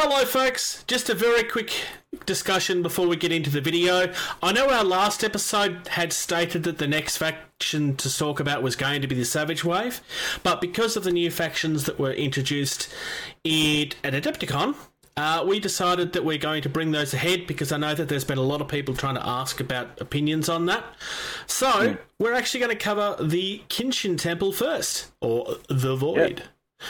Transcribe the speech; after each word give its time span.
Hello, 0.00 0.24
folks. 0.24 0.84
Just 0.86 1.10
a 1.10 1.14
very 1.14 1.42
quick 1.42 1.72
discussion 2.24 2.82
before 2.82 3.08
we 3.08 3.16
get 3.16 3.32
into 3.32 3.50
the 3.50 3.60
video. 3.60 4.12
I 4.40 4.52
know 4.52 4.70
our 4.70 4.84
last 4.84 5.24
episode 5.24 5.88
had 5.88 6.12
stated 6.12 6.62
that 6.62 6.78
the 6.78 6.86
next 6.86 7.16
faction 7.16 7.96
to 7.96 8.16
talk 8.16 8.38
about 8.38 8.62
was 8.62 8.76
going 8.76 9.02
to 9.02 9.08
be 9.08 9.16
the 9.16 9.24
Savage 9.24 9.64
Wave, 9.64 10.00
but 10.44 10.60
because 10.60 10.96
of 10.96 11.02
the 11.02 11.10
new 11.10 11.32
factions 11.32 11.82
that 11.86 11.98
were 11.98 12.12
introduced 12.12 12.94
in, 13.42 13.90
at 14.04 14.12
Adepticon, 14.12 14.76
uh, 15.16 15.44
we 15.44 15.58
decided 15.58 16.12
that 16.12 16.24
we're 16.24 16.38
going 16.38 16.62
to 16.62 16.68
bring 16.68 16.92
those 16.92 17.12
ahead 17.12 17.48
because 17.48 17.72
I 17.72 17.76
know 17.76 17.96
that 17.96 18.08
there's 18.08 18.24
been 18.24 18.38
a 18.38 18.42
lot 18.42 18.60
of 18.60 18.68
people 18.68 18.94
trying 18.94 19.16
to 19.16 19.26
ask 19.26 19.58
about 19.58 20.00
opinions 20.00 20.48
on 20.48 20.66
that. 20.66 20.84
So, 21.48 21.96
we're 22.20 22.34
actually 22.34 22.60
going 22.60 22.70
to 22.70 22.80
cover 22.80 23.16
the 23.20 23.64
Kinshin 23.68 24.16
Temple 24.16 24.52
first, 24.52 25.10
or 25.20 25.56
the 25.68 25.96
Void. 25.96 26.44
Yeah. 26.78 26.86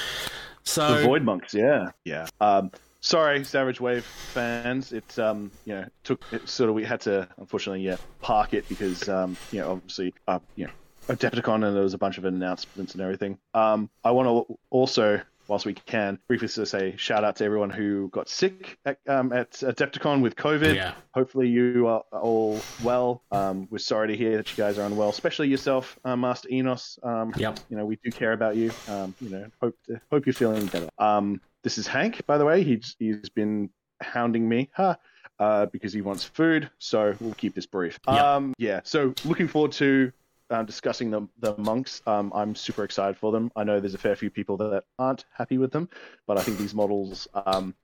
So, 0.64 0.98
The 0.98 1.04
Void 1.04 1.22
Monks, 1.22 1.54
yeah, 1.54 1.92
yeah. 2.04 2.26
Um, 2.42 2.70
sorry, 3.00 3.44
Savage 3.44 3.80
Wave 3.80 4.04
fans. 4.04 4.92
It 4.92 5.18
um, 5.18 5.50
you 5.64 5.74
know, 5.74 5.86
took 6.04 6.22
it 6.32 6.48
sort 6.48 6.68
of 6.68 6.74
we 6.74 6.84
had 6.84 7.00
to 7.02 7.28
unfortunately 7.38 7.82
yeah 7.84 7.96
park 8.20 8.54
it 8.54 8.68
because 8.68 9.08
um, 9.08 9.36
you 9.52 9.60
know, 9.60 9.72
obviously 9.72 10.14
uh, 10.26 10.38
you 10.56 10.66
know, 10.66 10.72
Adepticon 11.08 11.66
and 11.66 11.74
there 11.74 11.82
was 11.82 11.94
a 11.94 11.98
bunch 11.98 12.18
of 12.18 12.24
announcements 12.24 12.92
and 12.94 13.02
everything. 13.02 13.38
Um, 13.54 13.90
I 14.04 14.10
want 14.10 14.48
to 14.48 14.58
also. 14.70 15.20
Whilst 15.46 15.64
we 15.64 15.72
can, 15.72 16.18
briefly 16.28 16.46
sort 16.46 16.64
of 16.64 16.68
say 16.68 16.94
shout 16.98 17.24
out 17.24 17.36
to 17.36 17.44
everyone 17.44 17.70
who 17.70 18.10
got 18.10 18.28
sick 18.28 18.76
at, 18.84 18.98
um, 19.08 19.32
at 19.32 19.52
Adepticon 19.52 20.20
with 20.20 20.36
COVID. 20.36 20.74
Yeah. 20.74 20.92
Hopefully 21.14 21.48
you 21.48 21.86
are 21.86 22.02
all 22.12 22.60
well. 22.82 23.22
Um, 23.32 23.66
we're 23.70 23.78
sorry 23.78 24.08
to 24.08 24.14
hear 24.14 24.36
that 24.36 24.50
you 24.50 24.62
guys 24.62 24.76
are 24.76 24.84
unwell, 24.84 25.08
especially 25.08 25.48
yourself, 25.48 25.98
uh, 26.04 26.16
Master 26.16 26.50
Enos. 26.52 26.98
Um, 27.02 27.32
Yep. 27.34 27.60
You 27.70 27.78
know 27.78 27.86
we 27.86 27.96
do 28.04 28.10
care 28.10 28.34
about 28.34 28.56
you. 28.56 28.70
Um, 28.88 29.14
you 29.22 29.30
know 29.30 29.46
hope 29.62 29.74
hope 30.12 30.26
you're 30.26 30.34
feeling 30.34 30.66
better. 30.66 30.90
Um, 30.98 31.40
this 31.68 31.76
is 31.76 31.86
Hank, 31.86 32.24
by 32.24 32.38
the 32.38 32.46
way. 32.46 32.62
He's 32.62 32.96
he's 32.98 33.28
been 33.28 33.68
hounding 34.00 34.48
me, 34.48 34.70
huh? 34.72 34.96
Uh, 35.38 35.66
because 35.66 35.92
he 35.92 36.00
wants 36.00 36.24
food. 36.24 36.70
So 36.78 37.14
we'll 37.20 37.34
keep 37.34 37.54
this 37.54 37.66
brief. 37.66 38.00
Yep. 38.08 38.24
Um, 38.24 38.54
yeah. 38.56 38.80
So 38.84 39.12
looking 39.26 39.48
forward 39.48 39.72
to 39.72 40.10
um, 40.48 40.64
discussing 40.64 41.10
the 41.10 41.28
the 41.40 41.54
monks. 41.58 42.00
Um, 42.06 42.32
I'm 42.34 42.54
super 42.54 42.84
excited 42.84 43.18
for 43.18 43.32
them. 43.32 43.52
I 43.54 43.64
know 43.64 43.80
there's 43.80 43.92
a 43.92 43.98
fair 43.98 44.16
few 44.16 44.30
people 44.30 44.56
that 44.56 44.84
aren't 44.98 45.26
happy 45.30 45.58
with 45.58 45.70
them, 45.70 45.90
but 46.26 46.38
I 46.38 46.42
think 46.42 46.56
these 46.56 46.72
models. 46.72 47.28
Um, 47.34 47.74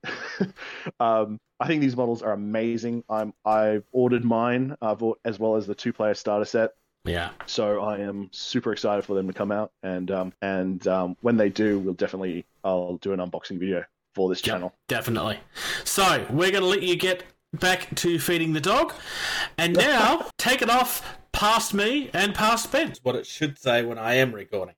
um, 0.99 1.39
I 1.59 1.67
think 1.67 1.81
these 1.81 1.95
models 1.95 2.23
are 2.23 2.33
amazing. 2.33 3.03
I'm 3.07 3.35
I've 3.45 3.83
ordered 3.91 4.25
mine. 4.25 4.77
I've 4.81 5.03
or- 5.03 5.17
as 5.23 5.37
well 5.37 5.57
as 5.57 5.67
the 5.67 5.75
two 5.75 5.93
player 5.93 6.15
starter 6.15 6.45
set. 6.45 6.71
Yeah. 7.05 7.29
So 7.45 7.81
I 7.81 7.99
am 7.99 8.29
super 8.31 8.73
excited 8.73 9.05
for 9.05 9.13
them 9.13 9.27
to 9.27 9.33
come 9.33 9.51
out, 9.51 9.71
and 9.83 10.09
um, 10.09 10.33
and 10.41 10.85
um, 10.87 11.15
when 11.21 11.37
they 11.37 11.49
do, 11.49 11.79
we'll 11.79 11.93
definitely 11.93 12.45
I'll 12.63 12.97
do 12.97 13.13
an 13.13 13.19
unboxing 13.19 13.59
video 13.59 13.83
for 14.15 14.27
this 14.27 14.41
channel. 14.41 14.73
Definitely. 14.87 15.39
So 15.83 16.25
we're 16.31 16.51
going 16.51 16.63
to 16.63 16.69
let 16.69 16.81
you 16.81 16.95
get 16.95 17.23
back 17.53 17.93
to 17.95 18.17
feeding 18.19 18.53
the 18.53 18.61
dog, 18.61 18.93
and 19.57 19.73
now 19.77 20.29
take 20.37 20.61
it 20.63 20.69
off 20.69 21.19
past 21.31 21.73
me 21.73 22.09
and 22.13 22.33
past 22.33 22.71
Ben. 22.71 22.93
what 23.03 23.15
it 23.15 23.27
should 23.27 23.59
say 23.59 23.83
when 23.83 23.99
I 23.99 24.15
am 24.15 24.33
recording. 24.33 24.73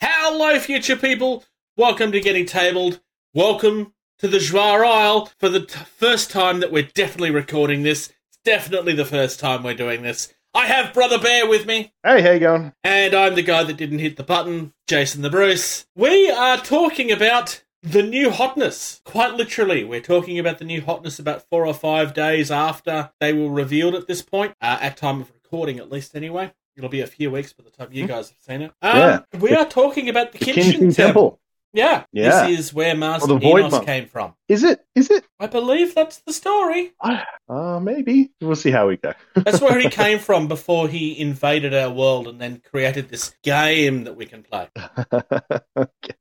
Hello, 0.00 0.58
future 0.58 0.96
people. 0.96 1.44
Welcome 1.76 2.12
to 2.12 2.20
Getting 2.20 2.46
Tabled. 2.46 3.00
Welcome 3.36 3.92
to 4.20 4.28
the 4.28 4.38
Joie 4.38 4.82
Isle 4.82 5.30
for 5.38 5.50
the 5.50 5.60
t- 5.60 5.78
first 5.84 6.30
time 6.30 6.60
that 6.60 6.72
we're 6.72 6.88
definitely 6.94 7.30
recording 7.30 7.82
this. 7.82 8.06
It's 8.30 8.38
definitely 8.46 8.94
the 8.94 9.04
first 9.04 9.38
time 9.38 9.62
we're 9.62 9.74
doing 9.74 10.00
this. 10.00 10.32
I 10.54 10.64
have 10.64 10.94
Brother 10.94 11.18
Bear 11.18 11.46
with 11.46 11.66
me. 11.66 11.92
Hey, 12.02 12.22
how 12.22 12.30
you 12.30 12.40
going? 12.40 12.72
And 12.82 13.14
I'm 13.14 13.34
the 13.34 13.42
guy 13.42 13.62
that 13.62 13.76
didn't 13.76 13.98
hit 13.98 14.16
the 14.16 14.22
button, 14.22 14.72
Jason 14.86 15.20
the 15.20 15.28
Bruce. 15.28 15.86
We 15.94 16.30
are 16.30 16.56
talking 16.56 17.12
about 17.12 17.62
the 17.82 18.02
new 18.02 18.30
hotness. 18.30 19.02
Quite 19.04 19.34
literally, 19.34 19.84
we're 19.84 20.00
talking 20.00 20.38
about 20.38 20.56
the 20.58 20.64
new 20.64 20.80
hotness 20.80 21.18
about 21.18 21.46
four 21.50 21.66
or 21.66 21.74
five 21.74 22.14
days 22.14 22.50
after 22.50 23.10
they 23.20 23.34
were 23.34 23.50
revealed 23.50 23.94
at 23.94 24.06
this 24.06 24.22
point, 24.22 24.54
uh, 24.62 24.78
at 24.80 24.96
time 24.96 25.20
of 25.20 25.30
recording 25.30 25.78
at 25.78 25.92
least 25.92 26.16
anyway. 26.16 26.54
It'll 26.74 26.88
be 26.88 27.02
a 27.02 27.06
few 27.06 27.30
weeks 27.30 27.52
by 27.52 27.64
the 27.64 27.70
time 27.70 27.88
you 27.92 28.06
guys 28.06 28.30
have 28.30 28.38
seen 28.40 28.62
it. 28.62 28.72
Um, 28.80 28.96
Yeah. 28.96 29.20
We 29.38 29.54
are 29.54 29.66
talking 29.66 30.08
about 30.08 30.32
the 30.32 30.38
The 30.38 30.44
Kinshin, 30.46 30.72
Kinshin 30.72 30.78
Temple. 30.78 30.94
Temple. 30.94 31.40
Yeah. 31.76 32.04
Yeah. 32.10 32.46
This 32.46 32.58
is 32.58 32.74
where 32.74 32.96
Master 32.96 33.38
Enos 33.40 33.78
came 33.84 34.06
from. 34.06 34.34
Is 34.48 34.64
it? 34.64 34.84
Is 34.94 35.10
it? 35.10 35.24
I 35.38 35.46
believe 35.46 35.94
that's 35.94 36.18
the 36.20 36.32
story. 36.32 36.94
Uh, 37.48 37.78
maybe. 37.80 38.30
We'll 38.40 38.56
see 38.56 38.70
how 38.70 38.88
we 38.88 38.96
go. 38.96 39.12
That's 39.34 39.60
where 39.60 39.78
he 39.78 39.88
came 39.88 40.18
from 40.18 40.48
before 40.48 40.88
he 40.88 41.18
invaded 41.18 41.74
our 41.74 41.90
world 41.90 42.26
and 42.26 42.40
then 42.40 42.60
created 42.70 43.08
this 43.08 43.34
game 43.42 44.04
that 44.04 44.16
we 44.16 44.26
can 44.26 44.42
play. 44.42 44.68
okay. 45.76 46.14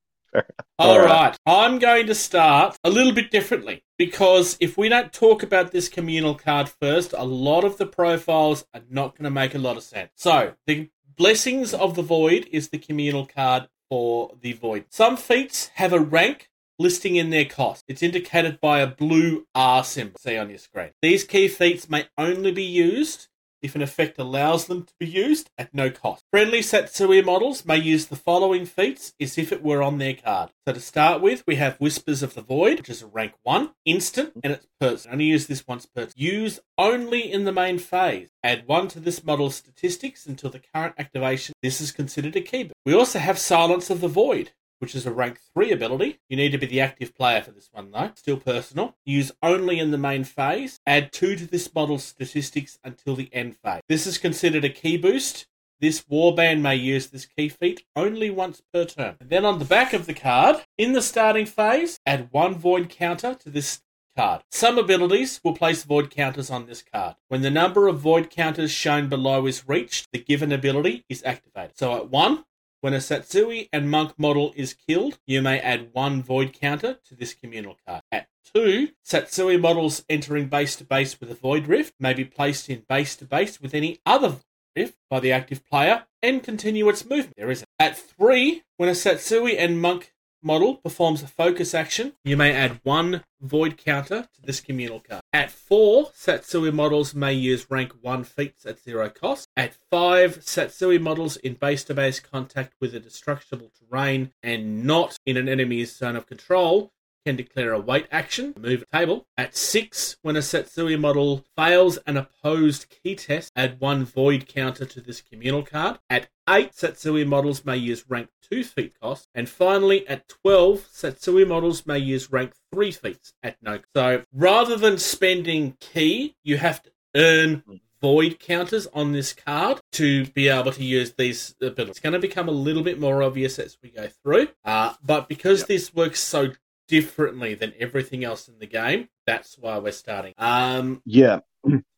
All 0.78 0.92
All 0.92 1.00
right. 1.00 1.10
right. 1.10 1.38
I'm 1.46 1.80
going 1.80 2.08
to 2.08 2.16
start 2.16 2.78
a 2.84 2.90
little 2.90 3.14
bit 3.14 3.32
differently 3.32 3.84
because 3.98 4.58
if 4.60 4.78
we 4.78 4.90
don't 4.90 5.14
talk 5.14 5.42
about 5.42 5.72
this 5.72 5.88
communal 5.88 6.36
card 6.36 6.70
first, 6.70 7.14
a 7.18 7.24
lot 7.24 7.64
of 7.64 7.78
the 7.78 7.86
profiles 7.86 8.66
are 8.74 8.82
not 8.90 9.16
going 9.18 9.24
to 9.24 9.32
make 9.32 9.56
a 9.56 9.60
lot 9.60 9.78
of 9.78 9.84
sense. 9.84 10.12
So, 10.16 10.54
the 10.68 10.90
Blessings 11.18 11.74
of 11.74 11.96
the 11.96 12.02
Void 12.02 12.48
is 12.52 12.70
the 12.70 12.78
communal 12.78 13.26
card 13.26 13.70
for 13.90 14.36
the 14.42 14.54
Void. 14.54 14.86
Some 14.90 15.18
feats 15.18 15.72
have 15.76 15.94
a 15.94 16.00
rank 16.00 16.50
listing 16.78 17.16
in 17.16 17.30
their 17.30 17.46
cost. 17.46 17.86
It's 17.88 18.04
indicated 18.04 18.60
by 18.60 18.80
a 18.80 18.88
blue 18.88 19.48
R 19.56 19.84
symbol, 19.84 20.20
see 20.20 20.38
on 20.38 20.50
your 20.50 20.60
screen. 20.60 20.90
These 21.02 21.24
key 21.24 21.48
feats 21.48 21.90
may 21.90 22.08
only 22.18 22.52
be 22.52 22.64
used 22.64 23.28
if 23.66 23.76
an 23.76 23.82
effect 23.82 24.18
allows 24.18 24.66
them 24.66 24.84
to 24.84 24.94
be 25.00 25.08
used 25.08 25.50
at 25.58 25.74
no 25.74 25.90
cost. 25.90 26.24
Friendly 26.32 26.60
Satsui 26.60 27.24
models 27.24 27.66
may 27.66 27.78
use 27.78 28.06
the 28.06 28.16
following 28.16 28.66
feats 28.66 29.14
as 29.20 29.38
if 29.38 29.52
it 29.52 29.64
were 29.64 29.84
on 29.84 29.98
their 29.98 30.14
card. 30.14 30.52
So 30.68 30.74
to 30.74 30.80
start 30.80 31.22
with, 31.22 31.44
we 31.46 31.56
have 31.56 31.78
Whispers 31.78 32.24
of 32.24 32.34
the 32.34 32.42
Void, 32.42 32.80
which 32.80 32.90
is 32.90 33.02
a 33.02 33.08
rank 33.08 33.34
1, 33.44 33.72
instant, 33.86 34.34
and 34.44 34.54
it's 34.54 34.68
person. 34.80 35.12
Only 35.12 35.26
use 35.26 35.48
this 35.48 35.68
once 35.68 35.86
per 35.86 36.08
Use 36.16 36.60
only 36.78 37.32
in 37.32 37.46
the 37.46 37.52
main 37.52 37.80
phase. 37.80 38.30
Add 38.44 38.68
1 38.68 38.88
to 38.90 39.00
this 39.00 39.24
model's 39.24 39.56
statistics 39.56 40.26
until 40.26 40.50
the 40.52 40.62
current 40.74 40.96
activation. 40.98 41.54
This 41.64 41.82
is 41.82 41.92
considered 41.92 42.36
a 42.36 42.42
key. 42.42 42.72
We 42.86 42.94
also 42.94 43.20
have 43.20 43.40
Silence 43.40 43.90
of 43.90 44.02
the 44.02 44.08
Void, 44.08 44.52
which 44.86 44.94
is 44.94 45.08
a 45.08 45.12
rank 45.12 45.40
3 45.56 45.72
ability. 45.72 46.20
You 46.30 46.38
need 46.38 46.52
to 46.52 46.60
be 46.60 46.68
the 46.68 46.80
active 46.80 47.16
player 47.16 47.42
for 47.42 47.50
this 47.50 47.70
one, 47.72 47.90
though. 47.90 48.12
Still 48.14 48.38
personal. 48.38 48.96
Use 49.04 49.32
only 49.42 49.80
in 49.80 49.90
the 49.90 49.98
main 49.98 50.24
phase. 50.24 50.80
Add 50.86 51.12
2 51.12 51.38
to 51.38 51.48
this 51.48 51.74
model's 51.74 52.04
statistics 52.04 52.78
until 52.84 53.16
the 53.16 53.34
end 53.34 53.56
phase. 53.58 53.82
This 53.90 54.06
is 54.06 54.20
considered 54.20 54.64
a 54.64 54.70
key 54.70 54.98
boost. 54.98 55.48
This 55.80 56.02
warband 56.02 56.62
may 56.62 56.76
use 56.76 57.08
this 57.08 57.26
key 57.26 57.50
feat 57.50 57.84
only 57.96 58.30
once 58.30 58.62
per 58.72 58.86
turn. 58.86 59.16
And 59.20 59.32
then 59.32 59.44
on 59.44 59.58
the 59.58 59.66
back 59.66 59.92
of 59.94 60.06
the 60.06 60.14
card, 60.14 60.58
in 60.78 60.94
the 60.94 61.02
starting 61.02 61.48
phase, 61.48 61.98
add 62.06 62.28
one 62.30 62.54
void 62.54 62.88
counter 62.88 63.34
to 63.34 63.50
this 63.50 63.82
card. 64.16 64.44
Some 64.52 64.78
abilities 64.78 65.42
will 65.44 65.56
place 65.56 65.84
void 65.84 66.12
counters 66.12 66.52
on 66.52 66.68
this 66.68 66.84
card. 66.94 67.16
When 67.30 67.42
the 67.42 67.50
number 67.50 67.88
of 67.88 68.00
void 68.00 68.30
counters 68.30 68.70
shown 68.70 69.10
below 69.10 69.48
is 69.48 69.68
reached, 69.68 70.10
the 70.12 70.20
given 70.20 70.52
ability 70.52 71.06
is 71.10 71.24
activated. 71.26 71.76
So 71.76 71.96
at 71.96 72.12
1, 72.12 72.44
when 72.86 72.94
a 72.94 72.98
Satsui 72.98 73.68
and 73.74 73.90
Monk 73.90 74.14
model 74.16 74.54
is 74.56 74.76
killed, 74.76 75.18
you 75.26 75.42
may 75.42 75.60
add 75.60 75.90
one 75.94 76.22
void 76.22 76.54
counter 76.54 77.00
to 77.08 77.16
this 77.16 77.34
communal 77.34 77.80
card. 77.84 78.04
At 78.12 78.28
2, 78.54 78.90
Satsui 79.04 79.60
models 79.60 80.06
entering 80.08 80.50
base 80.50 80.76
to 80.76 80.84
base 80.84 81.20
with 81.20 81.32
a 81.32 81.34
void 81.34 81.66
rift 81.66 81.96
may 82.00 82.14
be 82.14 82.26
placed 82.26 82.70
in 82.70 82.84
base 82.88 83.16
to 83.16 83.26
base 83.26 83.60
with 83.60 83.74
any 83.74 84.02
other 84.06 84.36
rift 84.76 85.00
by 85.10 85.20
the 85.20 85.32
active 85.32 85.66
player 85.66 86.06
and 86.22 86.44
continue 86.44 86.88
its 86.88 87.10
movement. 87.10 87.34
There 87.38 87.50
isn't. 87.50 87.68
At 87.80 87.98
3, 87.98 88.62
when 88.78 88.90
a 88.90 88.92
Satsui 88.92 89.56
and 89.58 89.82
Monk 89.82 90.14
model 90.42 90.76
performs 90.76 91.24
a 91.24 91.28
focus 91.28 91.74
action, 91.74 92.14
you 92.24 92.38
may 92.38 92.54
add 92.54 92.80
one 92.84 93.24
void 93.42 93.78
counter 93.78 94.28
to 94.34 94.42
this 94.42 94.62
communal 94.62 95.00
card. 95.00 95.22
At 95.34 95.52
4, 95.52 96.12
Satsui 96.12 96.74
models 96.74 97.14
may 97.14 97.34
use 97.34 97.70
rank 97.70 97.94
1 98.02 98.24
feats 98.24 98.66
at 98.66 98.80
zero 98.80 99.10
cost. 99.10 99.48
At 99.58 99.76
5, 99.92 100.40
Satsui 100.40 101.02
models 101.02 101.38
in 101.38 101.54
base 101.54 101.84
to 101.86 101.94
base 101.94 102.20
contact 102.20 102.74
with 102.80 102.96
a 102.96 103.00
destructible 103.00 103.72
terrain 103.78 104.32
and 104.42 104.84
not 104.84 105.18
in 105.26 105.38
an 105.38 105.50
enemy's 105.50 105.96
zone 105.96 106.16
of 106.16 106.28
control 106.28 106.92
can 107.26 107.36
declare 107.36 107.74
a 107.74 107.80
wait 107.80 108.08
action, 108.12 108.54
move 108.60 108.84
a 108.84 108.98
table. 108.98 109.26
At 109.38 109.56
6, 109.56 110.18
when 110.22 110.36
a 110.36 110.40
Satsui 110.40 111.00
model 111.00 111.44
fails 111.58 111.98
an 112.06 112.18
opposed 112.18 112.90
key 112.90 113.16
test, 113.16 113.52
add 113.56 113.80
one 113.80 114.06
void 114.06 114.48
counter 114.48 114.86
to 114.86 115.02
this 115.02 115.22
communal 115.22 115.64
card. 115.64 116.00
At 116.10 116.30
8, 116.48 116.72
Satsui 116.72 117.26
models 117.26 117.66
may 117.66 117.78
use 117.78 118.06
rank 118.08 118.30
2 118.50 118.64
feat 118.64 118.94
cost. 119.02 119.28
And 119.34 119.50
finally, 119.50 120.08
at 120.08 120.28
12, 120.28 120.88
Satsui 120.94 121.48
models 121.48 121.86
may 121.88 121.98
use 121.98 122.32
rank 122.32 122.54
3 122.72 122.92
feats 122.92 123.34
at 123.42 123.58
no 123.62 123.80
cost. 123.80 123.90
So 123.96 124.24
rather 124.32 124.78
than 124.78 124.98
spending 124.98 125.78
key, 125.80 126.36
you 126.44 126.58
have 126.58 126.84
to 126.84 126.92
earn 127.16 127.64
void 128.02 128.40
counters 128.40 128.88
on 128.94 129.14
this 129.14 129.34
card 129.34 129.82
to 129.92 130.28
be 130.28 130.48
able 130.48 130.72
to 130.72 130.84
use 130.84 131.14
these 131.14 131.56
abilities. 131.60 131.92
It's 131.92 132.00
going 132.00 132.14
to 132.14 132.20
become 132.20 132.48
a 132.48 132.52
little 132.52 132.84
bit 132.84 133.00
more 133.00 133.24
obvious 133.24 133.58
as 133.58 133.78
we 133.82 133.90
go 133.90 134.08
through. 134.08 134.50
Uh, 134.64 134.94
but 135.04 135.28
because 135.28 135.64
this 135.66 135.92
works 135.92 136.20
so 136.20 136.50
differently 136.88 137.56
than 137.56 137.74
everything 137.80 138.24
else 138.24 138.48
in 138.48 138.60
the 138.60 138.68
game, 138.68 139.08
that's 139.26 139.58
why 139.58 139.78
we're 139.78 139.92
starting. 139.92 140.34
Um, 140.38 141.02
Yeah. 141.06 141.40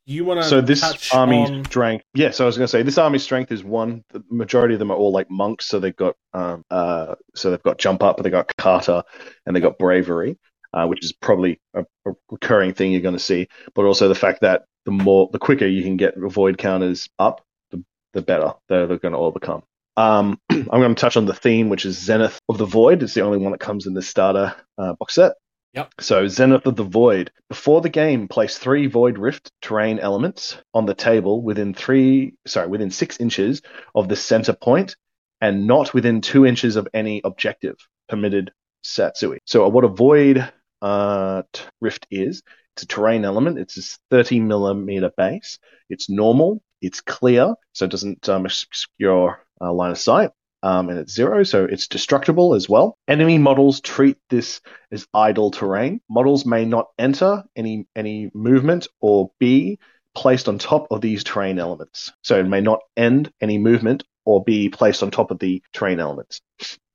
You 0.08 0.24
want 0.24 0.42
to 0.42 0.48
So 0.48 0.62
this 0.62 1.12
army 1.14 1.44
on... 1.44 1.66
strength, 1.66 2.06
yeah. 2.14 2.32
So 2.32 2.46
I 2.46 2.48
was 2.48 2.56
going 2.58 2.64
to 2.66 2.72
say 2.72 2.82
this 2.82 2.98
army 2.98 3.20
strength 3.20 3.52
is 3.52 3.62
one. 3.62 4.06
The 4.12 4.24
majority 4.32 4.74
of 4.74 4.80
them 4.80 4.90
are 4.90 4.96
all 4.96 5.12
like 5.12 5.30
monks, 5.30 5.66
so 5.66 5.82
they've 5.82 5.96
got 5.96 6.16
um 6.34 6.64
uh 6.72 7.16
so 7.36 7.52
they've 7.52 7.62
got 7.62 7.78
jump 7.78 8.02
up, 8.02 8.24
they 8.24 8.30
got 8.30 8.56
kata, 8.56 9.04
and 9.46 9.54
they 9.54 9.60
got 9.60 9.78
bravery, 9.78 10.40
uh, 10.74 10.88
which 10.88 11.04
is 11.04 11.12
probably 11.12 11.60
a, 11.74 11.86
a 12.06 12.14
recurring 12.32 12.74
thing 12.74 12.94
you're 12.94 13.02
going 13.02 13.18
to 13.18 13.20
see. 13.20 13.50
But 13.76 13.84
also 13.84 14.08
the 14.08 14.16
fact 14.16 14.42
that 14.42 14.64
the 14.86 14.92
more 14.92 15.30
the 15.34 15.40
quicker 15.40 15.68
you 15.68 15.84
can 15.84 15.98
get 15.98 16.18
void 16.18 16.58
counters 16.58 17.10
up, 17.20 17.46
the 17.72 17.84
the 18.14 18.22
better 18.22 18.54
they're, 18.70 18.88
they're 18.88 19.00
going 19.00 19.12
to 19.12 19.18
all 19.18 19.32
become. 19.32 19.64
Um, 19.98 20.40
I'm 20.50 20.66
going 20.66 20.96
to 20.96 21.00
touch 21.00 21.18
on 21.18 21.26
the 21.26 21.34
theme, 21.34 21.70
which 21.70 21.86
is 21.86 21.98
Zenith 21.98 22.40
of 22.48 22.58
the 22.58 22.66
Void. 22.66 23.04
It's 23.04 23.14
the 23.14 23.22
only 23.22 23.40
one 23.40 23.52
that 23.52 23.60
comes 23.60 23.86
in 23.86 23.94
the 23.94 24.02
starter 24.02 24.56
uh, 24.78 24.94
box 24.94 25.16
set. 25.16 25.34
Yep. 25.74 25.94
So 26.00 26.28
Zenith 26.28 26.66
of 26.66 26.76
the 26.76 26.84
Void. 26.84 27.32
Before 27.50 27.82
the 27.82 27.90
game, 27.90 28.28
place 28.28 28.58
three 28.58 28.88
Void 28.88 29.18
Rift 29.18 29.52
terrain 29.62 30.00
elements 30.00 30.58
on 30.74 30.86
the 30.86 30.96
table 30.96 31.42
within 31.42 31.74
three, 31.74 32.36
sorry, 32.46 32.68
within 32.68 32.92
six 32.92 33.20
inches 33.20 33.62
of 33.94 34.08
the 34.08 34.16
center 34.16 34.54
point, 34.54 34.96
and 35.42 35.68
not 35.68 35.94
within 35.94 36.22
two 36.22 36.46
inches 36.46 36.78
of 36.78 36.88
any 36.94 37.22
objective 37.24 37.76
permitted 38.08 38.52
Satsui. 38.84 39.40
So 39.46 39.68
what 39.68 39.84
a 39.84 39.90
Void 39.90 40.50
uh, 40.82 41.44
Rift 41.82 42.08
is, 42.10 42.44
it's 42.78 42.84
a 42.84 42.88
terrain 42.88 43.26
element. 43.26 43.58
It's 43.58 43.76
a 43.76 43.98
30 44.12 44.42
millimeter 44.42 45.10
base. 45.18 45.58
It's 45.90 46.12
normal. 46.12 46.62
It's 46.80 47.02
clear, 47.02 47.56
so 47.74 47.86
it 47.86 47.92
doesn't 47.92 48.30
um, 48.30 48.46
obscure 48.46 49.40
uh, 49.62 49.72
line 49.74 49.92
of 49.92 49.98
sight 49.98 50.32
um, 50.64 50.90
and 50.90 51.00
it's 51.00 51.14
zero, 51.14 51.44
so 51.44 51.66
it's 51.66 51.88
destructible 51.88 52.56
as 52.56 52.68
well. 52.68 52.98
Enemy 53.08 53.38
models 53.38 53.80
treat 53.82 54.18
this 54.30 54.62
as 54.92 55.08
idle 55.14 55.52
terrain. 55.52 56.02
Models 56.10 56.46
may 56.46 56.66
not 56.66 56.88
enter 56.98 57.44
any 57.56 57.88
any 57.96 58.32
movement 58.34 58.88
or 59.00 59.32
be 59.40 59.80
placed 60.16 60.50
on 60.50 60.58
top 60.58 60.88
of 60.90 61.02
these 61.02 61.24
terrain 61.24 61.60
elements. 61.60 62.12
So 62.24 62.40
it 62.40 62.48
may 62.48 62.62
not 62.62 62.80
end 62.96 63.32
any 63.40 63.60
movement 63.60 64.04
or 64.26 64.44
be 64.44 64.70
placed 64.70 65.04
on 65.04 65.12
top 65.12 65.30
of 65.30 65.38
the 65.40 65.62
terrain 65.74 66.00
elements. 66.00 66.42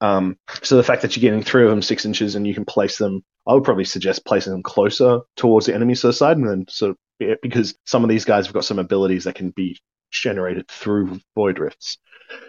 Um, 0.00 0.36
so 0.62 0.76
the 0.76 0.82
fact 0.82 1.02
that 1.02 1.16
you're 1.16 1.22
getting 1.22 1.44
three 1.44 1.62
of 1.62 1.70
them 1.70 1.82
six 1.82 2.04
inches 2.04 2.34
and 2.34 2.46
you 2.46 2.54
can 2.54 2.64
place 2.64 2.98
them, 2.98 3.22
I 3.46 3.54
would 3.54 3.62
probably 3.62 3.84
suggest 3.84 4.26
placing 4.26 4.52
them 4.52 4.64
closer 4.64 5.20
towards 5.36 5.66
the 5.66 5.74
enemy 5.74 5.94
side, 5.94 6.36
and 6.36 6.48
then 6.48 6.66
sort 6.68 6.90
of 6.90 6.96
because 7.40 7.76
some 7.86 8.02
of 8.02 8.10
these 8.10 8.24
guys 8.24 8.46
have 8.46 8.54
got 8.54 8.64
some 8.64 8.80
abilities 8.80 9.24
that 9.24 9.36
can 9.36 9.50
be 9.50 9.78
generated 10.12 10.68
through 10.68 11.20
void 11.34 11.58
rifts. 11.58 11.98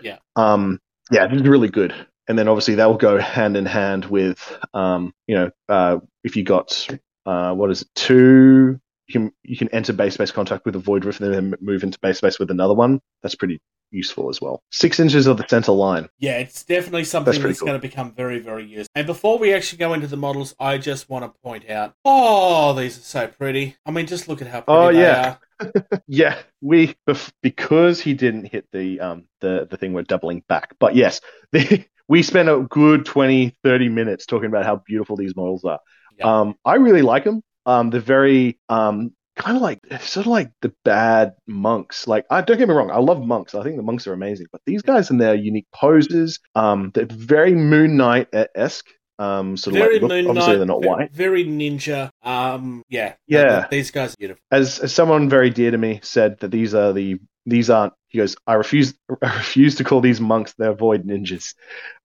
Yeah. 0.01 0.17
Um, 0.35 0.79
yeah, 1.11 1.27
this 1.27 1.41
is 1.41 1.47
really 1.47 1.69
good. 1.69 1.93
And 2.27 2.37
then 2.37 2.47
obviously 2.47 2.75
that 2.75 2.85
will 2.85 2.97
go 2.97 3.17
hand 3.17 3.57
in 3.57 3.65
hand 3.65 4.05
with, 4.05 4.57
um, 4.73 5.13
you 5.27 5.35
know, 5.35 5.51
uh, 5.67 5.97
if 6.23 6.35
you 6.35 6.43
got, 6.43 6.87
uh, 7.25 7.53
what 7.53 7.71
is 7.71 7.81
it, 7.81 7.89
two, 7.95 8.79
you 9.07 9.13
can 9.13 9.31
you 9.43 9.57
can 9.57 9.69
enter 9.69 9.93
base 9.93 10.13
space 10.15 10.31
contact 10.31 10.65
with 10.65 10.75
a 10.75 10.79
void 10.79 11.05
rift 11.05 11.19
and 11.21 11.33
then 11.33 11.53
move 11.61 11.83
into 11.83 11.99
base 11.99 12.17
space 12.17 12.39
with 12.39 12.51
another 12.51 12.73
one. 12.73 13.01
That's 13.21 13.35
pretty 13.35 13.61
useful 13.91 14.29
as 14.29 14.41
well. 14.41 14.63
Six 14.71 14.99
inches 14.99 15.27
of 15.27 15.37
the 15.37 15.45
center 15.47 15.71
line. 15.71 16.07
Yeah, 16.19 16.37
it's 16.39 16.63
definitely 16.63 17.03
something 17.03 17.31
That's 17.33 17.43
that's, 17.43 17.59
cool. 17.59 17.67
going 17.67 17.79
to 17.79 17.87
become 17.87 18.13
very, 18.15 18.39
very 18.39 18.65
useful. 18.65 18.87
And 18.95 19.05
before 19.05 19.37
we 19.37 19.53
actually 19.53 19.77
go 19.79 19.93
into 19.93 20.07
the 20.07 20.17
models, 20.17 20.55
I 20.59 20.77
just 20.79 21.09
want 21.09 21.25
to 21.25 21.39
point 21.41 21.69
out, 21.69 21.93
oh, 22.03 22.73
these 22.73 22.97
are 22.97 23.01
so 23.01 23.27
pretty. 23.27 23.75
I 23.85 23.91
mean, 23.91 24.07
just 24.07 24.27
look 24.27 24.41
at 24.41 24.47
how 24.47 24.61
pretty 24.61 24.79
Oh, 24.79 24.91
they 24.91 25.01
yeah. 25.01 25.35
are. 25.61 25.99
Yeah, 26.07 26.37
we 26.61 26.95
because 27.41 27.99
he 28.01 28.13
didn't 28.13 28.45
hit 28.45 28.65
the 28.71 28.99
um 28.99 29.25
the 29.41 29.67
the 29.69 29.77
thing 29.77 29.93
we're 29.93 30.03
doubling 30.03 30.43
back. 30.49 30.75
But 30.79 30.95
yes, 30.95 31.21
the, 31.51 31.85
we 32.07 32.23
spent 32.23 32.49
a 32.49 32.65
good 32.69 33.05
20 33.05 33.55
30 33.63 33.89
minutes 33.89 34.25
talking 34.25 34.47
about 34.47 34.65
how 34.65 34.77
beautiful 34.77 35.15
these 35.15 35.35
models 35.35 35.63
are. 35.63 35.79
Yeah. 36.17 36.39
Um 36.41 36.55
I 36.65 36.75
really 36.75 37.01
like 37.01 37.23
them. 37.23 37.41
Um 37.65 37.89
they're 37.89 38.01
very 38.01 38.59
um 38.69 39.11
kind 39.35 39.57
of 39.57 39.63
like 39.63 39.79
sort 40.01 40.25
of 40.25 40.31
like 40.31 40.51
the 40.61 40.73
bad 40.85 41.33
monks. 41.47 42.07
Like 42.07 42.25
I 42.29 42.41
don't 42.41 42.57
get 42.57 42.67
me 42.67 42.75
wrong, 42.75 42.91
I 42.91 42.99
love 42.99 43.25
monks. 43.25 43.55
I 43.55 43.63
think 43.63 43.77
the 43.77 43.83
monks 43.83 44.07
are 44.07 44.13
amazing, 44.13 44.47
but 44.51 44.61
these 44.65 44.81
guys 44.81 45.09
in 45.09 45.17
their 45.17 45.35
unique 45.35 45.67
poses, 45.73 46.39
um 46.55 46.91
they're 46.93 47.05
very 47.09 47.53
Moon 47.55 47.97
Knight 47.97 48.27
esque. 48.55 48.87
Um 49.19 49.55
sort 49.57 49.75
of 49.75 49.81
Very 49.81 49.99
like 49.99 50.09
look, 50.09 50.29
obviously 50.29 50.57
they're 50.57 50.65
not 50.65 50.81
ve- 50.81 50.87
white. 50.87 51.11
Very 51.13 51.45
ninja. 51.45 52.09
Um, 52.23 52.83
yeah, 52.89 53.13
Yeah. 53.27 53.67
These 53.69 53.91
guys 53.91 54.13
are 54.13 54.17
beautiful. 54.17 54.41
as, 54.51 54.79
as 54.79 54.93
someone 54.93 55.29
very 55.29 55.49
dear 55.49 55.71
to 55.71 55.77
me 55.77 55.99
said 56.03 56.39
that 56.39 56.49
these 56.51 56.73
are 56.73 56.93
the 56.93 57.19
these 57.45 57.69
aren't 57.69 57.91
he 58.07 58.17
goes 58.19 58.37
i 58.47 58.53
refuse 58.53 58.93
i 59.21 59.35
refuse 59.35 59.75
to 59.75 59.83
call 59.83 59.99
these 59.99 60.21
monks 60.21 60.53
they're 60.57 60.73
void 60.73 61.03
ninjas 61.05 61.55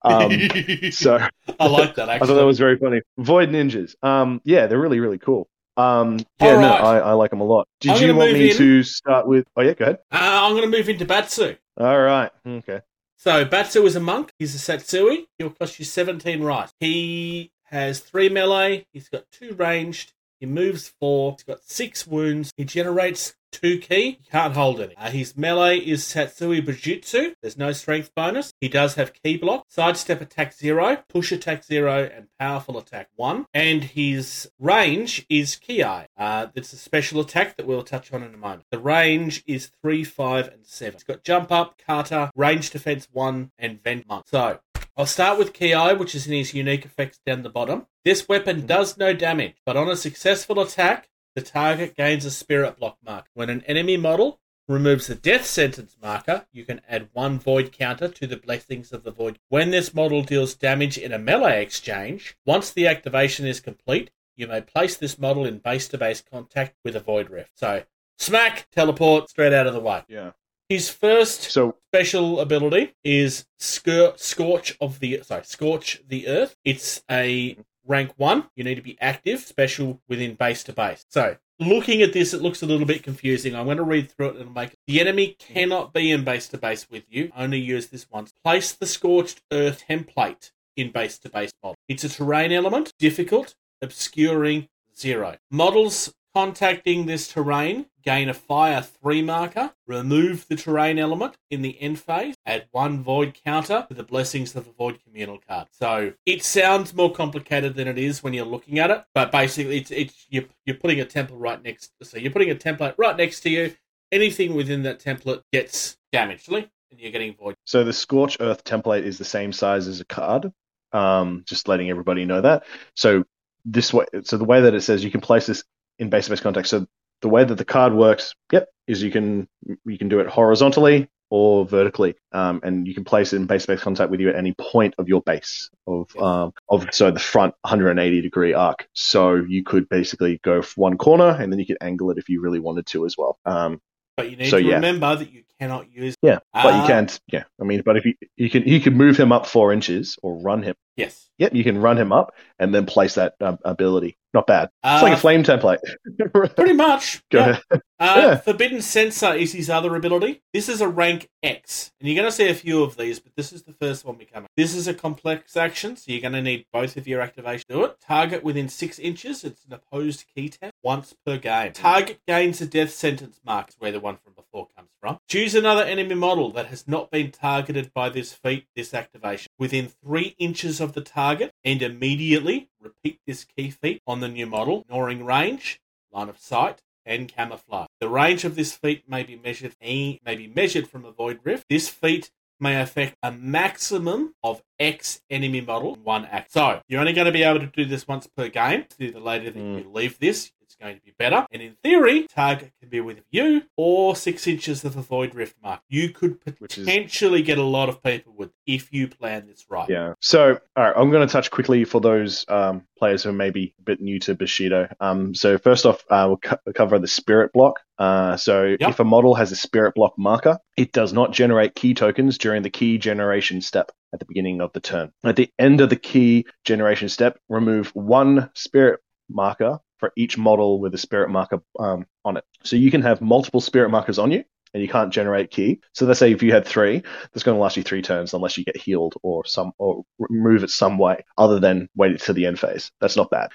um 0.03 0.31
so 0.91 1.17
I 1.57 1.67
like 1.67 1.95
that 1.95 2.09
i 2.09 2.19
thought 2.19 2.33
that 2.35 2.45
was 2.45 2.59
very 2.59 2.77
funny 2.77 3.01
void 3.17 3.49
ninjas 3.49 3.95
um 4.03 4.41
yeah 4.43 4.67
they're 4.67 4.77
really 4.81 4.99
really 4.99 5.17
cool 5.17 5.47
um 5.77 6.19
yeah 6.41 6.55
All 6.55 6.59
no. 6.61 6.73
I, 6.73 6.97
I 6.99 7.11
like 7.13 7.29
them 7.29 7.39
a 7.39 7.45
lot 7.45 7.69
did 7.79 7.91
I'm 7.91 8.01
you 8.05 8.13
want 8.15 8.33
me 8.33 8.51
in. 8.51 8.57
to 8.57 8.83
start 8.83 9.27
with 9.27 9.45
oh 9.55 9.61
yeah 9.61 9.73
go 9.75 9.85
ahead 9.85 9.99
uh, 10.11 10.17
I'm 10.43 10.51
going 10.57 10.69
to 10.69 10.77
move 10.77 10.89
into 10.89 11.05
Batsu. 11.05 11.55
all 11.79 12.01
right 12.01 12.31
okay 12.45 12.81
So 13.19 13.43
Batsu 13.43 13.85
is 13.85 13.97
a 13.97 13.99
monk. 13.99 14.31
He's 14.39 14.55
a 14.55 14.57
Satsui. 14.57 15.25
He'll 15.37 15.49
cost 15.49 15.77
you 15.77 15.83
17 15.83 16.41
rice. 16.41 16.71
He 16.79 17.51
has 17.65 17.99
three 17.99 18.29
melee. 18.29 18.85
He's 18.93 19.09
got 19.09 19.25
two 19.29 19.53
ranged. 19.55 20.13
He 20.39 20.45
moves 20.45 20.93
four. 21.01 21.33
He's 21.33 21.43
got 21.43 21.61
six 21.61 22.07
wounds. 22.07 22.53
He 22.55 22.63
generates 22.63 23.35
two 23.51 23.77
key. 23.77 24.19
He 24.21 24.29
can't 24.29 24.53
hold 24.53 24.81
any. 24.81 24.95
Uh, 24.95 25.09
his 25.09 25.37
melee 25.37 25.79
is 25.79 26.03
Satsui 26.03 26.65
Bujutsu. 26.65 27.33
There's 27.41 27.57
no 27.57 27.71
strength 27.71 28.13
bonus. 28.15 28.53
He 28.61 28.69
does 28.69 28.95
have 28.95 29.13
key 29.13 29.37
block, 29.37 29.65
sidestep 29.67 30.21
attack 30.21 30.53
zero, 30.53 31.03
push 31.07 31.31
attack 31.31 31.63
zero, 31.63 32.09
and 32.13 32.27
powerful 32.39 32.77
attack 32.77 33.09
one. 33.15 33.45
And 33.53 33.83
his 33.83 34.49
range 34.59 35.25
is 35.29 35.55
ki. 35.55 35.83
Uh, 35.83 36.05
that's 36.17 36.73
a 36.73 36.77
special 36.77 37.19
attack 37.21 37.57
that 37.57 37.65
we'll 37.65 37.83
touch 37.83 38.13
on 38.13 38.23
in 38.23 38.33
a 38.33 38.37
moment. 38.37 38.65
The 38.71 38.79
range 38.79 39.43
is 39.45 39.71
three, 39.81 40.03
five, 40.03 40.47
and 40.47 40.65
seven. 40.65 40.93
He's 40.93 41.03
got 41.03 41.23
jump 41.23 41.51
up, 41.51 41.77
kata, 41.77 42.31
range 42.35 42.69
defense 42.69 43.07
one, 43.11 43.51
and 43.57 43.81
vent 43.83 44.07
monk. 44.07 44.25
So 44.27 44.59
I'll 44.97 45.05
start 45.05 45.39
with 45.39 45.53
Ki, 45.53 45.73
which 45.93 46.13
is 46.13 46.27
in 46.27 46.33
his 46.33 46.53
unique 46.53 46.83
effects 46.83 47.19
down 47.25 47.43
the 47.43 47.49
bottom. 47.49 47.87
This 48.03 48.27
weapon 48.27 48.65
does 48.65 48.97
no 48.97 49.13
damage, 49.13 49.55
but 49.65 49.77
on 49.77 49.89
a 49.89 49.95
successful 49.95 50.59
attack, 50.59 51.07
the 51.35 51.41
target 51.41 51.95
gains 51.95 52.25
a 52.25 52.31
spirit 52.31 52.77
block 52.77 52.97
mark. 53.05 53.27
When 53.33 53.49
an 53.49 53.63
enemy 53.67 53.97
model 53.97 54.39
removes 54.67 55.07
the 55.07 55.15
death 55.15 55.45
sentence 55.45 55.97
marker, 56.01 56.45
you 56.51 56.63
can 56.63 56.81
add 56.87 57.09
one 57.13 57.39
void 57.39 57.71
counter 57.71 58.07
to 58.07 58.27
the 58.27 58.37
blessings 58.37 58.93
of 58.93 59.03
the 59.03 59.11
void. 59.11 59.39
When 59.49 59.71
this 59.71 59.93
model 59.93 60.21
deals 60.21 60.53
damage 60.53 60.97
in 60.97 61.11
a 61.11 61.17
melee 61.17 61.61
exchange, 61.61 62.37
once 62.45 62.71
the 62.71 62.87
activation 62.87 63.45
is 63.47 63.59
complete, 63.59 64.11
you 64.35 64.47
may 64.47 64.61
place 64.61 64.95
this 64.95 65.19
model 65.19 65.45
in 65.45 65.57
base 65.57 65.87
to 65.89 65.97
base 65.97 66.21
contact 66.21 66.77
with 66.85 66.95
a 66.95 66.99
void 66.99 67.29
rift. 67.29 67.51
So, 67.55 67.83
smack, 68.17 68.67
teleport, 68.71 69.29
straight 69.29 69.53
out 69.53 69.67
of 69.67 69.73
the 69.73 69.79
way. 69.79 70.03
yeah 70.07 70.31
His 70.69 70.89
first 70.89 71.51
so 71.51 71.75
special 71.91 72.39
ability 72.39 72.93
is 73.03 73.47
Scorch 73.57 74.77
of 74.79 74.99
the 74.99 75.21
sorry 75.23 75.43
Scorch 75.43 76.01
the 76.07 76.27
Earth. 76.27 76.55
It's 76.63 77.03
a 77.09 77.57
rank 77.89 78.13
one. 78.15 78.45
You 78.55 78.63
need 78.63 78.75
to 78.75 78.81
be 78.81 78.97
active, 79.01 79.41
special 79.41 79.99
within 80.07 80.35
base 80.35 80.63
to 80.65 80.73
base. 80.73 81.05
So 81.09 81.35
looking 81.59 82.01
at 82.01 82.13
this, 82.13 82.33
it 82.33 82.41
looks 82.41 82.63
a 82.63 82.65
little 82.65 82.85
bit 82.85 83.03
confusing. 83.03 83.55
I'm 83.55 83.65
going 83.65 83.77
to 83.77 83.83
read 83.83 84.09
through 84.09 84.29
it 84.29 84.35
and 84.37 84.53
make 84.53 84.71
it. 84.71 84.79
The 84.87 85.01
enemy 85.01 85.35
cannot 85.39 85.91
be 85.91 86.11
in 86.11 86.23
base 86.23 86.47
to 86.49 86.57
base 86.57 86.87
with 86.89 87.03
you. 87.09 87.31
Only 87.35 87.59
use 87.59 87.87
this 87.87 88.07
once. 88.09 88.31
Place 88.45 88.71
the 88.71 88.85
Scorched 88.85 89.41
Earth 89.51 89.83
template 89.89 90.51
in 90.77 90.91
base 90.91 91.17
to 91.19 91.29
base 91.29 91.51
model. 91.61 91.75
It's 91.89 92.05
a 92.05 92.09
terrain 92.09 92.53
element, 92.53 92.93
difficult, 92.99 93.55
obscuring 93.81 94.69
zero. 94.95 95.37
Models 95.51 96.13
contacting 96.39 97.05
this 97.05 97.27
terrain 97.27 97.85
gain 98.01 98.29
a 98.29 98.33
fire 98.33 98.81
3 98.81 99.21
marker, 99.23 99.73
remove 99.85 100.47
the 100.47 100.55
terrain 100.55 100.97
element 100.97 101.35
in 101.49 101.61
the 101.61 101.77
end 101.81 101.99
phase, 101.99 102.33
add 102.45 102.65
one 102.71 103.03
void 103.03 103.37
counter 103.43 103.85
to 103.89 103.93
the 103.93 104.03
blessings 104.03 104.55
of 104.55 104.63
the 104.63 104.71
void 104.71 104.97
communal 105.03 105.37
card. 105.45 105.67
So 105.73 106.13
it 106.25 106.41
sounds 106.41 106.93
more 106.93 107.11
complicated 107.11 107.75
than 107.75 107.89
it 107.89 107.97
is 107.97 108.23
when 108.23 108.33
you're 108.33 108.45
looking 108.45 108.79
at 108.79 108.89
it, 108.89 109.03
but 109.13 109.33
basically 109.33 109.79
it's, 109.79 109.91
it's 109.91 110.27
you're, 110.29 110.45
you're 110.65 110.77
putting 110.77 111.01
a 111.01 111.05
template 111.05 111.31
right 111.33 111.61
next 111.61 111.91
so 112.01 112.17
you're 112.17 112.31
putting 112.31 112.51
a 112.51 112.55
template 112.55 112.95
right 112.97 113.17
next 113.17 113.41
to 113.41 113.49
you. 113.49 113.75
Anything 114.13 114.55
within 114.55 114.83
that 114.83 115.01
template 115.01 115.41
gets 115.51 115.97
damaged, 116.13 116.47
and 116.49 116.69
you're 116.95 117.11
getting 117.11 117.35
void. 117.35 117.55
So 117.65 117.83
the 117.83 117.91
Scorch 117.91 118.37
Earth 118.39 118.63
template 118.63 119.03
is 119.03 119.17
the 119.17 119.25
same 119.25 119.51
size 119.51 119.89
as 119.89 119.99
a 119.99 120.05
card. 120.05 120.53
Um, 120.93 121.43
just 121.45 121.67
letting 121.67 121.89
everybody 121.89 122.23
know 122.23 122.39
that. 122.39 122.63
So 122.95 123.25
this 123.65 123.93
way, 123.93 124.05
so 124.23 124.37
the 124.37 124.45
way 124.45 124.61
that 124.61 124.73
it 124.73 124.81
says 124.81 125.03
you 125.03 125.11
can 125.11 125.21
place 125.21 125.45
this 125.45 125.63
in 125.99 126.09
base 126.09 126.25
to 126.25 126.31
base 126.31 126.39
contact. 126.39 126.67
So 126.67 126.87
the 127.21 127.29
way 127.29 127.43
that 127.43 127.55
the 127.55 127.65
card 127.65 127.93
works, 127.93 128.33
yep, 128.51 128.69
is 128.87 129.03
you 129.03 129.11
can 129.11 129.47
you 129.85 129.97
can 129.97 130.09
do 130.09 130.19
it 130.19 130.27
horizontally 130.27 131.09
or 131.31 131.63
vertically, 131.65 132.15
um, 132.31 132.59
and 132.63 132.87
you 132.87 132.95
can 132.95 133.03
place 133.03 133.33
it 133.33 133.35
in 133.35 133.45
base 133.45 133.63
to 133.63 133.67
base 133.73 133.81
contact 133.81 134.09
with 134.09 134.19
you 134.19 134.29
at 134.29 134.35
any 134.35 134.55
point 134.59 134.95
of 134.97 135.07
your 135.07 135.21
base 135.21 135.69
of 135.85 136.09
um, 136.17 136.51
of 136.69 136.87
so 136.91 137.11
the 137.11 137.19
front 137.19 137.53
180 137.61 138.21
degree 138.21 138.53
arc. 138.53 138.87
So 138.93 139.35
you 139.35 139.63
could 139.63 139.87
basically 139.89 140.39
go 140.43 140.63
one 140.75 140.97
corner 140.97 141.29
and 141.29 141.51
then 141.51 141.59
you 141.59 141.67
could 141.67 141.77
angle 141.81 142.09
it 142.09 142.17
if 142.17 142.29
you 142.29 142.41
really 142.41 142.59
wanted 142.59 142.87
to 142.87 143.05
as 143.05 143.15
well. 143.17 143.37
Um, 143.45 143.79
But 144.17 144.31
you 144.31 144.37
need 144.37 144.49
So, 144.49 144.57
to 144.57 144.63
yeah. 144.65 144.75
remember 144.75 145.15
that 145.17 145.31
you 145.31 145.43
cannot 145.59 145.91
use 145.91 146.15
Yeah, 146.23 146.39
but 146.53 146.73
Uh, 146.73 146.81
you 146.81 146.87
can't. 146.87 147.19
Yeah, 147.31 147.43
I 147.61 147.63
mean, 147.63 147.83
but 147.85 147.95
if 147.97 148.05
you 148.05 148.13
you 148.37 148.49
can 148.49 148.63
you 148.63 148.79
can 148.79 148.95
move 148.95 149.17
him 149.17 149.31
up 149.31 149.45
four 149.45 149.71
inches 149.71 150.17
or 150.23 150.41
run 150.41 150.63
him 150.63 150.75
Yes. 150.95 151.29
Yep, 151.37 151.53
you 151.55 151.63
can 151.63 151.77
run 151.79 151.97
him 151.97 152.11
up 152.11 152.33
and 152.59 152.75
then 152.75 152.85
place 152.85 153.15
that 153.15 153.35
um, 153.39 153.57
ability. 153.63 154.17
Not 154.33 154.45
bad. 154.47 154.65
It's 154.83 155.01
Uh, 155.01 155.03
like 155.03 155.13
a 155.13 155.17
flame 155.17 155.43
template. 155.43 155.77
Pretty 156.55 156.73
much. 156.73 157.23
Go 157.31 157.39
yeah. 157.39 157.49
ahead. 157.49 157.63
Uh, 157.71 157.79
Yeah. 157.99 158.35
Forbidden 158.37 158.81
Sensor 158.81 159.33
is 159.33 159.53
his 159.53 159.69
other 159.69 159.95
ability. 159.95 160.41
This 160.53 160.67
is 160.69 160.81
a 160.81 160.87
rank 160.87 161.29
X, 161.41 161.91
and 161.99 162.07
you're 162.09 162.15
going 162.15 162.27
to 162.29 162.35
see 162.35 162.49
a 162.49 162.53
few 162.53 162.83
of 162.83 162.95
these, 162.97 163.19
but 163.19 163.31
this 163.35 163.51
is 163.53 163.63
the 163.63 163.73
first 163.73 164.03
one 164.05 164.17
we 164.17 164.25
come. 164.25 164.43
At. 164.43 164.51
This 164.57 164.75
is 164.75 164.87
a 164.87 164.93
complex 164.93 165.55
action, 165.57 165.95
so 165.95 166.11
you're 166.11 166.21
going 166.21 166.33
to 166.33 166.41
need 166.41 166.65
both 166.73 166.97
of 166.97 167.07
your 167.07 167.21
activation 167.21 167.65
to 167.69 167.73
do 167.75 167.83
it. 167.85 167.97
Target 168.05 168.43
within 168.43 168.67
six 168.69 168.99
inches. 168.99 169.43
It's 169.43 169.63
an 169.65 169.73
opposed 169.73 170.25
key 170.35 170.49
test 170.49 170.73
once 170.83 171.15
per 171.25 171.37
game. 171.37 171.71
Target 171.73 172.19
gains 172.27 172.61
a 172.61 172.65
death 172.65 172.91
sentence 172.91 173.39
mark. 173.45 173.69
Is 173.69 173.75
where 173.79 173.91
the 173.91 173.99
one 173.99 174.17
from 174.17 174.33
before 174.51 174.67
comes 174.75 174.89
from. 174.99 175.19
Choose 175.27 175.55
another 175.55 175.83
enemy 175.83 176.15
model 176.15 176.51
that 176.51 176.67
has 176.67 176.87
not 176.87 177.11
been 177.11 177.31
targeted 177.31 177.93
by 177.93 178.09
this 178.09 178.33
feat. 178.33 178.67
This 178.75 178.93
activation 178.93 179.49
within 179.57 179.87
three 179.87 180.35
inches 180.37 180.79
of 180.79 180.93
the 180.93 181.01
target, 181.01 181.51
and 181.63 181.81
immediately 181.81 182.69
repeat 182.81 183.19
this 183.25 183.43
key 183.43 183.69
feat 183.69 184.01
on 184.07 184.19
the 184.19 184.27
new 184.27 184.45
model, 184.45 184.81
ignoring 184.81 185.25
range, 185.25 185.81
line 186.11 186.29
of 186.29 186.39
sight, 186.39 186.81
and 187.05 187.27
camouflage. 187.27 187.87
The 187.99 188.09
range 188.09 188.45
of 188.45 188.55
this 188.55 188.73
feat 188.75 189.03
may 189.07 189.23
be 189.23 189.35
measured 189.35 189.75
eh, 189.81 190.17
may 190.23 190.35
be 190.35 190.47
measured 190.47 190.87
from 190.87 191.05
a 191.05 191.11
void 191.11 191.39
rift. 191.43 191.65
This 191.69 191.89
feat 191.89 192.31
may 192.59 192.79
affect 192.79 193.15
a 193.23 193.31
maximum 193.31 194.33
of 194.43 194.61
X 194.79 195.21
enemy 195.29 195.61
model 195.61 195.95
in 195.95 196.03
one 196.03 196.25
act. 196.25 196.51
So 196.51 196.81
you're 196.87 196.99
only 196.99 197.13
going 197.13 197.25
to 197.25 197.31
be 197.31 197.43
able 197.43 197.61
to 197.61 197.67
do 197.67 197.85
this 197.85 198.07
once 198.07 198.27
per 198.27 198.49
game. 198.49 198.85
So 198.91 199.11
the 199.11 199.19
later 199.19 199.51
that 199.51 199.59
hmm. 199.59 199.77
you 199.77 199.91
leave 199.91 200.19
this, 200.19 200.51
going 200.79 200.95
to 200.95 201.01
be 201.01 201.13
better. 201.17 201.45
And 201.51 201.61
in 201.61 201.75
theory, 201.83 202.27
target 202.27 202.71
can 202.79 202.89
be 202.89 203.01
with 203.01 203.19
you 203.31 203.63
or 203.77 204.15
six 204.15 204.47
inches 204.47 204.83
of 204.85 204.95
a 204.97 205.01
void 205.01 205.35
rift 205.35 205.55
mark. 205.61 205.81
You 205.89 206.09
could 206.09 206.37
Which 206.59 206.77
is- 206.77 206.85
potentially 206.85 207.41
get 207.41 207.57
a 207.57 207.63
lot 207.63 207.89
of 207.89 208.01
people 208.03 208.33
with 208.35 208.51
if 208.65 208.93
you 208.93 209.07
plan 209.07 209.47
this 209.47 209.65
right. 209.69 209.89
Yeah. 209.89 210.13
So, 210.21 210.59
all 210.75 210.83
right, 210.83 210.93
I'm 210.95 211.09
going 211.09 211.27
to 211.27 211.31
touch 211.31 211.51
quickly 211.51 211.83
for 211.85 211.99
those 211.99 212.45
um, 212.49 212.83
players 212.97 213.23
who 213.23 213.31
may 213.31 213.49
be 213.49 213.73
a 213.79 213.81
bit 213.83 213.99
new 214.01 214.19
to 214.21 214.35
Bushido. 214.35 214.87
Um, 214.99 215.33
so, 215.33 215.57
first 215.57 215.85
off, 215.85 216.03
uh, 216.09 216.25
we'll 216.27 216.37
co- 216.37 216.57
cover 216.75 216.99
the 216.99 217.07
spirit 217.07 217.51
block. 217.53 217.79
Uh, 217.97 218.37
so, 218.37 218.75
Yep. 218.79 218.89
if 218.89 218.99
a 218.99 219.03
model 219.03 219.35
has 219.35 219.51
a 219.51 219.55
spirit 219.55 219.95
block 219.95 220.13
marker, 220.17 220.59
it 220.77 220.91
does 220.91 221.11
not 221.13 221.33
generate 221.33 221.75
key 221.75 221.93
tokens 221.93 222.37
during 222.37 222.61
the 222.61 222.69
key 222.69 222.97
generation 222.97 223.61
step 223.61 223.91
at 224.13 224.19
the 224.19 224.25
beginning 224.25 224.61
of 224.61 224.71
the 224.73 224.79
turn. 224.79 225.11
At 225.23 225.35
the 225.35 225.49
end 225.59 225.81
of 225.81 225.89
the 225.89 225.95
key 225.95 226.45
generation 226.63 227.09
step, 227.09 227.39
remove 227.49 227.89
one 227.95 228.49
spirit 228.53 228.99
marker 229.29 229.79
for 229.99 230.11
each 230.15 230.37
model 230.37 230.79
with 230.79 230.93
a 230.93 230.97
spirit 230.97 231.29
marker 231.29 231.61
um, 231.79 232.05
on 232.25 232.37
it. 232.37 232.43
So, 232.63 232.75
you 232.75 232.91
can 232.91 233.01
have 233.01 233.21
multiple 233.21 233.61
spirit 233.61 233.89
markers 233.89 234.19
on 234.19 234.31
you. 234.31 234.43
And 234.71 234.83
you 234.83 234.87
can't 234.87 235.11
generate 235.11 235.49
key. 235.49 235.81
So 235.93 236.05
let's 236.05 236.19
say 236.19 236.31
if 236.31 236.43
you 236.43 236.51
had 236.51 236.63
three, 236.63 237.01
that's 237.33 237.41
going 237.41 237.57
to 237.57 237.59
last 237.59 237.75
you 237.75 237.81
three 237.81 238.03
turns 238.03 238.35
unless 238.35 238.55
you 238.55 238.63
get 238.63 238.77
healed 238.77 239.15
or 239.23 239.43
some 239.43 239.71
or 239.79 240.03
remove 240.19 240.63
it 240.63 240.69
some 240.69 240.99
way 240.99 241.25
other 241.39 241.59
than 241.59 241.89
wait 241.95 242.11
it 242.11 242.21
to 242.21 242.33
the 242.33 242.45
end 242.45 242.59
phase. 242.59 242.91
That's 243.01 243.15
not 243.15 243.31
bad. 243.31 243.49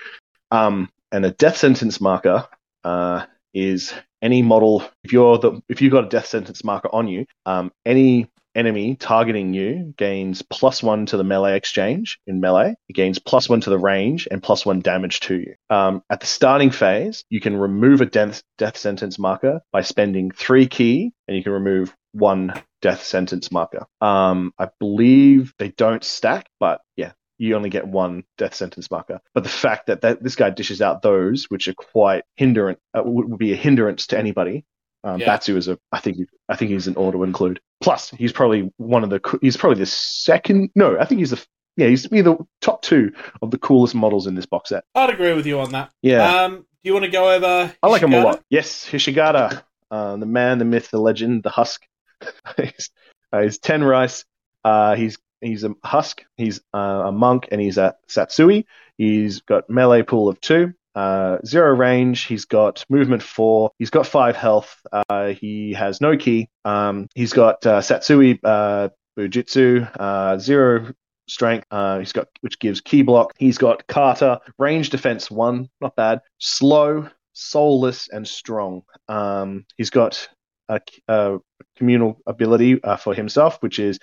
Um, 0.51 0.91
and 1.13 1.25
a 1.25 1.31
death 1.31 1.57
sentence 1.57 2.01
marker 2.01 2.49
uh, 2.83 3.27
is 3.55 3.95
any 4.23 4.43
model. 4.43 4.83
If 5.05 5.13
you're 5.13 5.39
the 5.39 5.61
if 5.69 5.81
you've 5.81 5.93
got 5.93 6.07
a 6.07 6.09
death 6.09 6.27
sentence 6.27 6.65
marker 6.65 6.89
on 6.93 7.07
you, 7.07 7.27
um, 7.47 7.71
any 7.87 8.29
enemy 8.55 8.97
targeting 8.97 9.55
you 9.55 9.95
gains 9.97 10.43
plus 10.43 10.83
one 10.83 11.07
to 11.07 11.17
the 11.17 11.25
melee 11.25 11.57
exchange 11.57 12.19
in 12.27 12.41
melee. 12.41 12.75
It 12.89 12.95
gains 12.95 13.19
plus 13.19 13.49
one 13.49 13.61
to 13.63 13.71
the 13.71 13.79
range 13.79 14.29
and 14.31 14.43
plus 14.43 14.65
one 14.65 14.81
damage 14.81 15.21
to 15.21 15.35
you. 15.37 15.55
Um, 15.71 16.03
at 16.11 16.21
the 16.21 16.27
starting 16.27 16.71
phase, 16.71 17.25
you 17.29 17.41
can 17.41 17.57
remove 17.57 18.01
a 18.01 18.07
death 18.07 18.43
death 18.59 18.77
sentence 18.77 19.19
marker 19.19 19.61
by 19.73 19.83
spending 19.83 20.31
three 20.31 20.67
key, 20.67 21.13
and 21.27 21.37
you 21.37 21.43
can 21.43 21.53
remove 21.53 21.95
one 22.13 22.55
death 22.81 23.03
sentence 23.03 23.51
marker. 23.51 23.87
Um, 24.01 24.53
I 24.59 24.69
believe 24.79 25.53
they 25.59 25.69
don't 25.71 26.05
stack, 26.05 26.49
but 26.61 26.81
yeah, 26.97 27.13
you 27.39 27.57
only 27.57 27.71
get 27.71 27.87
one 27.87 28.25
death 28.39 28.55
sentence 28.55 28.91
marker. 28.91 29.21
But 29.35 29.43
the 29.43 29.51
fact 29.51 29.87
that, 29.87 30.03
that 30.03 30.23
this 30.23 30.37
guy 30.37 30.51
dishes 30.51 30.81
out 30.81 31.03
those, 31.03 31.45
which 31.45 31.67
are 31.69 31.75
quite 31.75 32.25
hindrance, 32.37 32.79
uh, 32.97 33.03
would, 33.05 33.29
would 33.29 33.39
be 33.39 33.53
a 33.53 33.57
hindrance 33.57 34.07
to 34.09 34.19
anybody. 34.19 34.65
Um, 35.05 35.21
Yeah. 35.21 35.27
Batsu 35.27 35.57
is 35.57 35.69
a, 35.69 35.79
I 35.93 36.01
think, 36.01 36.17
I 36.49 36.57
think 36.57 36.71
he's 36.73 36.87
an 36.89 36.97
order 36.97 37.19
to 37.19 37.25
include. 37.25 37.61
Plus, 37.81 38.11
he's 38.11 38.33
probably 38.33 38.73
one 38.79 39.05
of 39.05 39.11
the, 39.11 39.21
he's 39.41 39.57
probably 39.57 39.79
the 39.79 39.87
second. 39.87 40.71
No, 40.75 40.99
I 40.99 41.05
think 41.05 41.19
he's 41.21 41.31
the, 41.31 41.47
yeah, 41.77 41.89
he's 41.89 42.11
either 42.13 42.37
top 42.61 42.83
two 42.83 43.13
of 43.43 43.51
the 43.51 43.59
coolest 43.59 43.95
models 43.95 44.27
in 44.27 44.35
this 44.35 44.47
box 44.47 44.71
set. 44.71 44.85
I'd 44.95 45.11
agree 45.11 45.35
with 45.35 45.47
you 45.47 45.61
on 45.61 45.71
that. 45.73 45.91
Yeah, 46.03 46.45
Um, 46.45 46.57
do 46.59 46.65
you 46.83 46.93
want 46.95 47.05
to 47.05 47.11
go 47.11 47.31
over? 47.33 47.73
I 47.83 47.87
like 47.89 48.03
him 48.03 48.13
a 48.15 48.23
lot. 48.25 48.43
Yes, 48.49 48.87
Hishigata, 48.91 49.63
uh, 49.91 50.17
the 50.17 50.27
man, 50.27 50.59
the 50.59 50.65
myth, 50.65 50.91
the 50.91 50.99
legend, 51.01 51.43
the 51.43 51.51
husk. 51.51 51.83
he's, 52.57 52.91
uh, 53.33 53.43
he's 53.43 53.59
ten 53.59 53.83
rice. 53.85 54.25
Uh, 54.65 54.95
he's 54.95 55.19
he's 55.41 55.65
a 55.65 55.75
husk. 55.85 56.23
He's 56.37 56.61
uh, 56.73 56.79
a 57.07 57.13
monk, 57.13 57.49
and 57.53 57.61
he's 57.61 57.77
a 57.79 57.97
Satsui. 58.09 58.65
He's 58.97 59.41
got 59.41 59.69
melee 59.69 60.03
pool 60.03 60.29
of 60.29 60.41
two. 60.41 60.73
Uh, 60.95 61.39
zero 61.45 61.75
range. 61.75 62.25
He's 62.25 62.45
got 62.45 62.85
movement 62.89 63.23
four. 63.23 63.71
He's 63.79 63.91
got 63.91 64.07
five 64.07 64.37
health. 64.37 64.81
Uh, 64.93 65.29
he 65.29 65.73
has 65.73 66.01
no 66.01 66.17
key. 66.17 66.49
Um, 66.65 67.09
he's 67.15 67.33
got 67.33 67.65
uh, 67.67 67.81
Satsui 67.81 68.39
uh. 68.45 68.89
Uh, 69.17 70.39
zero 70.39 70.93
strength. 71.29 71.67
Uh, 71.71 71.99
he's 71.99 72.13
got 72.13 72.29
which 72.41 72.59
gives 72.59 72.81
key 72.81 73.03
block. 73.03 73.33
He's 73.39 73.59
got 73.59 73.87
Kata 73.87 74.41
range 74.59 74.91
defense 74.91 75.31
one. 75.31 75.69
Not 75.81 75.97
bad. 75.97 76.21
Slow 76.39 77.09
soulless 77.33 78.09
and 78.09 78.27
strong. 78.27 78.83
Um, 79.09 79.67
he's 79.77 79.91
got 79.91 80.29
a, 80.69 80.81
a 81.09 81.39
communal 81.77 82.21
ability 82.27 82.83
uh, 82.83 82.97
for 82.97 83.15
himself, 83.15 83.59
which 83.61 83.79
is 83.79 83.99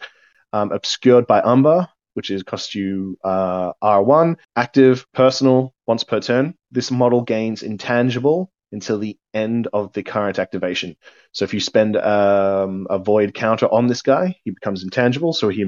um, 0.53 0.71
obscured 0.71 1.27
by 1.27 1.41
Umber, 1.41 1.88
which 2.13 2.30
is 2.30 2.44
cost 2.44 2.75
you 2.75 3.18
uh, 3.24 3.74
R1. 3.84 4.38
Active, 4.56 5.06
personal, 5.13 5.74
once 5.88 6.03
per 6.03 6.20
turn. 6.20 6.56
This 6.72 6.91
model 6.91 7.22
gains 7.22 7.63
intangible 7.63 8.51
until 8.72 9.00
the 9.00 9.18
end 9.34 9.68
of 9.74 9.91
the 9.94 10.03
current 10.03 10.39
activation. 10.39 10.96
So 11.34 11.46
if 11.46 11.53
you 11.53 11.60
spend 11.60 11.98
um, 11.98 12.88
a 12.89 12.98
void 12.98 13.34
counter 13.34 13.68
on 13.68 13.88
this 13.88 14.01
guy, 14.01 14.36
he 14.44 14.51
becomes 14.51 14.84
intangible, 14.84 15.34
so 15.34 15.50
he 15.50 15.63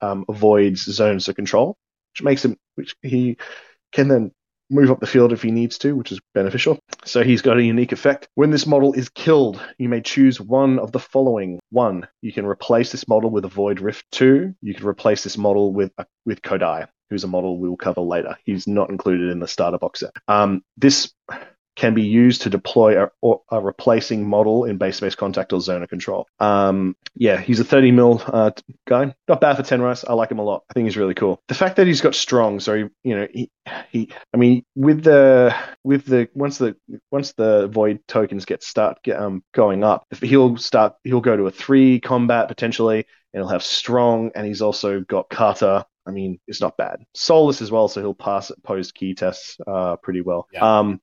um, 0.00 0.24
avoids 0.28 0.82
zones 0.82 1.28
of 1.28 1.36
control, 1.36 1.76
which 2.12 2.22
makes 2.22 2.44
him, 2.44 2.56
which 2.74 2.96
he 3.02 3.36
can 3.92 4.08
then 4.08 4.32
move 4.70 4.90
up 4.90 5.00
the 5.00 5.06
field 5.06 5.32
if 5.32 5.42
he 5.42 5.50
needs 5.50 5.78
to, 5.78 5.96
which 5.96 6.12
is 6.12 6.20
beneficial. 6.34 6.78
So 7.04 7.22
he's 7.22 7.42
got 7.42 7.58
a 7.58 7.62
unique 7.62 7.92
effect. 7.92 8.28
When 8.34 8.50
this 8.50 8.66
model 8.66 8.92
is 8.92 9.08
killed, 9.08 9.60
you 9.78 9.88
may 9.88 10.00
choose 10.00 10.40
one 10.40 10.78
of 10.78 10.92
the 10.92 11.00
following. 11.00 11.58
One, 11.70 12.06
you 12.22 12.32
can 12.32 12.46
replace 12.46 12.92
this 12.92 13.08
model 13.08 13.30
with 13.30 13.44
a 13.44 13.48
Void 13.48 13.80
Rift. 13.80 14.06
Two, 14.10 14.54
you 14.60 14.74
can 14.74 14.86
replace 14.86 15.22
this 15.22 15.38
model 15.38 15.72
with 15.72 15.92
a, 15.98 16.06
with 16.26 16.42
Kodai, 16.42 16.86
who's 17.10 17.24
a 17.24 17.28
model 17.28 17.58
we'll 17.58 17.76
cover 17.76 18.00
later. 18.00 18.36
He's 18.44 18.66
not 18.66 18.90
included 18.90 19.30
in 19.30 19.40
the 19.40 19.48
starter 19.48 19.78
box 19.78 20.00
set. 20.00 20.12
Um, 20.26 20.62
this 20.76 21.12
can 21.78 21.94
be 21.94 22.02
used 22.02 22.42
to 22.42 22.50
deploy 22.50 23.04
a, 23.04 23.10
or 23.22 23.42
a 23.52 23.60
replacing 23.60 24.28
model 24.28 24.64
in 24.64 24.78
base 24.78 24.96
space 24.96 25.14
contact 25.14 25.52
or 25.52 25.60
zone 25.60 25.80
of 25.84 25.88
control. 25.88 26.26
Um, 26.40 26.96
yeah, 27.14 27.40
he's 27.40 27.60
a 27.60 27.64
30 27.64 27.92
mil 27.92 28.20
uh, 28.26 28.50
guy. 28.86 29.14
Not 29.28 29.40
bad 29.40 29.56
for 29.56 29.62
10 29.62 29.80
rice. 29.80 30.04
I 30.04 30.14
like 30.14 30.32
him 30.32 30.40
a 30.40 30.42
lot. 30.42 30.64
I 30.68 30.74
think 30.74 30.86
he's 30.86 30.96
really 30.96 31.14
cool. 31.14 31.40
The 31.46 31.54
fact 31.54 31.76
that 31.76 31.86
he's 31.86 32.00
got 32.00 32.16
strong, 32.16 32.58
so 32.58 32.74
he, 32.74 32.84
you 33.04 33.16
know, 33.16 33.28
he, 33.32 33.48
he, 33.90 34.12
I 34.34 34.38
mean, 34.38 34.64
with 34.74 35.04
the 35.04 35.54
with 35.84 36.04
the 36.04 36.28
once 36.34 36.58
the 36.58 36.74
once 37.12 37.32
the 37.34 37.68
void 37.68 38.00
tokens 38.08 38.44
get 38.44 38.64
start 38.64 38.98
get, 39.04 39.16
um 39.16 39.44
going 39.54 39.84
up, 39.84 40.04
he'll 40.20 40.56
start 40.56 40.94
he'll 41.04 41.20
go 41.20 41.36
to 41.36 41.46
a 41.46 41.50
three 41.52 42.00
combat 42.00 42.48
potentially, 42.48 43.06
and 43.32 43.40
he'll 43.40 43.48
have 43.48 43.62
strong, 43.62 44.32
and 44.34 44.44
he's 44.44 44.62
also 44.62 45.00
got 45.00 45.28
kata. 45.30 45.86
I 46.08 46.10
mean, 46.10 46.40
it's 46.48 46.62
not 46.62 46.78
bad. 46.78 47.04
Soulless 47.14 47.60
as 47.60 47.70
well, 47.70 47.86
so 47.86 48.00
he'll 48.00 48.14
pass 48.14 48.50
post 48.64 48.94
key 48.94 49.14
tests 49.14 49.58
uh, 49.66 49.96
pretty 49.96 50.22
well. 50.22 50.48
Yeah. 50.52 50.78
Um, 50.78 51.00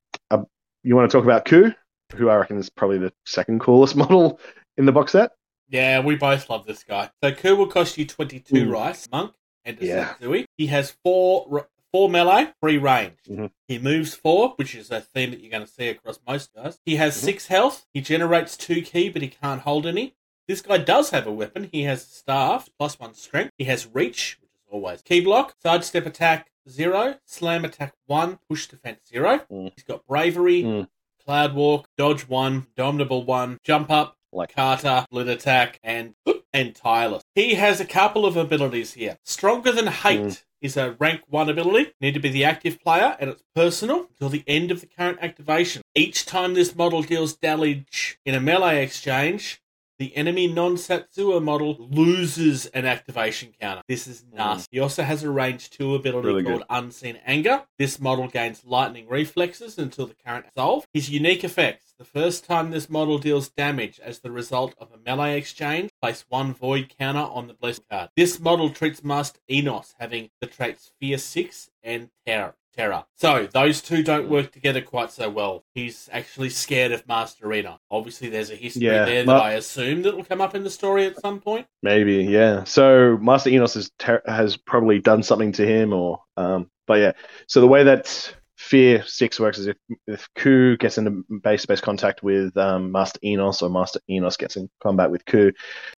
you 0.86 0.94
want 0.94 1.10
to 1.10 1.16
talk 1.16 1.24
about 1.24 1.44
Ku, 1.44 1.72
who 2.14 2.28
I 2.28 2.36
reckon 2.36 2.58
is 2.58 2.70
probably 2.70 2.98
the 2.98 3.12
second 3.24 3.60
coolest 3.60 3.96
model 4.02 4.38
in 4.76 4.86
the 4.86 4.92
box 4.92 5.12
set. 5.12 5.32
Yeah, 5.68 6.00
we 6.00 6.14
both 6.14 6.48
love 6.48 6.64
this 6.64 6.84
guy. 6.84 7.10
So 7.22 7.32
Ku 7.32 7.56
will 7.56 7.66
cost 7.66 7.98
you 7.98 8.06
22 8.06 8.56
Ooh. 8.56 8.70
rice, 8.70 9.08
monk, 9.10 9.34
and 9.64 9.80
a 9.82 9.84
Yeah. 9.84 10.14
Satsui. 10.14 10.44
He 10.56 10.68
has 10.68 10.96
four 11.04 11.68
four 11.92 12.08
melee, 12.10 12.52
three 12.60 12.78
range. 12.78 13.16
Mhm. 13.28 13.50
He 13.68 13.78
moves 13.78 14.14
four, 14.14 14.50
which 14.56 14.74
is 14.74 14.90
a 14.90 15.00
theme 15.00 15.30
that 15.30 15.40
you're 15.40 15.50
going 15.50 15.64
to 15.64 15.70
see 15.70 15.88
across 15.88 16.20
most 16.26 16.52
guys. 16.54 16.78
He 16.84 16.96
has 16.96 17.16
Mhm. 17.16 17.20
six 17.20 17.46
health. 17.46 17.86
He 17.94 18.00
generates 18.00 18.56
two 18.56 18.82
key, 18.82 19.08
but 19.08 19.22
he 19.22 19.28
can't 19.28 19.62
hold 19.62 19.86
any. 19.86 20.14
This 20.46 20.60
guy 20.60 20.78
does 20.78 21.10
have 21.10 21.26
a 21.26 21.32
weapon. 21.32 21.68
He 21.72 21.82
has 21.84 22.06
staff, 22.06 22.68
plus 22.78 23.00
one 23.00 23.14
strength. 23.14 23.50
He 23.58 23.64
has 23.64 23.86
reach, 23.92 24.38
which 24.42 24.50
is 24.50 24.62
always 24.70 25.02
key 25.02 25.20
block, 25.20 25.54
sidestep 25.62 26.06
attack 26.06 26.48
zero, 26.68 27.16
slam 27.24 27.64
attack 27.64 27.94
one, 28.06 28.38
push 28.48 28.66
defense 28.66 29.00
zero. 29.08 29.40
Mm. 29.50 29.72
He's 29.74 29.84
got 29.84 30.06
bravery, 30.06 30.62
Mm. 30.62 30.88
cloud 31.24 31.54
walk, 31.54 31.88
dodge 31.96 32.28
one, 32.28 32.66
dominable 32.76 33.24
one, 33.24 33.58
jump 33.64 33.90
up, 33.90 34.16
Like- 34.32 34.54
Kata, 34.54 35.04
Split 35.08 35.28
Attack, 35.28 35.80
and 35.82 36.14
and 36.52 36.74
Tireless. 36.74 37.22
He 37.34 37.54
has 37.54 37.80
a 37.80 37.84
couple 37.84 38.24
of 38.24 38.36
abilities 38.36 38.94
here. 38.94 39.18
Stronger 39.24 39.72
than 39.72 39.88
Hate 39.88 40.20
Mm. 40.20 40.42
is 40.62 40.76
a 40.78 40.92
rank 40.98 41.20
one 41.28 41.50
ability. 41.50 41.92
Need 42.00 42.14
to 42.14 42.20
be 42.20 42.30
the 42.30 42.44
active 42.44 42.80
player, 42.80 43.14
and 43.20 43.28
it's 43.30 43.42
personal 43.54 44.06
until 44.10 44.30
the 44.30 44.42
end 44.46 44.70
of 44.70 44.80
the 44.80 44.86
current 44.86 45.18
activation. 45.20 45.82
Each 45.94 46.24
time 46.24 46.54
this 46.54 46.74
model 46.74 47.02
deals 47.02 47.34
damage 47.34 48.18
in 48.24 48.34
a 48.34 48.40
melee 48.40 48.82
exchange, 48.82 49.60
the 49.98 50.16
enemy 50.16 50.46
non 50.46 50.76
Satsui 50.76 51.42
model 51.42 51.76
loses 51.78 52.66
an 52.66 52.84
activation 52.84 53.52
counter. 53.60 53.82
This 53.88 54.06
is 54.06 54.24
hmm. 54.30 54.36
nasty. 54.36 54.68
He 54.72 54.80
also 54.80 55.02
has 55.02 55.22
a 55.22 55.30
range 55.30 55.70
2 55.70 55.94
ability 55.94 56.26
Really 56.26 56.44
called 56.44 56.64
Unseen 56.68 57.18
Anger. 57.26 57.62
This 57.78 58.00
model 58.00 58.28
gains 58.28 58.64
lightning 58.64 59.08
reflexes 59.08 59.78
until 59.78 60.06
the 60.06 60.14
current 60.14 60.46
is 60.46 60.52
solved. 60.56 60.86
His 60.92 61.10
unique 61.10 61.44
effects. 61.44 61.94
The 61.98 62.04
first 62.04 62.44
time 62.44 62.70
this 62.70 62.90
model 62.90 63.18
deals 63.18 63.48
damage 63.48 63.98
as 64.00 64.18
the 64.18 64.30
result 64.30 64.74
of 64.78 64.92
a 64.92 64.98
melee 64.98 65.38
exchange, 65.38 65.90
place 66.02 66.26
one 66.28 66.52
void 66.52 66.92
counter 66.98 67.20
on 67.20 67.46
the 67.46 67.54
blessed 67.54 67.88
card. 67.90 68.10
This 68.16 68.38
model 68.38 68.70
treats 68.70 69.02
Master 69.02 69.40
Enos 69.50 69.94
having 69.98 70.30
the 70.40 70.46
traits 70.46 70.92
Fear 71.00 71.18
6 71.18 71.70
and 71.82 72.10
Terror. 72.26 72.54
Terror. 72.76 73.04
So 73.16 73.46
those 73.52 73.80
two 73.80 74.02
don't 74.02 74.28
work 74.28 74.52
together 74.52 74.80
quite 74.82 75.10
so 75.10 75.30
well. 75.30 75.64
He's 75.74 76.08
actually 76.12 76.50
scared 76.50 76.92
of 76.92 77.06
Master 77.08 77.52
Enos. 77.52 77.78
Obviously, 77.90 78.28
there's 78.28 78.50
a 78.50 78.54
history 78.56 78.82
Yeah, 78.86 79.04
there 79.04 79.24
that 79.24 79.26
well- 79.26 79.40
I 79.42 79.52
assume 79.52 80.02
that 80.02 80.16
will 80.16 80.24
come 80.24 80.40
up 80.40 80.54
in 80.54 80.62
the 80.64 80.70
story 80.70 81.06
at 81.06 81.18
some 81.20 81.40
point. 81.40 81.66
Maybe, 81.82 82.24
yeah. 82.24 82.64
So 82.64 83.16
Master 83.20 83.50
Enos 83.50 83.74
has 83.74 83.90
ter- 83.98 84.22
has 84.26 84.56
probably 84.56 84.98
done 84.98 85.22
something 85.22 85.52
to 85.52 85.66
him, 85.66 85.92
or 85.92 86.20
um, 86.36 86.70
but 86.86 87.00
yeah. 87.00 87.12
So 87.46 87.60
the 87.60 87.66
way 87.66 87.84
that 87.84 88.34
Fear 88.56 89.04
Six 89.06 89.38
works 89.38 89.58
is 89.58 89.66
if 89.66 89.76
if 90.06 90.28
Ku 90.34 90.76
gets 90.76 90.98
into 90.98 91.24
base 91.42 91.66
base 91.66 91.80
contact 91.80 92.22
with 92.22 92.56
um, 92.56 92.90
Master 92.90 93.18
Enos, 93.22 93.62
or 93.62 93.68
Master 93.68 94.00
Enos 94.08 94.36
gets 94.36 94.56
in 94.56 94.68
combat 94.80 95.10
with 95.10 95.24
Ku, 95.26 95.52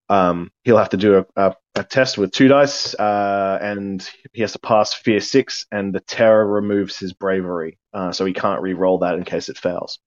um, 0.08 0.50
he'll 0.64 0.76
have 0.76 0.90
to 0.90 0.96
do 0.96 1.18
a, 1.18 1.26
a, 1.36 1.56
a 1.76 1.84
test 1.84 2.18
with 2.18 2.32
two 2.32 2.48
dice, 2.48 2.94
uh, 2.94 3.58
and 3.62 4.08
he 4.32 4.42
has 4.42 4.52
to 4.52 4.58
pass 4.58 4.92
Fear 4.92 5.20
Six, 5.20 5.66
and 5.70 5.94
the 5.94 6.00
Terror 6.00 6.46
removes 6.46 6.98
his 6.98 7.12
bravery, 7.12 7.78
uh, 7.92 8.12
so 8.12 8.24
he 8.24 8.32
can't 8.32 8.60
re-roll 8.60 8.98
that 8.98 9.14
in 9.14 9.24
case 9.24 9.48
it 9.48 9.56
fails. 9.58 9.98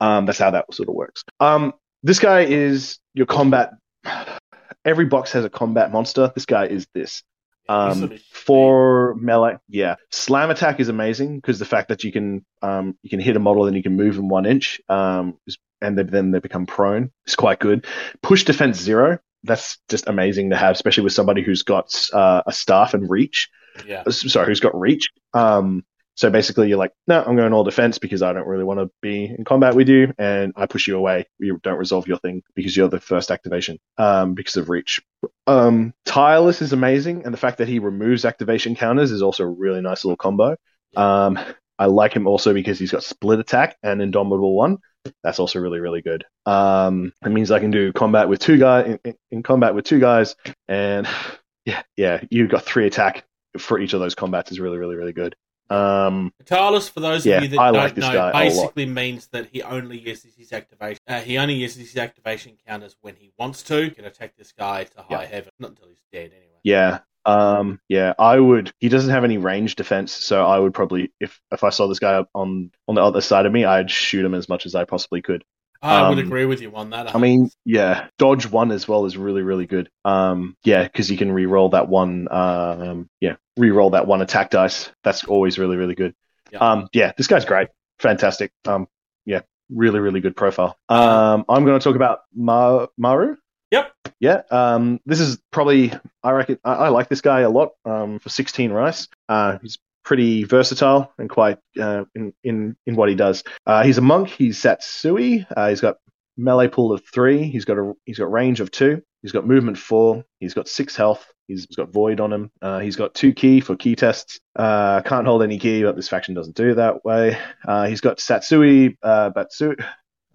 Um, 0.00 0.26
that's 0.26 0.38
how 0.38 0.50
that 0.50 0.72
sort 0.74 0.88
of 0.88 0.94
works. 0.94 1.24
Um, 1.40 1.72
this 2.02 2.18
guy 2.18 2.40
is 2.40 2.98
your 3.14 3.26
combat 3.26 3.72
every 4.84 5.06
box 5.06 5.32
has 5.32 5.44
a 5.44 5.50
combat 5.50 5.92
monster. 5.92 6.30
This 6.34 6.46
guy 6.46 6.66
is 6.66 6.86
this. 6.94 7.22
Um, 7.68 8.18
for 8.30 9.14
melee, 9.14 9.56
yeah, 9.68 9.96
slam 10.10 10.50
attack 10.50 10.80
is 10.80 10.88
amazing 10.88 11.36
because 11.36 11.58
the 11.58 11.64
fact 11.64 11.88
that 11.88 12.04
you 12.04 12.12
can 12.12 12.44
um, 12.62 12.96
you 13.02 13.10
can 13.10 13.20
hit 13.20 13.36
a 13.36 13.40
model 13.40 13.66
and 13.66 13.76
you 13.76 13.82
can 13.82 13.96
move 13.96 14.16
them 14.16 14.28
one 14.28 14.46
inch, 14.46 14.80
um, 14.88 15.38
and 15.80 15.98
they, 15.98 16.02
then 16.02 16.30
they 16.30 16.40
become 16.40 16.66
prone 16.66 17.10
is 17.26 17.36
quite 17.36 17.60
good. 17.60 17.86
Push 18.22 18.44
defense 18.44 18.78
zero, 18.78 19.18
that's 19.44 19.78
just 19.88 20.08
amazing 20.08 20.50
to 20.50 20.56
have, 20.56 20.74
especially 20.74 21.04
with 21.04 21.12
somebody 21.12 21.42
who's 21.42 21.62
got 21.62 22.08
uh, 22.12 22.42
a 22.46 22.52
staff 22.52 22.94
and 22.94 23.08
reach. 23.08 23.48
yeah. 23.86 24.02
Sorry, 24.08 24.46
who's 24.46 24.60
got 24.60 24.78
reach. 24.78 25.10
Um, 25.32 25.84
so 26.16 26.30
basically, 26.30 26.68
you're 26.68 26.78
like, 26.78 26.92
no, 27.08 27.22
I'm 27.22 27.36
going 27.36 27.52
all 27.52 27.64
defense 27.64 27.98
because 27.98 28.22
I 28.22 28.32
don't 28.32 28.46
really 28.46 28.62
want 28.62 28.78
to 28.78 28.90
be 29.02 29.24
in 29.24 29.44
combat 29.44 29.74
with 29.74 29.88
you, 29.88 30.12
and 30.16 30.52
I 30.56 30.66
push 30.66 30.86
you 30.86 30.96
away. 30.96 31.26
You 31.38 31.58
don't 31.62 31.78
resolve 31.78 32.06
your 32.06 32.18
thing 32.18 32.42
because 32.54 32.76
you're 32.76 32.88
the 32.88 33.00
first 33.00 33.32
activation 33.32 33.78
um, 33.98 34.34
because 34.34 34.56
of 34.56 34.68
reach. 34.68 35.02
Um, 35.48 35.92
Tireless 36.04 36.62
is 36.62 36.72
amazing, 36.72 37.24
and 37.24 37.34
the 37.34 37.38
fact 37.38 37.58
that 37.58 37.68
he 37.68 37.80
removes 37.80 38.24
activation 38.24 38.76
counters 38.76 39.10
is 39.10 39.22
also 39.22 39.42
a 39.42 39.48
really 39.48 39.80
nice 39.80 40.04
little 40.04 40.16
combo. 40.16 40.56
Um, 40.96 41.38
I 41.80 41.86
like 41.86 42.12
him 42.12 42.28
also 42.28 42.54
because 42.54 42.78
he's 42.78 42.92
got 42.92 43.02
split 43.02 43.40
attack 43.40 43.76
and 43.82 44.00
indomitable 44.00 44.54
one. 44.54 44.78
That's 45.24 45.40
also 45.40 45.58
really 45.58 45.80
really 45.80 46.00
good. 46.00 46.24
Um, 46.46 47.12
it 47.24 47.30
means 47.30 47.50
I 47.50 47.58
can 47.58 47.72
do 47.72 47.92
combat 47.92 48.28
with 48.28 48.38
two 48.38 48.56
guys 48.58 48.86
in, 48.86 49.00
in, 49.04 49.14
in 49.32 49.42
combat 49.42 49.74
with 49.74 49.84
two 49.84 49.98
guys, 49.98 50.36
and 50.68 51.08
yeah, 51.64 51.82
yeah, 51.96 52.20
you've 52.30 52.50
got 52.50 52.64
three 52.64 52.86
attack 52.86 53.24
for 53.58 53.78
each 53.80 53.94
of 53.94 54.00
those 54.00 54.14
combats 54.14 54.52
is 54.52 54.60
really 54.60 54.78
really 54.78 54.94
really 54.94 55.12
good. 55.12 55.34
Um, 55.70 56.32
Tireless, 56.44 56.88
for 56.88 57.00
those 57.00 57.24
Yeah, 57.24 57.38
of 57.38 57.42
you 57.44 57.48
that 57.50 57.60
I 57.60 57.66
don't 57.72 57.74
like 57.74 57.94
this 57.94 58.04
know, 58.04 58.12
guy 58.12 58.32
basically 58.32 58.86
means 58.86 59.28
that 59.28 59.48
he 59.52 59.62
only 59.62 59.98
uses 59.98 60.34
his 60.34 60.52
activation. 60.52 61.00
Uh, 61.08 61.20
he 61.20 61.38
only 61.38 61.54
uses 61.54 61.78
his 61.88 61.96
activation 61.96 62.56
counters 62.66 62.96
when 63.00 63.16
he 63.16 63.32
wants 63.38 63.62
to. 63.64 63.84
He 63.84 63.90
can 63.90 64.04
attack 64.04 64.36
this 64.36 64.52
guy 64.52 64.84
to 64.84 65.02
high 65.02 65.22
Yeah. 65.22 65.26
heaven, 65.26 65.52
not 65.58 65.70
until 65.70 65.88
he's 65.88 66.02
dead 66.12 66.32
anyway. 66.32 66.58
Yeah. 66.62 67.00
Um, 67.26 67.80
yeah, 67.88 68.12
I 68.18 68.38
would. 68.38 68.72
He 68.80 68.90
doesn't 68.90 69.10
have 69.10 69.24
any 69.24 69.38
range 69.38 69.76
defense, 69.76 70.12
so 70.12 70.44
I 70.46 70.58
would 70.58 70.74
probably, 70.74 71.10
if 71.20 71.40
if 71.50 71.64
I 71.64 71.70
saw 71.70 71.86
this 71.86 71.98
guy 71.98 72.22
on 72.34 72.70
on 72.86 72.94
the 72.94 73.02
other 73.02 73.22
side 73.22 73.46
of 73.46 73.52
me, 73.52 73.64
I'd 73.64 73.90
shoot 73.90 74.24
him 74.26 74.34
as 74.34 74.46
much 74.46 74.66
as 74.66 74.74
I 74.74 74.84
possibly 74.84 75.22
could. 75.22 75.42
I 75.84 76.08
would 76.08 76.18
Um, 76.18 76.24
agree 76.24 76.46
with 76.46 76.62
you 76.62 76.74
on 76.74 76.90
that. 76.90 77.14
I 77.14 77.18
mean, 77.18 77.50
yeah, 77.64 78.08
dodge 78.18 78.46
one 78.50 78.72
as 78.72 78.88
well 78.88 79.04
is 79.04 79.16
really 79.16 79.42
really 79.42 79.66
good. 79.66 79.90
Um, 80.04 80.56
yeah, 80.64 80.82
because 80.84 81.10
you 81.10 81.18
can 81.18 81.30
re-roll 81.30 81.68
that 81.70 81.88
one. 81.88 82.26
Um, 82.30 83.08
yeah, 83.20 83.36
re-roll 83.56 83.90
that 83.90 84.06
one 84.06 84.22
attack 84.22 84.50
dice. 84.50 84.90
That's 85.02 85.24
always 85.24 85.58
really 85.58 85.76
really 85.76 85.94
good. 85.94 86.14
Yeah. 86.52 86.58
Um, 86.60 86.88
yeah, 86.92 87.12
this 87.16 87.26
guy's 87.26 87.44
great, 87.44 87.68
fantastic. 87.98 88.50
Um, 88.66 88.88
yeah, 89.26 89.42
really 89.70 90.00
really 90.00 90.20
good 90.20 90.36
profile. 90.36 90.76
Um, 90.88 91.44
I'm 91.48 91.64
going 91.64 91.78
to 91.78 91.84
talk 91.84 91.96
about 91.96 92.20
Ma- 92.34 92.86
Maru. 92.96 93.36
Yep. 93.70 93.92
Yeah. 94.20 94.42
Um, 94.50 95.00
this 95.04 95.20
is 95.20 95.38
probably 95.50 95.92
I 96.22 96.30
reckon 96.30 96.58
I, 96.64 96.72
I 96.74 96.88
like 96.88 97.08
this 97.08 97.20
guy 97.20 97.40
a 97.40 97.50
lot. 97.50 97.70
Um, 97.84 98.20
for 98.20 98.28
16 98.28 98.72
rice, 98.72 99.08
uh, 99.28 99.58
he's 99.60 99.78
pretty 100.04 100.44
versatile 100.44 101.12
and 101.18 101.28
quite 101.28 101.58
uh, 101.80 102.04
in 102.14 102.32
in 102.44 102.76
in 102.86 102.96
what 102.96 103.08
he 103.08 103.14
does. 103.14 103.42
Uh, 103.66 103.82
he's 103.82 103.98
a 103.98 104.02
monk. 104.02 104.28
He's 104.28 104.60
Satsui. 104.60 105.46
Uh, 105.56 105.68
he's 105.68 105.80
got 105.80 105.96
melee 106.36 106.68
pool 106.68 106.92
of 106.92 107.02
three. 107.12 107.44
He's 107.44 107.64
got 107.64 107.78
a 107.78 107.92
he's 108.04 108.18
got 108.18 108.30
range 108.30 108.60
of 108.60 108.70
two. 108.70 109.02
He's 109.22 109.32
got 109.32 109.46
movement 109.46 109.78
four. 109.78 110.24
He's 110.38 110.54
got 110.54 110.68
six 110.68 110.94
health. 110.94 111.26
He's, 111.48 111.66
he's 111.66 111.76
got 111.76 111.92
void 111.92 112.20
on 112.20 112.32
him. 112.32 112.50
Uh, 112.62 112.78
he's 112.78 112.96
got 112.96 113.14
two 113.14 113.32
key 113.32 113.60
for 113.60 113.76
key 113.76 113.96
tests. 113.96 114.40
Uh, 114.56 115.02
can't 115.02 115.26
hold 115.26 115.42
any 115.42 115.58
key, 115.58 115.82
but 115.82 115.96
this 115.96 116.08
faction 116.08 116.34
doesn't 116.34 116.56
do 116.56 116.74
that 116.74 117.04
way. 117.04 117.38
Uh, 117.66 117.86
he's 117.86 118.00
got 118.00 118.18
Satsui 118.18 118.96
Batsu, 119.02 119.74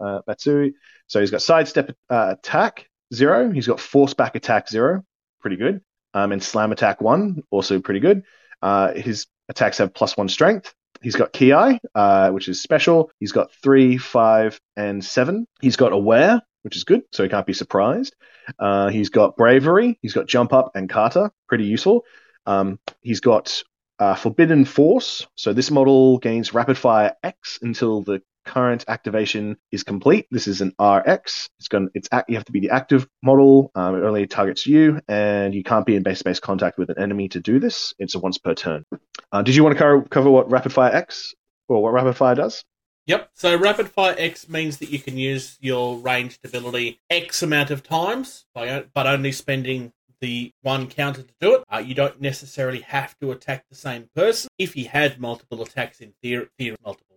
Batsui. 0.00 0.72
So 1.08 1.20
he's 1.20 1.30
got 1.30 1.42
sidestep 1.42 1.96
attack 2.08 2.86
zero. 3.12 3.50
He's 3.50 3.66
got 3.66 3.80
force 3.80 4.14
back 4.14 4.36
attack 4.36 4.68
zero. 4.68 5.04
Pretty 5.40 5.56
good. 5.56 5.80
Um, 6.14 6.32
and 6.32 6.42
slam 6.42 6.72
attack 6.72 7.00
one, 7.00 7.42
also 7.50 7.80
pretty 7.80 8.00
good. 8.00 8.22
Uh, 8.62 8.92
his 8.92 9.26
attacks 9.50 9.78
have 9.78 9.92
plus 9.92 10.16
one 10.16 10.28
strength. 10.28 10.74
He's 11.02 11.16
got 11.16 11.32
Ki, 11.32 11.52
uh, 11.52 12.30
which 12.30 12.48
is 12.48 12.62
special. 12.62 13.10
He's 13.18 13.32
got 13.32 13.52
three, 13.62 13.98
five, 13.98 14.58
and 14.76 15.04
seven. 15.04 15.46
He's 15.60 15.76
got 15.76 15.92
Aware, 15.92 16.40
which 16.62 16.76
is 16.76 16.84
good, 16.84 17.02
so 17.12 17.22
he 17.22 17.28
can't 17.28 17.46
be 17.46 17.52
surprised. 17.52 18.14
Uh, 18.58 18.88
he's 18.88 19.10
got 19.10 19.36
Bravery. 19.36 19.98
He's 20.02 20.12
got 20.12 20.26
Jump 20.26 20.52
Up 20.52 20.72
and 20.74 20.88
Kata, 20.88 21.30
pretty 21.48 21.64
useful. 21.64 22.04
Um, 22.46 22.78
he's 23.00 23.20
got 23.20 23.62
uh, 23.98 24.14
Forbidden 24.14 24.64
Force. 24.64 25.26
So 25.36 25.52
this 25.52 25.70
model 25.70 26.18
gains 26.18 26.54
Rapid 26.54 26.78
Fire 26.78 27.14
X 27.22 27.58
until 27.62 28.02
the 28.02 28.22
current 28.50 28.84
activation 28.88 29.56
is 29.70 29.84
complete. 29.84 30.26
This 30.32 30.48
is 30.48 30.60
an 30.60 30.74
RX. 30.80 31.48
It's 31.60 31.68
going. 31.68 31.88
It's 31.94 32.08
act, 32.10 32.28
you 32.28 32.36
have 32.36 32.44
to 32.46 32.52
be 32.52 32.58
the 32.58 32.70
active 32.70 33.08
model. 33.22 33.70
Um, 33.76 33.94
it 33.94 34.04
only 34.04 34.26
targets 34.26 34.66
you, 34.66 35.00
and 35.08 35.54
you 35.54 35.62
can't 35.62 35.86
be 35.86 35.94
in 35.94 36.02
base-to-base 36.02 36.40
contact 36.40 36.76
with 36.76 36.90
an 36.90 36.98
enemy 36.98 37.28
to 37.28 37.40
do 37.40 37.60
this. 37.60 37.94
It's 38.00 38.16
a 38.16 38.18
once 38.18 38.38
per 38.38 38.54
turn. 38.54 38.84
Uh, 39.30 39.42
did 39.42 39.54
you 39.54 39.62
want 39.62 39.76
to 39.76 39.78
cover, 39.78 40.02
cover 40.02 40.30
what 40.30 40.50
Rapid 40.50 40.72
Fire 40.72 40.92
X 40.92 41.34
or 41.68 41.80
what 41.80 41.92
Rapid 41.92 42.16
Fire 42.16 42.34
does? 42.34 42.64
Yep. 43.06 43.30
So 43.34 43.56
rapid 43.56 43.88
fire 43.88 44.14
X 44.18 44.48
means 44.48 44.78
that 44.78 44.90
you 44.90 44.98
can 44.98 45.16
use 45.16 45.58
your 45.60 45.96
ranged 45.96 46.44
ability 46.44 47.00
X 47.08 47.42
amount 47.42 47.70
of 47.70 47.82
times, 47.82 48.46
by, 48.54 48.84
but 48.94 49.06
only 49.06 49.32
spending 49.32 49.92
the 50.20 50.52
one 50.62 50.86
counter 50.86 51.22
to 51.22 51.34
do 51.40 51.54
it. 51.54 51.64
Uh, 51.72 51.78
you 51.78 51.94
don't 51.94 52.20
necessarily 52.20 52.80
have 52.80 53.18
to 53.20 53.32
attack 53.32 53.64
the 53.68 53.74
same 53.74 54.10
person. 54.14 54.48
If 54.58 54.74
he 54.74 54.84
had 54.84 55.18
multiple 55.18 55.62
attacks 55.62 56.00
in 56.00 56.12
theory, 56.22 56.48
theory 56.58 56.76
multiple 56.84 57.09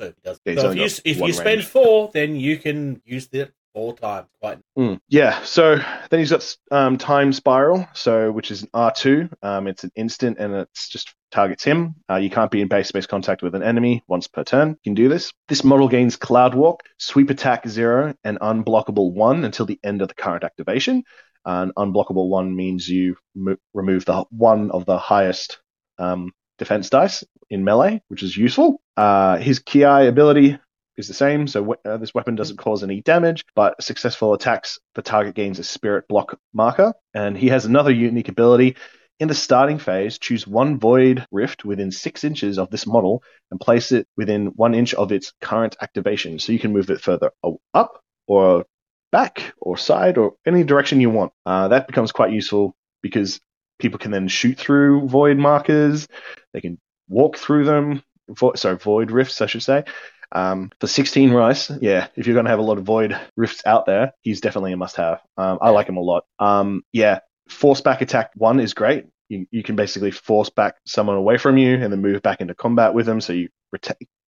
weapons 0.00 0.16
too. 0.24 0.50
He 0.50 0.54
does. 0.54 0.62
So 0.62 0.70
if 0.70 0.76
you, 0.76 1.12
if 1.12 1.18
you 1.28 1.32
spend 1.32 1.64
four, 1.64 2.10
then 2.12 2.36
you 2.36 2.58
can 2.58 3.00
use 3.04 3.28
it 3.32 3.52
four 3.74 3.96
times. 3.96 4.28
Quite. 4.40 4.58
Mm, 4.78 5.00
yeah. 5.08 5.42
So 5.42 5.76
then 6.10 6.20
he's 6.20 6.30
got 6.30 6.56
um, 6.70 6.98
Time 6.98 7.32
Spiral, 7.32 7.86
so 7.94 8.32
which 8.32 8.50
is 8.50 8.62
an 8.62 8.68
R2. 8.74 9.32
Um, 9.42 9.66
it's 9.66 9.84
an 9.84 9.92
instant 9.94 10.38
and 10.38 10.54
it's 10.54 10.88
just 10.88 11.14
targets 11.30 11.62
him. 11.64 11.94
Uh, 12.10 12.16
you 12.16 12.30
can't 12.30 12.50
be 12.50 12.60
in 12.60 12.68
base 12.68 12.88
space 12.88 13.06
contact 13.06 13.42
with 13.42 13.54
an 13.54 13.62
enemy 13.62 14.02
once 14.08 14.26
per 14.26 14.44
turn. 14.44 14.70
You 14.70 14.90
can 14.90 14.94
do 14.94 15.08
this. 15.08 15.32
This 15.48 15.64
model 15.64 15.88
gains 15.88 16.16
Cloud 16.16 16.54
Walk, 16.54 16.82
Sweep 16.98 17.30
Attack 17.30 17.68
zero, 17.68 18.14
and 18.24 18.38
Unblockable 18.40 19.12
one 19.12 19.44
until 19.44 19.66
the 19.66 19.78
end 19.84 20.02
of 20.02 20.08
the 20.08 20.14
current 20.14 20.44
activation. 20.44 21.04
And 21.44 21.74
unblockable 21.74 22.28
one 22.28 22.54
means 22.54 22.86
you 22.88 23.16
mo- 23.34 23.56
remove 23.72 24.04
the 24.04 24.24
one 24.30 24.70
of 24.70 24.84
the 24.84 24.98
highest 24.98 25.58
um, 25.98 26.32
defense 26.58 26.90
dice 26.90 27.24
in 27.48 27.64
melee, 27.64 28.02
which 28.08 28.22
is 28.22 28.36
useful. 28.36 28.82
Uh, 29.00 29.38
his 29.38 29.60
Ki 29.60 29.80
ability 29.82 30.58
is 30.98 31.08
the 31.08 31.14
same, 31.14 31.46
so 31.46 31.74
uh, 31.86 31.96
this 31.96 32.12
weapon 32.12 32.34
doesn't 32.34 32.58
cause 32.58 32.82
any 32.82 33.00
damage, 33.00 33.46
but 33.54 33.82
successful 33.82 34.34
attacks, 34.34 34.78
the 34.94 35.00
target 35.00 35.34
gains 35.34 35.58
a 35.58 35.64
spirit 35.64 36.06
block 36.06 36.38
marker. 36.52 36.92
And 37.14 37.34
he 37.34 37.48
has 37.48 37.64
another 37.64 37.90
unique 37.90 38.28
ability. 38.28 38.76
In 39.18 39.28
the 39.28 39.34
starting 39.34 39.78
phase, 39.78 40.18
choose 40.18 40.46
one 40.46 40.78
void 40.78 41.26
rift 41.30 41.64
within 41.64 41.90
six 41.90 42.24
inches 42.24 42.58
of 42.58 42.68
this 42.68 42.86
model 42.86 43.22
and 43.50 43.58
place 43.58 43.90
it 43.90 44.06
within 44.18 44.48
one 44.48 44.74
inch 44.74 44.92
of 44.92 45.12
its 45.12 45.32
current 45.40 45.78
activation. 45.80 46.38
So 46.38 46.52
you 46.52 46.58
can 46.58 46.74
move 46.74 46.90
it 46.90 47.00
further 47.00 47.30
up 47.72 48.02
or 48.26 48.66
back 49.12 49.54
or 49.62 49.78
side 49.78 50.18
or 50.18 50.34
any 50.46 50.62
direction 50.62 51.00
you 51.00 51.08
want. 51.08 51.32
Uh, 51.46 51.68
that 51.68 51.86
becomes 51.86 52.12
quite 52.12 52.32
useful 52.32 52.76
because 53.00 53.40
people 53.78 53.98
can 53.98 54.10
then 54.10 54.28
shoot 54.28 54.58
through 54.58 55.08
void 55.08 55.38
markers. 55.38 56.06
They 56.52 56.60
can 56.60 56.78
walk 57.08 57.38
through 57.38 57.64
them. 57.64 58.02
Vo- 58.30 58.54
sorry, 58.54 58.76
void 58.76 59.10
rifts, 59.10 59.40
I 59.40 59.46
should 59.46 59.62
say. 59.62 59.84
Um, 60.32 60.70
for 60.80 60.86
16 60.86 61.32
rice, 61.32 61.70
yeah, 61.80 62.06
if 62.16 62.26
you're 62.26 62.34
going 62.34 62.44
to 62.44 62.50
have 62.50 62.60
a 62.60 62.62
lot 62.62 62.78
of 62.78 62.84
void 62.84 63.18
rifts 63.36 63.62
out 63.66 63.86
there, 63.86 64.12
he's 64.22 64.40
definitely 64.40 64.72
a 64.72 64.76
must-have. 64.76 65.20
Um, 65.36 65.58
I 65.60 65.70
like 65.70 65.88
him 65.88 65.96
a 65.96 66.02
lot. 66.02 66.24
Um, 66.38 66.82
yeah, 66.92 67.20
force 67.48 67.80
back 67.80 68.00
attack 68.00 68.30
one 68.36 68.60
is 68.60 68.74
great. 68.74 69.06
You, 69.28 69.46
you 69.50 69.62
can 69.62 69.76
basically 69.76 70.10
force 70.12 70.50
back 70.50 70.76
someone 70.86 71.16
away 71.16 71.36
from 71.36 71.56
you 71.56 71.74
and 71.74 71.92
then 71.92 72.00
move 72.00 72.22
back 72.22 72.40
into 72.40 72.54
combat 72.54 72.94
with 72.94 73.06
them. 73.06 73.20
So 73.20 73.32
you 73.32 73.48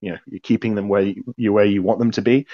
you 0.01 0.13
know, 0.13 0.19
you're 0.27 0.41
keeping 0.41 0.75
them 0.75 0.89
where 0.89 1.03
you 1.37 1.53
where 1.53 1.65
you 1.65 1.83
want 1.83 1.99
them 1.99 2.11
to 2.13 2.23
be. 2.23 2.47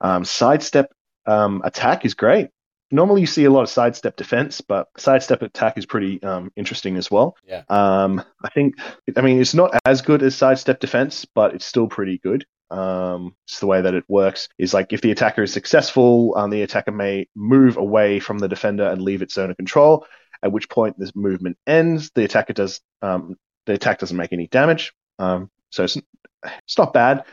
Um, 0.00 0.24
sidestep 0.24 0.92
um, 1.26 1.62
attack 1.64 2.04
is 2.04 2.14
great. 2.14 2.50
Normally, 2.94 3.22
you 3.22 3.26
see 3.26 3.44
a 3.44 3.50
lot 3.50 3.62
of 3.62 3.68
sidestep 3.68 4.14
defense, 4.14 4.60
but 4.60 4.86
sidestep 4.96 5.42
attack 5.42 5.76
is 5.76 5.84
pretty 5.84 6.22
um, 6.22 6.52
interesting 6.54 6.96
as 6.96 7.10
well. 7.10 7.36
Yeah. 7.44 7.64
Um, 7.68 8.22
I 8.44 8.50
think, 8.50 8.76
I 9.16 9.20
mean, 9.20 9.40
it's 9.40 9.52
not 9.52 9.76
as 9.84 10.00
good 10.00 10.22
as 10.22 10.36
sidestep 10.36 10.78
defense, 10.78 11.24
but 11.24 11.54
it's 11.56 11.66
still 11.66 11.88
pretty 11.88 12.18
good. 12.18 12.46
Um, 12.70 13.34
just 13.48 13.60
the 13.60 13.66
way 13.66 13.80
that 13.80 13.94
it 13.94 14.04
works 14.06 14.48
is 14.58 14.72
like 14.72 14.92
if 14.92 15.00
the 15.00 15.10
attacker 15.10 15.42
is 15.42 15.52
successful, 15.52 16.34
um, 16.36 16.50
the 16.50 16.62
attacker 16.62 16.92
may 16.92 17.26
move 17.34 17.78
away 17.78 18.20
from 18.20 18.38
the 18.38 18.48
defender 18.48 18.88
and 18.88 19.02
leave 19.02 19.22
its 19.22 19.34
zone 19.34 19.50
of 19.50 19.56
control. 19.56 20.06
At 20.44 20.52
which 20.52 20.68
point 20.68 20.96
this 20.96 21.16
movement 21.16 21.56
ends. 21.66 22.12
The 22.14 22.24
attacker 22.24 22.52
does 22.52 22.80
um, 23.02 23.34
the 23.66 23.72
attack 23.72 23.98
doesn't 23.98 24.16
make 24.16 24.32
any 24.32 24.46
damage. 24.46 24.92
Um, 25.18 25.50
so 25.70 25.82
it's 25.82 25.96
it's 26.44 26.78
not 26.78 26.92
bad. 26.92 27.24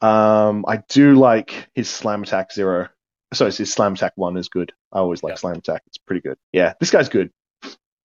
Um, 0.00 0.64
I 0.66 0.78
do 0.88 1.14
like 1.14 1.68
his 1.74 1.88
slam 1.88 2.22
attack 2.24 2.52
zero. 2.52 2.88
So 3.34 3.46
his 3.50 3.72
slam 3.72 3.94
attack 3.94 4.12
one 4.16 4.36
is 4.36 4.48
good. 4.48 4.72
I 4.92 4.98
always 4.98 5.22
like 5.22 5.32
Yeah. 5.32 5.36
slam 5.36 5.56
attack. 5.56 5.82
It's 5.86 5.98
pretty 5.98 6.20
good. 6.20 6.36
Yeah, 6.52 6.74
this 6.80 6.90
guy's 6.90 7.08
good. 7.08 7.30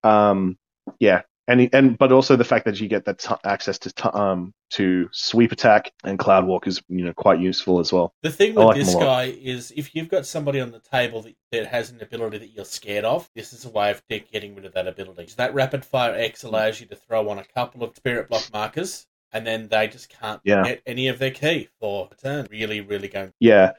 Um, 0.02 0.58
yeah, 0.98 1.22
and 1.46 1.60
he, 1.60 1.70
and 1.72 1.98
but 1.98 2.12
also 2.12 2.36
the 2.36 2.44
fact 2.44 2.64
that 2.64 2.80
you 2.80 2.88
get 2.88 3.04
that 3.04 3.18
t- 3.18 3.34
access 3.44 3.78
to 3.80 3.92
t- 3.92 4.08
um 4.12 4.54
to 4.70 5.08
sweep 5.10 5.50
attack 5.50 5.92
and 6.04 6.18
cloud 6.18 6.46
walk 6.46 6.66
is 6.66 6.80
you 6.88 7.04
know 7.04 7.12
quite 7.12 7.40
useful 7.40 7.80
as 7.80 7.92
well. 7.92 8.14
The 8.22 8.30
thing 8.30 8.54
with 8.54 8.66
like 8.66 8.76
this 8.76 8.94
guy 8.94 9.24
is 9.24 9.72
if 9.76 9.94
you've 9.94 10.08
got 10.08 10.26
somebody 10.26 10.60
on 10.60 10.70
the 10.70 10.78
table 10.78 11.22
that, 11.22 11.34
that 11.52 11.66
has 11.66 11.90
an 11.90 12.00
ability 12.00 12.38
that 12.38 12.48
you're 12.54 12.64
scared 12.64 13.04
of, 13.04 13.28
this 13.34 13.52
is 13.52 13.64
a 13.64 13.68
way 13.68 13.90
of 13.90 14.02
getting 14.08 14.54
rid 14.54 14.64
of 14.64 14.74
that 14.74 14.86
ability. 14.86 15.26
So 15.26 15.34
that 15.38 15.52
rapid 15.52 15.84
fire 15.84 16.14
X 16.14 16.44
allows 16.44 16.80
you 16.80 16.86
to 16.86 16.94
throw 16.96 17.28
on 17.28 17.38
a 17.38 17.44
couple 17.44 17.82
of 17.82 17.96
spirit 17.96 18.28
block 18.28 18.48
markers, 18.52 19.06
and 19.32 19.46
then 19.46 19.68
they 19.68 19.88
just 19.88 20.08
can't 20.08 20.40
Yeah. 20.44 20.62
get 20.64 20.82
any 20.86 21.08
of 21.08 21.18
their 21.18 21.30
key 21.30 21.68
for 21.80 22.08
a 22.10 22.14
turn. 22.16 22.46
Really, 22.50 22.80
really 22.80 23.08
going. 23.08 23.32
Yeah, 23.40 23.72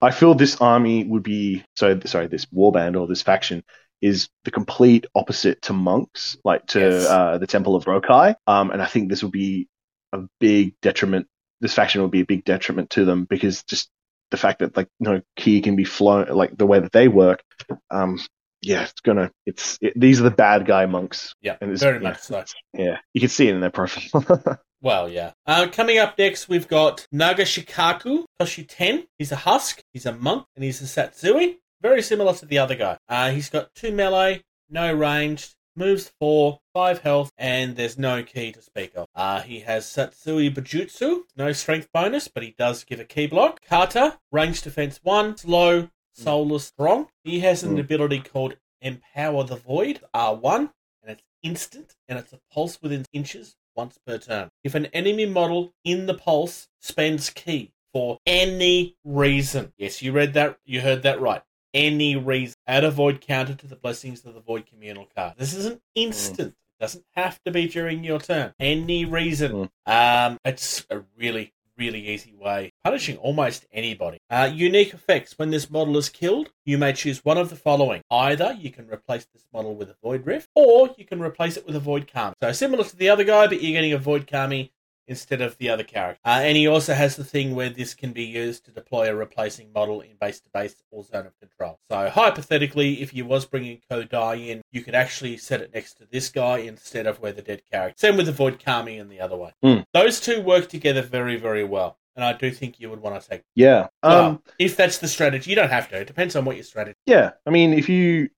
I 0.00 0.10
feel 0.10 0.34
this 0.34 0.60
army 0.60 1.04
would 1.04 1.22
be 1.22 1.64
so 1.76 1.98
sorry. 2.06 2.26
This 2.26 2.46
warband 2.46 3.00
or 3.00 3.06
this 3.06 3.22
faction 3.22 3.62
is 4.00 4.28
the 4.44 4.50
complete 4.50 5.06
opposite 5.14 5.60
to 5.62 5.72
monks, 5.72 6.36
like 6.44 6.66
to 6.68 6.78
Yes. 6.80 7.06
uh, 7.06 7.38
the 7.38 7.46
Temple 7.48 7.74
of 7.74 7.86
Ro-kan. 7.86 8.36
Um, 8.46 8.70
and 8.70 8.80
I 8.80 8.86
think 8.86 9.08
this 9.08 9.22
would 9.22 9.32
be 9.32 9.68
a 10.12 10.20
big 10.40 10.74
detriment. 10.82 11.26
This 11.60 11.74
faction 11.74 12.02
would 12.02 12.12
be 12.12 12.20
a 12.20 12.24
big 12.26 12.44
detriment 12.44 12.90
to 12.90 13.04
them 13.04 13.24
because 13.28 13.64
just 13.64 13.88
the 14.30 14.36
fact 14.36 14.60
that 14.60 14.76
like 14.76 14.88
you 15.00 15.10
know 15.10 15.20
key 15.36 15.60
can 15.62 15.74
be 15.74 15.84
flown 15.84 16.28
like 16.28 16.56
the 16.56 16.66
way 16.66 16.78
that 16.80 16.92
they 16.92 17.08
work. 17.08 17.42
Um, 17.90 18.20
yeah, 18.62 18.82
it's 18.82 19.00
gonna. 19.00 19.30
It's 19.46 19.78
it, 19.80 19.94
these 19.98 20.20
are 20.20 20.24
the 20.24 20.30
bad 20.30 20.66
guy 20.66 20.86
monks. 20.86 21.34
Yeah, 21.40 21.56
And 21.60 21.70
it's- 21.72 21.80
very 21.82 21.96
yeah. 22.02 22.08
much 22.10 22.18
so. 22.20 22.44
Yeah, 22.74 22.98
you 23.14 23.20
can 23.20 23.30
see 23.30 23.48
it 23.48 23.54
in 23.54 23.60
their 23.60 23.70
profile. 23.70 24.22
Well, 24.80 25.08
yeah. 25.08 25.32
Uh, 25.46 25.66
coming 25.70 25.98
up 25.98 26.16
next, 26.18 26.48
we've 26.48 26.68
got 26.68 27.06
Nagashikaku 27.12 28.24
Toshi 28.40 28.64
10. 28.68 29.06
He's 29.18 29.32
a 29.32 29.36
Husk, 29.36 29.80
he's 29.92 30.06
a 30.06 30.12
Monk, 30.12 30.46
and 30.54 30.64
he's 30.64 30.80
a 30.80 30.84
Satsui. 30.84 31.56
Very 31.82 32.02
similar 32.02 32.32
to 32.34 32.46
the 32.46 32.58
other 32.58 32.74
guy. 32.74 32.96
Uh, 33.08 33.30
he's 33.30 33.50
got 33.50 33.74
two 33.74 33.92
melee, 33.92 34.42
no 34.70 34.92
ranged, 34.92 35.54
moves 35.76 36.12
four, 36.20 36.58
five 36.74 37.00
health, 37.00 37.30
and 37.38 37.76
there's 37.76 37.98
no 37.98 38.22
key 38.22 38.52
to 38.52 38.62
speak 38.62 38.92
of. 38.96 39.06
Uh, 39.14 39.40
he 39.42 39.60
has 39.60 39.84
Satsui 39.84 40.52
Bujutsu, 40.54 41.22
no 41.36 41.52
strength 41.52 41.88
bonus, 41.92 42.28
but 42.28 42.42
he 42.42 42.54
does 42.58 42.84
give 42.84 43.00
a 43.00 43.04
key 43.04 43.26
block. 43.26 43.60
Kata, 43.64 44.18
range 44.32 44.62
defense 44.62 45.00
one, 45.02 45.36
slow, 45.36 45.88
soulless, 46.12 46.66
strong. 46.66 47.08
He 47.24 47.40
has 47.40 47.62
an 47.62 47.76
Mm. 47.76 47.80
ability 47.80 48.20
called 48.20 48.56
Empower 48.80 49.44
the 49.44 49.56
Void, 49.56 50.00
R1, 50.14 50.70
and 51.02 51.12
it's 51.12 51.22
instant, 51.42 51.94
and 52.08 52.18
it's 52.18 52.32
a 52.32 52.40
pulse 52.52 52.80
within 52.82 53.04
inches 53.12 53.54
once 53.78 53.96
per 54.04 54.18
turn. 54.18 54.50
If 54.64 54.74
an 54.74 54.86
enemy 54.86 55.24
model 55.24 55.72
in 55.84 56.06
the 56.06 56.14
pulse 56.14 56.68
spends 56.80 57.30
key 57.30 57.70
for 57.92 58.18
any 58.26 58.96
reason, 59.04 59.72
yes, 59.78 60.02
you 60.02 60.10
read 60.12 60.34
that, 60.34 60.58
you 60.66 60.80
heard 60.80 61.04
that 61.04 61.20
right. 61.20 61.42
Any 61.72 62.16
reason, 62.16 62.56
add 62.66 62.82
a 62.82 62.90
void 62.90 63.20
counter 63.20 63.54
to 63.54 63.66
the 63.68 63.76
blessings 63.76 64.24
of 64.26 64.34
the 64.34 64.40
void 64.40 64.66
communal 64.66 65.06
card. 65.16 65.34
This 65.38 65.54
isn't 65.54 65.80
instant. 65.94 66.54
It 66.80 66.82
doesn't 66.82 67.04
have 67.14 67.40
to 67.44 67.52
be 67.52 67.68
during 67.68 68.02
your 68.02 68.18
turn. 68.18 68.52
Any 68.58 69.04
reason. 69.04 69.70
Um, 69.86 70.38
it's 70.44 70.84
a 70.90 71.02
really, 71.16 71.52
really 71.78 72.08
easy 72.08 72.34
way 72.34 72.72
punishing 72.88 73.18
almost 73.18 73.66
anybody. 73.72 74.18
Uh, 74.30 74.50
unique 74.52 74.94
effects. 74.94 75.38
When 75.38 75.50
this 75.50 75.70
model 75.70 75.96
is 75.98 76.08
killed, 76.08 76.50
you 76.64 76.78
may 76.78 76.92
choose 76.92 77.24
one 77.24 77.36
of 77.36 77.50
the 77.50 77.56
following. 77.56 78.00
Either 78.10 78.56
you 78.58 78.70
can 78.70 78.88
replace 78.88 79.26
this 79.26 79.44
model 79.52 79.74
with 79.74 79.90
a 79.90 79.96
Void 80.02 80.26
Rift, 80.26 80.48
or 80.54 80.94
you 80.96 81.04
can 81.04 81.20
replace 81.20 81.56
it 81.56 81.66
with 81.66 81.76
a 81.76 81.80
Void 81.80 82.10
Kami. 82.10 82.34
So 82.42 82.52
similar 82.52 82.84
to 82.84 82.96
the 82.96 83.10
other 83.10 83.24
guy, 83.24 83.46
but 83.46 83.62
you're 83.62 83.72
getting 83.72 83.92
a 83.92 83.98
Void 83.98 84.26
Kami 84.26 84.72
instead 85.08 85.40
of 85.40 85.56
the 85.58 85.68
other 85.68 85.82
character. 85.82 86.20
Uh, 86.24 86.40
and 86.42 86.56
he 86.56 86.66
also 86.66 86.94
has 86.94 87.16
the 87.16 87.24
thing 87.24 87.54
where 87.54 87.70
this 87.70 87.94
can 87.94 88.12
be 88.12 88.24
used 88.24 88.64
to 88.66 88.70
deploy 88.70 89.10
a 89.10 89.14
replacing 89.14 89.72
model 89.72 90.00
in 90.00 90.10
base 90.20 90.40
to 90.40 90.50
base 90.52 90.76
or 90.90 91.02
zone 91.02 91.26
of 91.26 91.38
control. 91.38 91.78
So 91.90 92.08
hypothetically, 92.10 93.02
if 93.02 93.12
you 93.14 93.24
was 93.24 93.46
bringing 93.46 93.80
Kodai 93.90 94.48
in, 94.48 94.62
you 94.70 94.82
could 94.82 94.94
actually 94.94 95.36
set 95.38 95.60
it 95.60 95.72
next 95.74 95.94
to 95.94 96.06
this 96.10 96.28
guy 96.28 96.58
instead 96.58 97.06
of 97.06 97.20
where 97.20 97.32
the 97.32 97.42
dead 97.42 97.62
character. 97.70 97.96
Same 97.98 98.16
with 98.16 98.26
the 98.26 98.32
Void 98.32 98.62
Kami 98.62 98.98
and 98.98 99.10
the 99.10 99.20
other 99.20 99.36
way. 99.36 99.52
Hmm. 99.62 99.80
Those 99.94 100.20
two 100.20 100.42
work 100.42 100.68
together 100.68 101.02
very, 101.02 101.36
very 101.36 101.64
well. 101.64 101.98
And 102.14 102.24
I 102.24 102.32
do 102.32 102.50
think 102.50 102.80
you 102.80 102.90
would 102.90 103.00
want 103.00 103.22
to 103.22 103.28
take. 103.28 103.42
yeah. 103.54 103.86
Um, 104.02 104.12
Well, 104.12 104.42
if 104.58 104.76
that's 104.76 104.98
the 104.98 105.06
strategy, 105.06 105.50
you 105.50 105.56
don't 105.56 105.70
have 105.70 105.88
to. 105.90 106.00
It 106.00 106.08
depends 106.08 106.34
on 106.34 106.44
what 106.44 106.56
your 106.56 106.64
strategy. 106.64 106.96
Yeah, 107.06 107.30
I 107.46 107.50
mean, 107.50 107.72
if 107.72 107.88
you 107.88 108.28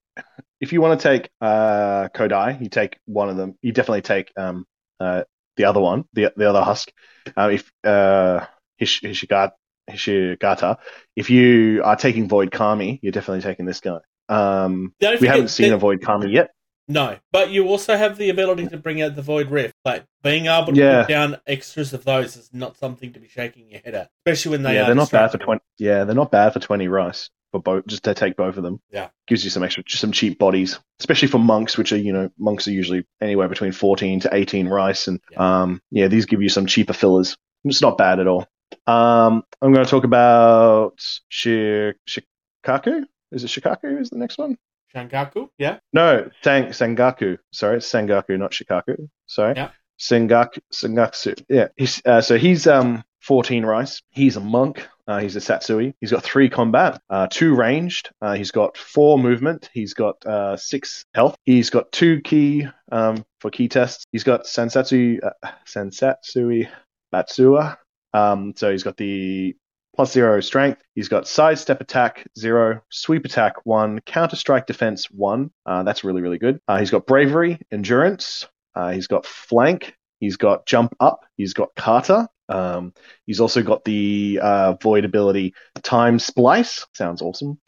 if 0.61 0.73
you 0.73 0.83
want 0.83 1.01
to 1.01 1.03
take 1.03 1.31
uh, 1.41 2.09
Kodai, 2.15 2.61
you 2.61 2.69
take 2.69 2.99
one 3.07 3.31
of 3.31 3.39
them. 3.39 3.55
You 3.63 3.73
definitely 3.73 4.03
take 4.03 4.33
um, 4.37 4.67
uh, 5.01 5.23
the 5.61 5.67
other 5.69 5.81
one, 5.81 6.05
the 6.15 6.33
the 6.37 6.49
other 6.49 6.63
husk. 6.63 6.91
Uh, 7.37 7.51
if 7.53 7.71
uh, 7.85 8.47
Hish, 8.79 9.03
Hishigata, 9.03 9.53
Hishigata, 9.91 10.79
if 11.15 11.29
you 11.31 11.83
are 11.85 11.97
taking 11.97 12.29
Void 12.29 12.51
Kami, 12.51 12.99
you're 13.03 13.13
definitely 13.13 13.43
taking 13.43 13.67
this 13.67 13.81
guy. 13.81 13.99
Um, 14.29 14.95
we 15.01 15.17
forget 15.17 15.35
haven't 15.35 15.49
seen 15.49 15.73
a 15.73 15.77
Void 15.77 16.03
Kami 16.03 16.31
yet. 16.31 16.51
No, 16.89 17.17
but 17.31 17.51
you 17.51 17.69
also 17.69 17.97
have 17.97 18.17
the 18.17 18.31
ability 18.31 18.67
to 18.69 18.77
bring 18.77 19.01
out 19.01 19.15
the 19.15 19.23
Void 19.23 19.51
Rift. 19.51 19.75
Like 19.85 20.05
being 20.23 20.47
able 20.47 20.73
to 20.73 20.81
Yeah. 20.81 21.03
put 21.03 21.09
down 21.09 21.37
extras 21.47 21.93
of 21.93 22.05
those 22.05 22.37
is 22.37 22.51
not 22.53 22.77
something 22.79 23.13
to 23.13 23.21
be 23.21 23.29
shaking 23.29 23.71
your 23.71 23.81
head 23.81 23.95
at, 23.95 24.11
especially 24.27 24.53
when 24.53 24.63
they 24.63 24.75
yeah, 24.75 24.83
are 24.83 24.87
they're 24.87 24.95
not 24.95 25.11
bad 25.11 25.31
for 25.31 25.39
twenty. 25.39 25.63
Yeah, 25.79 26.05
they're 26.05 26.17
not 26.17 26.33
bad 26.33 26.53
for 26.53 26.59
twenty 26.59 26.89
rice 26.89 27.31
for 27.53 27.61
both. 27.61 27.87
Just 27.87 28.05
to 28.05 28.15
take 28.15 28.37
both 28.37 28.57
of 28.57 28.63
them. 28.63 28.81
Yeah. 28.91 29.09
gives 29.27 29.45
you 29.45 29.51
some 29.51 29.63
extra, 29.63 29.83
some 29.89 30.13
cheap 30.13 30.39
bodies, 30.39 30.79
especially 30.99 31.29
for 31.29 31.39
monks, 31.39 31.77
which 31.79 31.93
are 31.93 31.97
you 31.99 32.13
know 32.13 32.31
monks 32.39 32.67
are 32.69 32.73
usually 32.73 33.07
anywhere 33.21 33.49
between 33.49 33.73
fourteen 33.73 34.21
to 34.21 34.35
eighteen 34.35 34.69
rice, 34.69 35.09
and 35.09 35.21
Yeah. 35.31 35.63
um 35.63 35.81
yeah, 35.91 36.09
these 36.09 36.27
give 36.27 36.43
you 36.43 36.49
some 36.49 36.67
cheaper 36.67 36.93
fillers. 36.93 37.37
It's 37.65 37.83
not 37.83 37.99
bad 37.99 38.21
at 38.21 38.27
all. 38.27 38.47
Um, 38.87 39.43
I'm 39.61 39.73
going 39.73 39.85
to 39.85 39.91
talk 39.91 40.05
about 40.05 40.95
Shi- 41.29 41.93
Shikaku. 42.09 43.05
Is 43.33 43.45
it 43.45 43.49
Shikaku? 43.49 44.01
Is 44.01 44.11
the 44.11 44.19
next 44.19 44.39
one? 44.39 44.57
Shangaku, 44.95 45.49
yeah, 45.59 45.79
No, 45.93 46.29
Sang 46.43 46.65
Sangaku. 46.67 47.39
Sorry, 47.53 47.77
it's 47.77 47.89
Sangaku, 47.91 48.37
not 48.39 48.51
Shikaku. 48.51 49.09
Sorry. 49.27 49.55
Yeah. 49.57 49.71
Sengaku. 50.01 50.59
Sengaku. 50.73 51.45
Yeah. 51.49 51.69
He's, 51.77 52.03
uh, 52.05 52.21
so 52.23 52.37
he's 52.39 52.67
um 52.67 53.05
14 53.21 53.65
rice. 53.65 54.03
He's 54.11 54.37
a 54.37 54.41
monk. 54.41 54.89
Uh, 55.11 55.19
he's 55.19 55.35
a 55.35 55.41
Satsui. 55.41 55.93
He's 56.01 56.13
got 56.13 56.23
three 56.23 56.49
combat, 56.49 57.03
uh, 57.11 57.27
two 57.29 57.57
ranged. 57.57 58.11
Uh, 58.23 58.35
he's 58.35 58.53
got 58.53 58.77
four 58.77 59.19
movement. 59.19 59.69
He's 59.73 59.93
got 59.93 60.25
uh, 60.25 60.57
six 60.57 61.05
health. 61.15 61.35
He's 61.45 61.69
got 61.69 61.91
two 61.91 62.21
key 62.21 62.69
um, 62.93 63.25
for 63.41 63.51
key 63.51 63.67
tests. 63.67 64.05
He's 64.13 64.23
got 64.23 64.45
Sansatsu, 64.45 65.19
uh, 65.21 65.49
Sansatsu 65.67 66.69
Matsua. 67.13 67.77
Um, 68.15 68.55
so 68.57 68.71
he's 68.71 68.85
got 68.85 68.97
the 68.99 69.57
plus 69.97 70.13
zero 70.13 70.41
strength. 70.41 70.81
He's 70.95 71.09
got 71.09 71.27
sidestep 71.27 71.81
attack 71.81 72.29
zero, 72.39 72.81
sweep 72.93 73.25
attack 73.25 73.55
one, 73.65 74.01
counter 74.03 74.37
strike 74.37 74.69
defense 74.69 75.11
one. 75.11 75.51
Uh, 75.67 75.83
that's 75.83 76.05
really 76.05 76.23
really 76.23 76.39
good. 76.39 76.61
He's 76.79 76.93
got 76.93 77.07
bravery, 77.07 77.59
endurance. 77.73 78.47
He's 78.93 79.09
got 79.09 79.27
flank. 79.27 79.97
He's 80.21 80.37
got 80.37 80.67
jump 80.67 80.95
up. 81.01 81.25
He's 81.37 81.53
got 81.53 81.75
kata. 81.75 82.29
Um, 82.51 82.93
he's 83.27 83.41
also 83.41 83.63
got 83.63 83.85
the 83.85 84.41
uh, 84.43 84.75
void 84.83 85.05
ability 85.05 85.55
time 85.83 86.19
splice. 86.19 86.87
Sounds 86.95 87.23
awesome. 87.23 87.61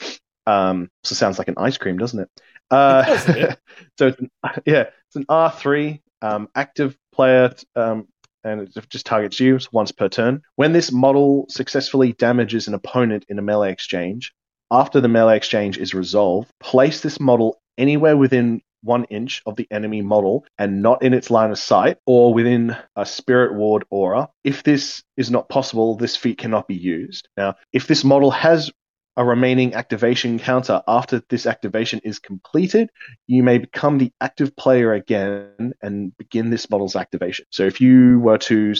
Um, 0.46 0.90
also 1.04 1.14
sounds 1.14 1.38
like 1.38 1.48
an 1.48 1.54
ice 1.56 1.78
cream, 1.78 1.98
doesn't 1.98 2.20
it? 2.20 2.28
Uh, 2.70 3.04
does 3.04 3.24
so 3.98 4.08
it's 4.08 4.20
an, 4.20 4.30
yeah, 4.66 4.86
it's 5.06 5.16
an 5.16 5.26
R 5.28 5.50
three 5.50 6.02
um, 6.20 6.48
active 6.54 6.96
player 7.12 7.54
um, 7.76 8.08
and 8.44 8.62
it 8.62 8.88
just 8.88 9.06
targets 9.06 9.38
you 9.38 9.58
once 9.72 9.92
per 9.92 10.08
turn. 10.08 10.42
When 10.56 10.72
this 10.72 10.90
model 10.90 11.46
successfully 11.48 12.12
damages 12.12 12.66
an 12.68 12.74
opponent 12.74 13.24
in 13.28 13.38
a 13.38 13.42
melee 13.42 13.72
exchange, 13.72 14.32
after 14.70 15.00
the 15.00 15.08
melee 15.08 15.36
exchange 15.36 15.78
is 15.78 15.94
resolved, 15.94 16.50
place 16.60 17.00
this 17.00 17.20
model 17.20 17.60
anywhere 17.78 18.16
within 18.16 18.62
one 18.82 19.04
inch 19.04 19.42
of 19.46 19.56
the 19.56 19.66
enemy 19.70 20.02
model 20.02 20.44
and 20.58 20.82
not 20.82 21.02
in 21.02 21.14
its 21.14 21.30
line 21.30 21.50
of 21.50 21.58
sight 21.58 21.98
or 22.06 22.34
within 22.34 22.76
a 22.96 23.06
spirit 23.06 23.54
ward 23.54 23.84
aura. 23.90 24.28
If 24.44 24.62
this 24.62 25.02
is 25.16 25.30
not 25.30 25.48
possible, 25.48 25.96
this 25.96 26.16
feat 26.16 26.38
cannot 26.38 26.68
be 26.68 26.74
used. 26.74 27.28
Now, 27.36 27.54
if 27.72 27.86
this 27.86 28.04
model 28.04 28.30
has 28.30 28.70
a 29.16 29.24
remaining 29.24 29.74
activation 29.74 30.38
counter 30.38 30.82
after 30.88 31.22
this 31.28 31.46
activation 31.46 32.00
is 32.02 32.18
completed, 32.18 32.90
you 33.26 33.42
may 33.42 33.58
become 33.58 33.98
the 33.98 34.12
active 34.20 34.56
player 34.56 34.92
again 34.94 35.74
and 35.82 36.16
begin 36.16 36.50
this 36.50 36.70
model's 36.70 36.96
activation. 36.96 37.44
So 37.50 37.64
if 37.64 37.80
you 37.80 38.18
were 38.20 38.38
to 38.38 38.74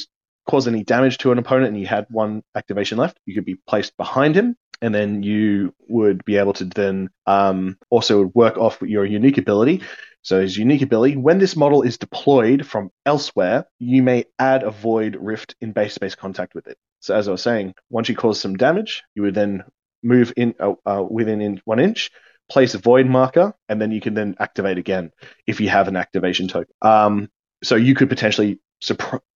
cause 0.48 0.66
any 0.66 0.84
damage 0.84 1.18
to 1.18 1.32
an 1.32 1.38
opponent 1.38 1.68
and 1.68 1.78
you 1.78 1.86
had 1.86 2.06
one 2.08 2.42
activation 2.56 2.98
left, 2.98 3.18
you 3.26 3.34
could 3.34 3.44
be 3.44 3.56
placed 3.68 3.96
behind 3.96 4.34
him. 4.34 4.56
And 4.82 4.94
then 4.94 5.22
you 5.22 5.72
would 5.88 6.24
be 6.24 6.36
able 6.36 6.52
to 6.54 6.66
then 6.66 7.08
um, 7.26 7.78
also 7.88 8.24
work 8.34 8.58
off 8.58 8.82
your 8.82 9.06
unique 9.06 9.38
ability. 9.38 9.82
So 10.22 10.40
his 10.40 10.56
unique 10.56 10.82
ability, 10.82 11.16
when 11.16 11.38
this 11.38 11.56
model 11.56 11.82
is 11.82 11.98
deployed 11.98 12.66
from 12.66 12.90
elsewhere, 13.06 13.66
you 13.78 14.02
may 14.02 14.26
add 14.38 14.62
a 14.62 14.70
void 14.70 15.16
rift 15.18 15.54
in 15.60 15.72
base 15.72 15.94
space 15.94 16.14
contact 16.14 16.54
with 16.54 16.66
it. 16.66 16.76
So 17.00 17.16
as 17.16 17.26
I 17.26 17.32
was 17.32 17.42
saying, 17.42 17.74
once 17.90 18.08
you 18.08 18.16
cause 18.16 18.40
some 18.40 18.56
damage, 18.56 19.02
you 19.14 19.22
would 19.22 19.34
then 19.34 19.64
move 20.02 20.32
in 20.36 20.54
uh, 20.60 20.74
uh, 20.84 21.02
within 21.08 21.40
in 21.40 21.60
one 21.64 21.80
inch, 21.80 22.10
place 22.48 22.74
a 22.74 22.78
void 22.78 23.06
marker, 23.06 23.54
and 23.68 23.80
then 23.80 23.90
you 23.90 24.00
can 24.00 24.14
then 24.14 24.36
activate 24.38 24.78
again 24.78 25.10
if 25.46 25.60
you 25.60 25.68
have 25.68 25.88
an 25.88 25.96
activation 25.96 26.48
token. 26.48 26.74
Um, 26.82 27.30
so 27.64 27.76
you 27.76 27.94
could 27.94 28.08
potentially 28.08 28.60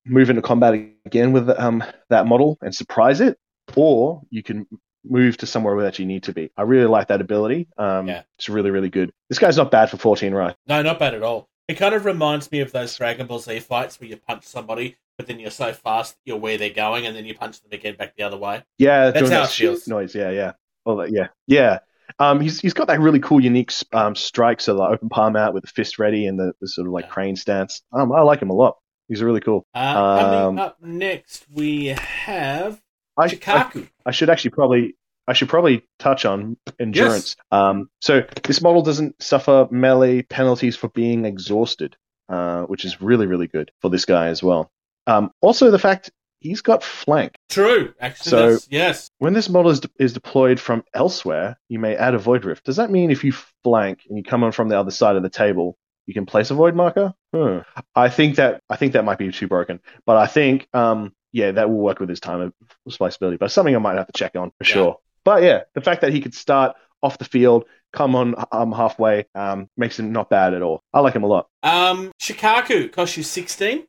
move 0.05 0.31
into 0.31 0.43
combat 0.43 0.75
again 1.05 1.33
with 1.33 1.49
um, 1.51 1.83
that 2.11 2.27
model 2.27 2.59
and 2.63 2.75
surprise 2.75 3.21
it, 3.21 3.39
or 3.77 4.23
you 4.31 4.43
can 4.43 4.67
move 5.09 5.37
to 5.39 5.47
somewhere 5.47 5.75
where 5.75 5.85
that 5.85 5.99
you 5.99 6.07
need 6.07 6.25
to 6.25 6.33
be. 6.33 6.51
I 6.57 6.63
really 6.63 6.87
like 6.87 7.09
that 7.09 7.21
ability. 7.21 7.69
Um, 7.79 8.09
yeah. 8.09 8.23
It's 8.39 8.49
really, 8.49 8.71
really 8.71 8.91
good. 8.91 9.13
This 9.29 9.39
guy's 9.39 9.57
not 9.57 9.71
bad 9.71 9.91
for 9.91 9.97
14 9.97 10.35
right? 10.35 10.57
No, 10.67 10.83
not 10.83 10.99
bad 10.99 11.15
at 11.15 11.23
all. 11.23 11.49
It 11.69 11.75
kind 11.75 11.95
of 11.95 12.05
reminds 12.05 12.53
me 12.53 12.61
of 12.61 12.73
those 12.73 12.97
Dragon 12.97 13.27
Ball 13.27 13.41
Z 13.41 13.61
fights 13.61 14.01
where 14.01 14.09
you 14.09 14.17
punch 14.17 14.45
somebody, 14.45 14.97
but 15.19 15.27
then 15.27 15.41
you're 15.41 15.51
so 15.51 15.73
fast 15.73 16.17
you're 16.25 16.37
where 16.37 16.59
they're 16.59 16.71
going, 16.71 17.07
and 17.07 17.17
then 17.17 17.25
you 17.25 17.35
punch 17.35 17.61
them 17.61 17.73
again 17.73 17.97
back 17.97 18.15
the 18.17 18.23
other 18.23 18.37
way. 18.37 18.63
Yeah, 18.79 19.11
that's 19.11 19.31
how 19.31 19.41
that 19.41 19.51
it 19.51 19.53
feels. 19.53 19.89
Noise. 19.89 20.15
Yeah, 20.15 20.31
yeah. 20.31 20.53
Well, 20.85 21.09
yeah, 21.09 21.29
yeah. 21.49 21.81
Um, 22.21 22.41
he's 22.41 22.61
he's 22.61 22.73
got 22.73 22.87
that 22.87 23.01
really 23.01 23.19
cool, 23.19 23.41
unique 23.41 23.73
um, 23.93 24.15
strike, 24.15 24.61
so 24.61 24.77
the 24.77 24.83
open 24.83 25.09
palm 25.09 25.35
out 25.35 25.55
with 25.55 25.65
the 25.65 25.69
fist 25.69 25.99
ready 25.99 26.27
and 26.27 26.39
the, 26.39 26.53
the 26.61 26.69
sort 26.69 26.87
of 26.87 26.93
like 26.93 27.07
yeah. 27.07 27.11
crane 27.11 27.35
stance. 27.35 27.83
Um, 27.93 28.13
I 28.13 28.21
like 28.21 28.41
him 28.41 28.51
a 28.51 28.55
lot. 28.55 28.77
He's 29.09 29.23
really 29.23 29.41
cool. 29.41 29.67
Uh, 29.75 30.21
coming 30.21 30.39
um, 30.39 30.59
up 30.59 30.77
next, 30.81 31.47
we 31.53 31.87
have 31.87 32.81
I, 33.17 33.29
Chikaku. 33.29 33.85
I, 33.85 34.09
I, 34.09 34.11
should 34.13 34.31
actually 34.31 34.51
probably 34.51 34.97
I 35.27 35.33
should 35.33 35.49
probably 35.49 35.85
touch 35.99 36.25
on 36.25 36.57
endurance. 36.79 37.37
Yes. 37.39 37.61
Um, 37.61 37.91
so 38.01 38.25
this 38.45 38.61
model 38.61 38.83
doesn't 38.83 39.23
suffer 39.23 39.69
melee 39.71 40.23
penalties 40.23 40.77
for 40.77 40.89
being 40.89 41.25
exhausted, 41.25 41.97
uh, 42.29 42.63
which 42.63 42.85
is 42.85 43.01
really 43.01 43.27
really 43.27 43.47
good 43.47 43.71
for 43.81 43.91
this 43.91 44.05
guy 44.05 44.29
as 44.29 44.43
well. 44.43 44.71
Um, 45.07 45.31
also, 45.41 45.71
the 45.71 45.79
fact 45.79 46.11
he's 46.41 46.61
got 46.61 46.83
flank. 46.83 47.37
True, 47.49 47.95
actually, 48.01 48.31
so 48.31 48.59
yes. 48.71 49.11
When 49.19 49.33
this 49.33 49.49
model 49.49 49.71
is, 49.71 49.81
de- 49.81 49.91
is 49.99 50.13
deployed 50.13 50.61
from 50.61 50.85
elsewhere, 50.95 51.59
you 51.69 51.79
may 51.79 51.97
add 51.97 52.15
a 52.15 52.19
void 52.19 52.45
rift. 52.45 52.65
Does 52.65 52.77
that 52.77 52.91
mean 52.91 53.11
if 53.11 53.25
you 53.25 53.33
flank 53.65 54.01
and 54.09 54.17
you 54.17 54.25
come 54.25 54.45
on 54.45 54.53
from 54.53 54.69
the 54.69 54.79
other 54.79 54.91
side 54.91 55.17
of 55.17 55.23
the 55.23 55.31
table, 55.31 55.77
you 56.07 56.15
can 56.15 56.27
place 56.27 56.51
a 56.51 56.55
void 56.55 56.75
marker. 56.75 57.13
Hmm. 57.35 57.59
I 57.95 58.09
think 58.09 58.37
that 58.37 58.63
I 58.71 58.77
think 58.77 58.93
that 58.93 59.05
might 59.05 59.19
be 59.19 59.31
too 59.33 59.49
broken, 59.49 59.81
but 60.07 60.17
I 60.17 60.27
think 60.27 60.69
um, 60.73 61.13
yeah, 61.37 61.53
that 61.53 61.69
will 61.69 61.77
work 61.77 62.01
with 62.01 62.09
his 62.09 62.19
time 62.19 62.41
of 62.41 62.53
spliceability. 62.89 63.39
But 63.39 63.53
something 63.53 63.77
I 63.77 63.79
might 63.79 63.99
have 63.99 64.07
to 64.07 64.13
check 64.15 64.35
on 64.37 64.51
for 64.53 64.65
yeah. 64.65 64.73
sure. 64.73 64.97
But 65.23 65.43
yeah, 65.43 65.65
the 65.75 65.83
fact 65.83 66.01
that 66.01 66.13
he 66.13 66.23
could 66.23 66.35
start 66.35 66.75
off 67.03 67.19
the 67.19 67.27
field, 67.27 67.67
come 67.93 68.17
on 68.17 68.35
um, 68.53 68.73
halfway, 68.73 69.27
um, 69.35 69.69
makes 69.77 69.99
him 69.99 70.13
not 70.13 70.31
bad 70.31 70.55
at 70.55 70.63
all. 70.63 70.83
I 70.95 71.01
like 71.01 71.15
him 71.15 71.25
a 71.25 71.27
lot. 71.27 71.49
Um, 71.63 72.11
Chikaku 72.19 72.91
costs 72.91 73.19
you 73.19 73.23
sixteen. 73.23 73.87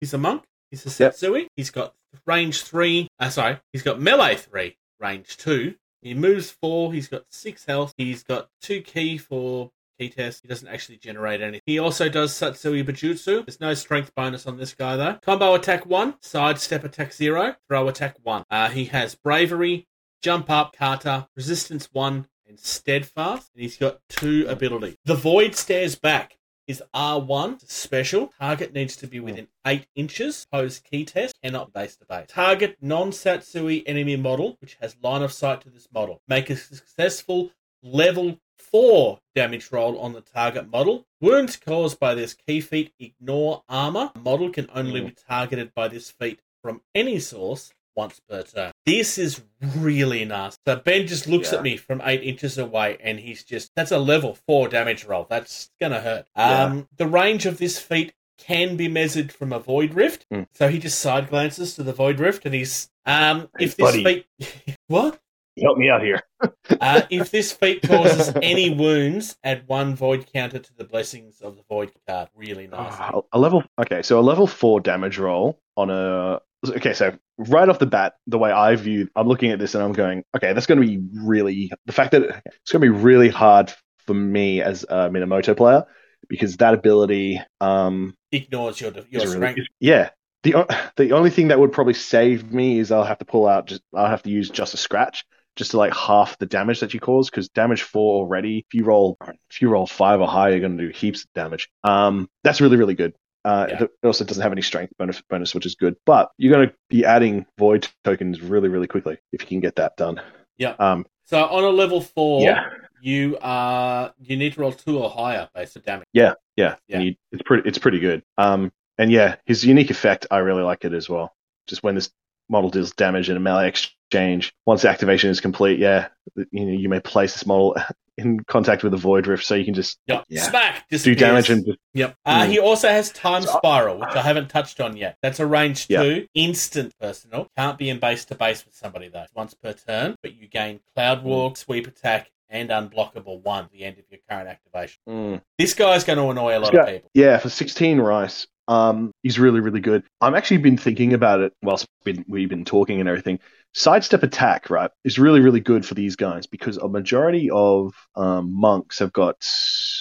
He's 0.00 0.14
a 0.14 0.18
monk. 0.18 0.44
He's 0.70 0.86
a 0.86 0.88
Satsui. 0.88 1.42
Yep. 1.42 1.48
He's 1.56 1.70
got 1.70 1.94
range 2.26 2.62
three. 2.62 3.08
Uh, 3.20 3.28
sorry, 3.28 3.58
he's 3.74 3.82
got 3.82 4.00
melee 4.00 4.36
three, 4.36 4.78
range 4.98 5.36
two. 5.36 5.74
He 6.00 6.14
moves 6.14 6.50
four. 6.50 6.94
He's 6.94 7.08
got 7.08 7.24
six 7.28 7.66
health. 7.66 7.92
He's 7.98 8.22
got 8.22 8.48
two 8.62 8.80
key 8.80 9.18
for 9.18 9.72
key 9.98 10.08
test. 10.08 10.42
He 10.42 10.48
doesn't 10.48 10.68
actually 10.68 10.98
generate 10.98 11.40
anything. 11.40 11.62
He 11.66 11.78
also 11.78 12.08
does 12.08 12.32
Satsui 12.32 12.84
Bujutsu. 12.84 13.44
There's 13.44 13.60
no 13.60 13.74
strength 13.74 14.14
bonus 14.14 14.46
on 14.46 14.56
this 14.56 14.74
guy 14.74 14.96
though. 14.96 15.18
Combo 15.22 15.54
attack 15.54 15.86
one, 15.86 16.14
sidestep 16.20 16.84
attack 16.84 17.12
zero, 17.12 17.56
throw 17.68 17.88
attack 17.88 18.16
one. 18.22 18.44
Uh, 18.50 18.68
he 18.68 18.86
has 18.86 19.14
bravery, 19.14 19.86
jump 20.22 20.50
up, 20.50 20.74
kata, 20.76 21.28
resistance 21.36 21.88
one, 21.92 22.26
and 22.46 22.58
steadfast. 22.58 23.50
And 23.54 23.62
he's 23.62 23.76
got 23.76 24.00
two 24.08 24.46
abilities. 24.48 24.96
The 25.04 25.14
void 25.14 25.54
stares 25.54 25.96
back 25.96 26.38
is 26.68 26.82
R1 26.94 27.68
special. 27.68 28.30
Target 28.38 28.74
needs 28.74 28.94
to 28.96 29.06
be 29.06 29.18
within 29.18 29.48
8 29.66 29.86
inches. 29.96 30.46
Pose 30.52 30.78
key 30.78 31.04
test 31.04 31.34
cannot 31.42 31.72
base 31.72 31.96
to 31.96 32.04
base. 32.04 32.26
Target 32.28 32.76
non 32.80 33.10
Satsui 33.10 33.82
enemy 33.86 34.16
model, 34.16 34.56
which 34.60 34.76
has 34.80 34.96
line 35.02 35.22
of 35.22 35.32
sight 35.32 35.62
to 35.62 35.70
this 35.70 35.88
model. 35.92 36.20
Make 36.28 36.50
a 36.50 36.56
successful 36.56 37.50
level 37.82 38.38
4 38.58 39.18
damage 39.34 39.70
roll 39.72 39.98
on 39.98 40.12
the 40.12 40.20
target 40.20 40.70
model. 40.70 41.06
Wounds 41.20 41.56
caused 41.56 41.98
by 41.98 42.14
this 42.14 42.34
ki 42.34 42.60
feat 42.60 42.92
ignore 42.98 43.62
armor. 43.68 44.12
A 44.14 44.18
model 44.18 44.50
can 44.50 44.68
only 44.74 45.00
be 45.00 45.14
targeted 45.28 45.74
by 45.74 45.88
this 45.88 46.10
feat 46.10 46.40
from 46.62 46.82
any 46.94 47.18
source 47.18 47.72
once 47.98 48.20
per 48.28 48.42
turn. 48.42 48.70
This 48.86 49.18
is 49.18 49.42
really 49.60 50.24
nasty. 50.24 50.60
So 50.66 50.76
Ben 50.76 51.06
just 51.06 51.26
looks 51.26 51.50
yeah. 51.50 51.58
at 51.58 51.64
me 51.64 51.76
from 51.76 52.00
eight 52.04 52.22
inches 52.22 52.56
away 52.56 52.96
and 53.02 53.18
he's 53.18 53.42
just, 53.42 53.72
that's 53.74 53.90
a 53.90 53.98
level 53.98 54.38
four 54.46 54.68
damage 54.68 55.04
roll. 55.04 55.26
That's 55.28 55.70
going 55.80 55.92
to 55.92 56.00
hurt. 56.00 56.26
Yeah. 56.36 56.62
Um, 56.62 56.88
the 56.96 57.08
range 57.08 57.44
of 57.44 57.58
this 57.58 57.78
feat 57.78 58.14
can 58.38 58.76
be 58.76 58.86
measured 58.86 59.32
from 59.32 59.52
a 59.52 59.58
void 59.58 59.94
rift. 59.94 60.26
Mm. 60.32 60.46
So 60.54 60.68
he 60.68 60.78
just 60.78 61.00
side 61.00 61.28
glances 61.28 61.74
to 61.74 61.82
the 61.82 61.92
void 61.92 62.20
rift 62.20 62.46
and 62.46 62.54
he's, 62.54 62.88
um, 63.04 63.48
hey, 63.58 63.64
if 63.64 63.76
this 63.76 63.84
buddy. 63.84 64.24
feat, 64.38 64.76
what? 64.86 65.18
Help 65.62 65.78
me 65.78 65.88
out 65.88 66.02
here. 66.02 66.20
uh, 66.80 67.02
if 67.10 67.30
this 67.30 67.52
feat 67.52 67.82
causes 67.82 68.32
any 68.42 68.74
wounds, 68.74 69.36
add 69.44 69.64
one 69.66 69.94
void 69.94 70.26
counter 70.32 70.58
to 70.58 70.74
the 70.76 70.84
blessings 70.84 71.40
of 71.40 71.56
the 71.56 71.62
void 71.68 71.90
card. 72.06 72.28
Really 72.34 72.66
nice. 72.66 72.98
Uh, 72.98 73.20
a 73.32 73.38
level 73.38 73.64
okay, 73.80 74.02
so 74.02 74.18
a 74.18 74.22
level 74.22 74.46
four 74.46 74.80
damage 74.80 75.18
roll 75.18 75.60
on 75.76 75.90
a 75.90 76.40
okay, 76.66 76.92
so 76.92 77.16
right 77.38 77.68
off 77.68 77.78
the 77.78 77.86
bat, 77.86 78.14
the 78.26 78.38
way 78.38 78.50
I 78.50 78.74
view, 78.76 79.08
I'm 79.16 79.28
looking 79.28 79.50
at 79.50 79.58
this 79.58 79.74
and 79.74 79.82
I'm 79.82 79.92
going, 79.92 80.24
okay, 80.36 80.52
that's 80.52 80.66
going 80.66 80.80
to 80.80 80.86
be 80.86 81.00
really 81.14 81.70
the 81.86 81.92
fact 81.92 82.12
that 82.12 82.22
it's 82.22 82.72
going 82.72 82.82
to 82.82 82.92
be 82.92 83.02
really 83.02 83.28
hard 83.28 83.72
for 84.06 84.14
me 84.14 84.62
as 84.62 84.84
a 84.88 85.08
Minamoto 85.08 85.56
player 85.56 85.84
because 86.28 86.56
that 86.58 86.74
ability 86.74 87.40
um, 87.60 88.16
ignores 88.32 88.80
your 88.80 88.92
your 89.10 89.26
strength. 89.26 89.56
Really, 89.56 89.68
yeah, 89.80 90.10
the 90.42 90.90
the 90.96 91.12
only 91.12 91.30
thing 91.30 91.48
that 91.48 91.58
would 91.58 91.72
probably 91.72 91.94
save 91.94 92.52
me 92.52 92.78
is 92.78 92.90
I'll 92.90 93.04
have 93.04 93.18
to 93.18 93.24
pull 93.24 93.46
out 93.46 93.66
just 93.66 93.82
I'll 93.94 94.08
have 94.08 94.22
to 94.24 94.30
use 94.30 94.50
just 94.50 94.74
a 94.74 94.76
scratch 94.76 95.24
just 95.58 95.72
to 95.72 95.76
like 95.76 95.92
half 95.92 96.38
the 96.38 96.46
damage 96.46 96.80
that 96.80 96.94
you 96.94 97.00
cause 97.00 97.28
because 97.28 97.48
damage 97.48 97.82
four 97.82 98.22
already 98.22 98.58
if 98.58 98.72
you 98.72 98.84
roll 98.84 99.18
if 99.50 99.60
you 99.60 99.68
roll 99.68 99.86
five 99.86 100.20
or 100.20 100.28
higher 100.28 100.52
you're 100.52 100.60
going 100.60 100.78
to 100.78 100.86
do 100.86 100.92
heaps 100.92 101.24
of 101.24 101.32
damage 101.34 101.68
um 101.84 102.30
that's 102.44 102.60
really 102.60 102.76
really 102.76 102.94
good 102.94 103.12
uh, 103.44 103.66
yeah. 103.68 103.82
It 103.84 104.06
also 104.06 104.24
doesn't 104.24 104.42
have 104.42 104.52
any 104.52 104.60
strength 104.60 104.92
bonus, 104.98 105.22
bonus, 105.30 105.54
which 105.54 105.64
is 105.64 105.74
good. 105.74 105.96
But 106.04 106.30
you're 106.36 106.52
going 106.52 106.68
to 106.68 106.74
be 106.90 107.04
adding 107.04 107.46
void 107.56 107.88
tokens 108.04 108.42
really, 108.42 108.68
really 108.68 108.86
quickly 108.86 109.16
if 109.32 109.40
you 109.40 109.46
can 109.46 109.60
get 109.60 109.76
that 109.76 109.96
done. 109.96 110.20
Yeah. 110.58 110.74
Um. 110.78 111.06
So 111.24 111.42
on 111.42 111.64
a 111.64 111.68
level 111.68 112.00
four, 112.00 112.42
yeah. 112.42 112.68
you 113.00 113.38
are 113.40 114.12
you 114.18 114.36
need 114.36 114.54
to 114.54 114.60
roll 114.60 114.72
two 114.72 114.98
or 114.98 115.08
higher 115.08 115.48
based 115.54 115.76
on 115.76 115.82
damage. 115.84 116.08
Yeah, 116.12 116.34
yeah. 116.56 116.76
yeah. 116.88 117.00
You, 117.00 117.14
it's 117.32 117.42
pretty 117.42 117.66
it's 117.66 117.78
pretty 117.78 118.00
good. 118.00 118.22
Um. 118.36 118.70
And 118.98 119.12
yeah, 119.12 119.36
his 119.46 119.64
unique 119.64 119.90
effect, 119.90 120.26
I 120.30 120.38
really 120.38 120.64
like 120.64 120.84
it 120.84 120.92
as 120.92 121.08
well. 121.08 121.32
Just 121.68 121.82
when 121.82 121.94
this 121.94 122.10
model 122.48 122.70
deals 122.70 122.92
damage 122.92 123.30
in 123.30 123.36
a 123.36 123.40
melee 123.40 123.68
exchange. 123.68 124.52
Once 124.66 124.82
the 124.82 124.88
activation 124.88 125.30
is 125.30 125.40
complete, 125.40 125.78
yeah, 125.78 126.08
you 126.50 126.64
know, 126.64 126.72
you 126.72 126.88
may 126.88 127.00
place 127.00 127.34
this 127.34 127.46
model 127.46 127.76
in 128.16 128.40
contact 128.40 128.82
with 128.82 128.92
the 128.92 128.98
void 128.98 129.26
rift, 129.26 129.44
so 129.44 129.54
you 129.54 129.64
can 129.64 129.74
just 129.74 129.98
yep. 130.06 130.24
yeah, 130.28 130.42
smack 130.42 130.88
do 130.88 131.14
damage 131.14 131.50
and 131.50 131.64
just, 131.64 131.78
yep. 131.94 132.16
Uh, 132.24 132.42
mm. 132.42 132.48
He 132.48 132.58
also 132.58 132.88
has 132.88 133.12
time 133.12 133.42
spiral, 133.42 133.98
which 133.98 134.10
I 134.10 134.22
haven't 134.22 134.48
touched 134.48 134.80
on 134.80 134.96
yet. 134.96 135.16
That's 135.22 135.38
a 135.38 135.46
range 135.46 135.86
yep. 135.88 136.02
two, 136.02 136.26
instant 136.34 136.94
personal. 137.00 137.48
Can't 137.56 137.78
be 137.78 137.88
in 137.90 138.00
base 138.00 138.24
to 138.26 138.34
base 138.34 138.64
with 138.64 138.74
somebody 138.74 139.08
though. 139.08 139.26
Once 139.34 139.54
per 139.54 139.72
turn, 139.72 140.16
but 140.22 140.34
you 140.34 140.48
gain 140.48 140.80
cloud 140.94 141.22
walk, 141.22 141.56
sweep 141.56 141.86
attack, 141.86 142.30
and 142.50 142.70
unblockable 142.70 143.42
one 143.42 143.64
at 143.64 143.72
the 143.72 143.84
end 143.84 143.98
of 143.98 144.04
your 144.10 144.20
current 144.28 144.48
activation. 144.48 145.00
Mm. 145.08 145.42
This 145.58 145.74
guy's 145.74 146.04
going 146.04 146.18
to 146.18 146.28
annoy 146.28 146.58
a 146.58 146.60
lot 146.60 146.74
of 146.74 146.86
people. 146.86 147.10
Yeah, 147.14 147.38
for 147.38 147.50
16 147.50 148.00
rice, 148.00 148.46
um, 148.68 149.12
he's 149.22 149.38
really, 149.38 149.60
really 149.60 149.80
good. 149.80 150.04
I've 150.20 150.34
actually 150.34 150.58
been 150.58 150.76
thinking 150.76 151.14
about 151.14 151.40
it 151.40 151.54
whilst 151.62 151.86
we've 152.04 152.48
been 152.48 152.64
talking 152.64 153.00
and 153.00 153.08
everything. 153.08 153.40
Sidestep 153.74 154.22
attack, 154.22 154.70
right, 154.70 154.90
is 155.04 155.18
really, 155.18 155.40
really 155.40 155.60
good 155.60 155.84
for 155.84 155.94
these 155.94 156.16
guys 156.16 156.46
because 156.46 156.76
a 156.76 156.88
majority 156.88 157.50
of 157.50 157.94
um, 158.14 158.52
monks 158.52 158.98
have 158.98 159.12
got 159.12 159.36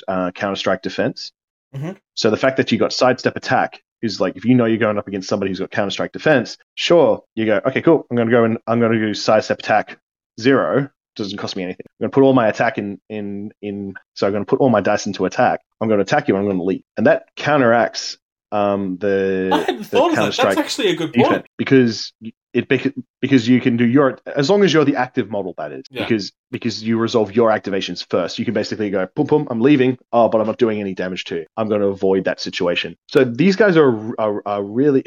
uh, 0.07 0.31
counter 0.31 0.55
strike 0.55 0.81
defense. 0.81 1.31
Mm-hmm. 1.73 1.91
So 2.13 2.29
the 2.29 2.37
fact 2.37 2.57
that 2.57 2.71
you 2.71 2.77
got 2.77 2.93
sidestep 2.93 3.35
attack 3.35 3.81
is 4.01 4.21
like 4.21 4.37
if 4.37 4.45
you 4.45 4.53
know 4.53 4.65
you're 4.65 4.77
going 4.77 4.97
up 4.97 5.07
against 5.07 5.27
somebody 5.27 5.51
who's 5.51 5.59
got 5.59 5.71
counter 5.71 5.91
strike 5.91 6.11
defense, 6.11 6.57
sure, 6.75 7.23
you 7.35 7.45
go, 7.45 7.61
okay, 7.65 7.81
cool, 7.81 8.05
I'm 8.09 8.15
going 8.15 8.27
to 8.27 8.31
go 8.31 8.43
and 8.43 8.57
I'm 8.67 8.79
going 8.79 8.91
to 8.91 8.99
do 8.99 9.13
sidestep 9.13 9.59
attack 9.59 9.97
zero 10.39 10.89
doesn't 11.15 11.37
cost 11.37 11.55
me 11.55 11.63
anything. 11.63 11.85
I'm 11.89 12.03
going 12.03 12.11
to 12.11 12.13
put 12.13 12.23
all 12.23 12.33
my 12.33 12.47
attack 12.47 12.77
in 12.77 13.01
in 13.09 13.51
in. 13.61 13.95
So 14.13 14.27
I'm 14.27 14.33
going 14.33 14.45
to 14.45 14.49
put 14.49 14.59
all 14.59 14.69
my 14.69 14.81
dice 14.81 15.07
into 15.07 15.25
attack. 15.25 15.61
I'm 15.81 15.87
going 15.87 15.97
to 15.97 16.03
attack 16.03 16.27
you. 16.27 16.37
I'm 16.37 16.45
going 16.45 16.57
to 16.57 16.63
leap, 16.63 16.85
and 16.95 17.07
that 17.07 17.25
counteracts 17.35 18.17
um 18.51 18.97
the. 18.97 19.49
I 19.53 19.57
hadn't 19.59 19.77
the 19.79 19.83
thought 19.83 20.09
of 20.09 20.15
that. 20.15 20.21
Counter-Strike 20.21 20.55
That's 20.55 20.59
actually 20.59 20.89
a 20.89 20.95
good 20.95 21.13
point. 21.13 21.45
because 21.57 22.13
it 22.53 22.67
because 23.21 23.47
you 23.47 23.61
can 23.61 23.77
do 23.77 23.85
your 23.85 24.17
as 24.35 24.49
long 24.49 24.63
as 24.63 24.73
you're 24.73 24.85
the 24.85 24.95
active 24.95 25.29
model 25.29 25.53
that 25.57 25.71
is 25.71 25.83
Yeah. 25.91 26.03
because 26.03 26.31
because 26.49 26.83
you 26.83 26.97
resolve 26.97 27.35
your 27.35 27.51
activations 27.51 28.05
first 28.09 28.39
you 28.39 28.45
can 28.45 28.53
basically 28.53 28.89
go 28.89 29.07
boom 29.15 29.27
boom 29.27 29.47
I'm 29.51 29.61
leaving 29.61 29.97
oh 30.11 30.27
but 30.29 30.41
I'm 30.41 30.47
not 30.47 30.57
doing 30.57 30.79
any 30.79 30.95
damage 30.95 31.25
to 31.25 31.35
you 31.37 31.45
I'm 31.55 31.69
going 31.69 31.81
to 31.81 31.87
avoid 31.87 32.23
that 32.23 32.39
situation 32.39 32.95
so 33.09 33.23
these 33.23 33.55
guys 33.55 33.77
are, 33.77 34.19
are 34.19 34.41
are 34.45 34.63
really 34.63 35.03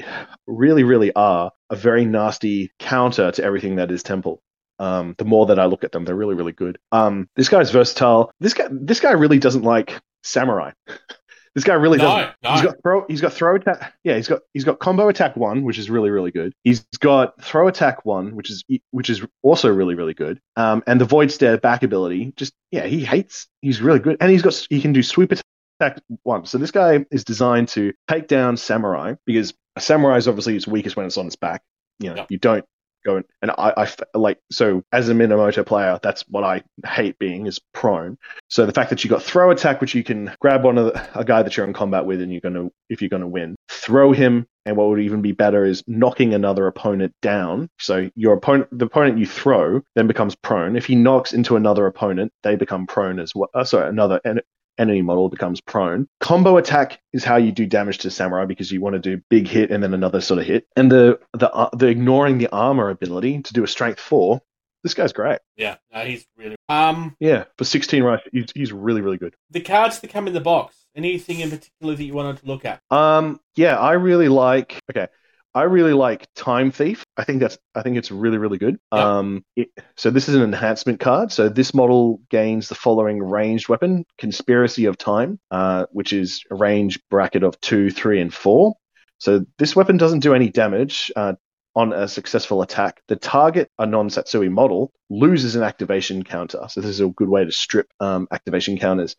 really 0.46 0.85
really 0.85 1.12
are 1.14 1.50
a 1.70 1.76
very 1.76 2.05
nasty 2.05 2.70
counter 2.79 3.33
to 3.33 3.42
everything 3.42 3.76
that 3.76 3.90
is 3.90 4.03
temple 4.03 4.40
um, 4.79 5.14
the 5.18 5.26
more 5.26 5.44
that 5.44 5.59
I 5.59 5.66
look 5.66 5.85
at 5.85 5.92
them, 5.92 6.07
they're 6.07 6.14
really, 6.16 6.35
really 6.35 6.53
good. 6.53 6.79
Um, 6.90 7.29
this 7.37 7.50
guy's 7.50 7.70
versatile. 7.70 8.33
This 8.40 8.55
guy, 8.55 8.66
this 8.70 8.98
guy 8.98 9.11
really 9.11 9.38
doesn't 9.38 9.61
like 9.62 10.00
samurai. 10.24 10.72
this 11.55 11.65
guy 11.65 11.75
really 11.75 11.99
doesn't. 11.99 12.33
No, 12.43 12.51
no. 12.51 12.53
He's 12.55 12.63
got 12.63 12.77
throw. 12.83 13.05
He's 13.09 13.21
got 13.21 13.33
throw 13.33 13.57
attack. 13.57 13.95
Yeah, 14.05 14.17
he's 14.17 14.29
got 14.29 14.41
he's 14.55 14.65
got 14.65 14.79
combo 14.79 15.09
attack 15.09 15.37
one, 15.37 15.65
which 15.65 15.79
is 15.79 15.91
really 15.91 16.11
really 16.11 16.31
good. 16.31 16.53
He's 16.65 16.81
got 17.01 17.43
throw 17.43 17.69
attack 17.69 18.05
one, 18.05 18.37
which 18.37 18.51
is 18.51 18.65
which 18.93 19.11
is 19.11 19.25
also 19.43 19.69
really 19.69 19.95
really 19.95 20.15
good. 20.15 20.41
Um, 20.57 20.83
and 20.87 21.01
the 21.01 21.05
void 21.05 21.31
stare 21.33 21.59
back 21.59 21.83
ability. 21.83 22.33
Just 22.37 22.53
yeah, 22.71 22.87
he 22.87 23.05
hates. 23.05 23.49
He's 23.63 23.81
really 23.83 23.99
good, 23.99 24.17
and 24.21 24.31
he's 24.31 24.43
got 24.43 24.55
he 24.71 24.81
can 24.81 24.93
do 24.93 25.03
sweep 25.03 25.33
attack 25.33 26.01
one. 26.23 26.47
So 26.47 26.59
this 26.59 26.71
guy 26.71 27.05
is 27.11 27.25
designed 27.25 27.69
to 27.71 27.93
take 28.09 28.29
down 28.29 28.57
samurai 28.57 29.15
because 29.27 29.53
a 29.77 29.81
samurai 29.81 30.17
is 30.17 30.29
obviously 30.29 30.57
its 30.57 30.67
weakest 30.69 30.97
when 30.97 31.07
it's 31.07 31.17
on 31.19 31.27
its 31.27 31.37
back. 31.37 31.63
You 31.99 32.11
know, 32.11 32.17
Yep. 32.17 32.27
you 32.31 32.39
don't 32.39 32.65
go 33.05 33.23
and, 33.43 33.51
I, 33.51 33.73
I, 33.77 34.19
like 34.19 34.39
so 34.51 34.83
as 34.93 35.09
a 35.09 35.15
Minamoto 35.15 35.65
player, 35.65 35.99
that's 36.03 36.23
what 36.29 36.45
I 36.45 36.63
hate 36.87 37.19
being 37.19 37.47
is 37.47 37.59
prone. 37.73 38.19
So 38.49 38.67
the 38.67 38.73
fact 38.73 38.91
that 38.91 39.05
you 39.05 39.11
got 39.11 39.23
throw 39.23 39.51
attack, 39.51 39.81
which 39.81 39.95
you 39.95 40.05
can 40.05 40.33
grab 40.41 40.65
one 40.65 40.79
of 40.79 40.87
the, 40.87 41.19
a 41.19 41.25
guy 41.25 41.43
that 41.43 41.57
you're 41.57 41.67
in 41.67 41.73
combat 41.73 42.07
with, 42.07 42.21
and 42.21 42.33
you're 42.33 42.41
gonna 42.41 42.69
if 42.89 43.01
you're 43.01 43.09
gonna 43.09 43.29
win, 43.29 43.57
throw 43.69 44.13
him, 44.13 44.47
and 44.67 44.77
what 44.77 44.89
would 44.89 45.01
even 45.01 45.23
be 45.23 45.33
better 45.33 45.65
is 45.65 45.83
knocking 45.87 46.35
another 46.35 46.67
opponent 46.67 47.15
down. 47.23 47.69
So 47.79 48.11
your 48.15 48.35
opponent, 48.35 48.69
the 48.77 48.87
opponent 48.87 49.19
you 49.19 49.27
throw, 49.27 49.83
then 49.95 50.07
becomes 50.07 50.35
prone. 50.35 50.77
If 50.77 50.87
he 50.87 50.95
knocks 50.95 51.33
into 51.33 51.57
another 51.57 51.87
opponent, 51.87 52.33
they 52.43 52.57
become 52.57 52.87
prone 52.87 53.19
as 53.19 53.35
well. 53.35 53.51
Uh, 53.55 53.65
sorry, 53.65 53.89
another 53.89 54.21
en- 54.25 54.41
enemy 54.81 55.03
model 55.03 55.29
becomes 55.29 55.61
prone. 55.61 56.09
Combo 56.21 56.57
attack 56.57 57.01
is 57.12 57.23
how 57.23 57.37
you 57.37 57.53
do 57.53 57.66
damage 57.66 57.99
to 57.99 58.11
samurai 58.11 58.47
because 58.47 58.73
you 58.73 58.81
want 58.81 58.95
to 58.95 58.99
do 58.99 59.23
big 59.31 59.47
hit 59.47 59.71
and 59.71 59.83
then 59.83 59.95
another 59.95 60.21
sort 60.21 60.40
of 60.40 60.47
hit. 60.47 60.66
And 60.77 60.90
the 60.90 61.21
the 61.35 61.53
uh, 61.53 61.71
the 61.77 61.87
ignoring 61.88 62.38
the 62.38 62.49
armor 62.51 62.90
ability 62.90 63.43
to 63.43 63.53
do 63.53 63.62
a 63.64 63.69
strength 63.69 64.01
four. 64.01 64.40
This 64.83 64.95
guy's 64.95 65.12
great. 65.12 65.40
Yeah, 65.57 65.77
no, 65.93 66.01
he's 66.01 66.27
really. 66.38 66.57
Um, 66.71 67.14
Yeah, 67.21 67.45
for 67.59 67.64
16 67.64 68.03
right, 68.03 68.21
he's, 68.33 68.47
he's 68.55 68.73
really 68.73 69.03
really 69.03 69.19
good. 69.19 69.35
the 69.51 69.61
cards 69.61 70.01
that 70.01 70.11
come 70.11 70.27
in 70.27 70.33
the 70.33 70.40
box. 70.40 70.75
Anything 70.97 71.38
in 71.40 71.51
particular 71.51 71.95
that 71.95 72.03
you 72.03 72.14
wanted 72.14 72.38
to 72.38 72.47
look 72.47 72.64
at? 72.64 72.81
Um, 72.90 73.38
yeah, 73.55 73.77
I 73.79 73.93
really 73.93 74.29
like. 74.29 74.81
Okay, 74.90 75.07
I 75.55 75.65
really 75.65 75.93
like 75.93 76.29
Time 76.35 76.71
Thief. 76.71 77.05
I 77.17 77.25
think 77.25 77.41
that's. 77.41 77.59
I 77.75 77.83
think 77.83 77.97
it's 77.97 78.11
really, 78.11 78.39
really 78.39 78.59
good. 78.59 78.79
Yep. 78.93 79.03
Um, 79.03 79.45
it, 79.57 79.69
so 79.97 80.11
this 80.11 80.29
is 80.29 80.37
an 80.37 80.43
enhancement 80.43 81.01
card. 81.01 81.33
So 81.33 81.49
this 81.49 81.75
model 81.75 82.21
gains 82.31 82.69
the 82.69 82.77
following 82.77 83.21
ranged 83.21 83.69
weapon: 83.69 84.05
Conspiracy 84.19 84.85
of 84.85 84.97
Time, 84.97 85.41
uh, 85.51 85.87
which 85.93 86.13
is 86.13 86.45
a 86.51 86.55
range 86.55 87.01
bracket 87.11 87.43
of 87.43 87.61
two, 87.61 87.91
three, 87.91 88.21
and 88.21 88.33
four. 88.33 88.75
So 89.19 89.45
this 89.59 89.75
weapon 89.75 89.97
doesn't 89.97 90.21
do 90.21 90.35
any 90.35 90.49
damage. 90.49 91.11
Uh, 91.17 91.35
on 91.77 91.93
a 91.93 92.09
successful 92.09 92.63
attack, 92.63 93.01
the 93.07 93.15
target, 93.15 93.71
a 93.79 93.87
non-Satsui 93.87 94.51
model, 94.51 94.93
loses 95.09 95.55
an 95.55 95.63
activation 95.63 96.25
counter. 96.25 96.67
So 96.69 96.81
this 96.81 96.91
is 96.91 97.01
a 97.01 97.07
good 97.07 97.29
way 97.29 97.45
to 97.45 97.53
strip 97.53 97.89
um, 98.01 98.27
activation 98.33 98.77
counters, 98.77 99.15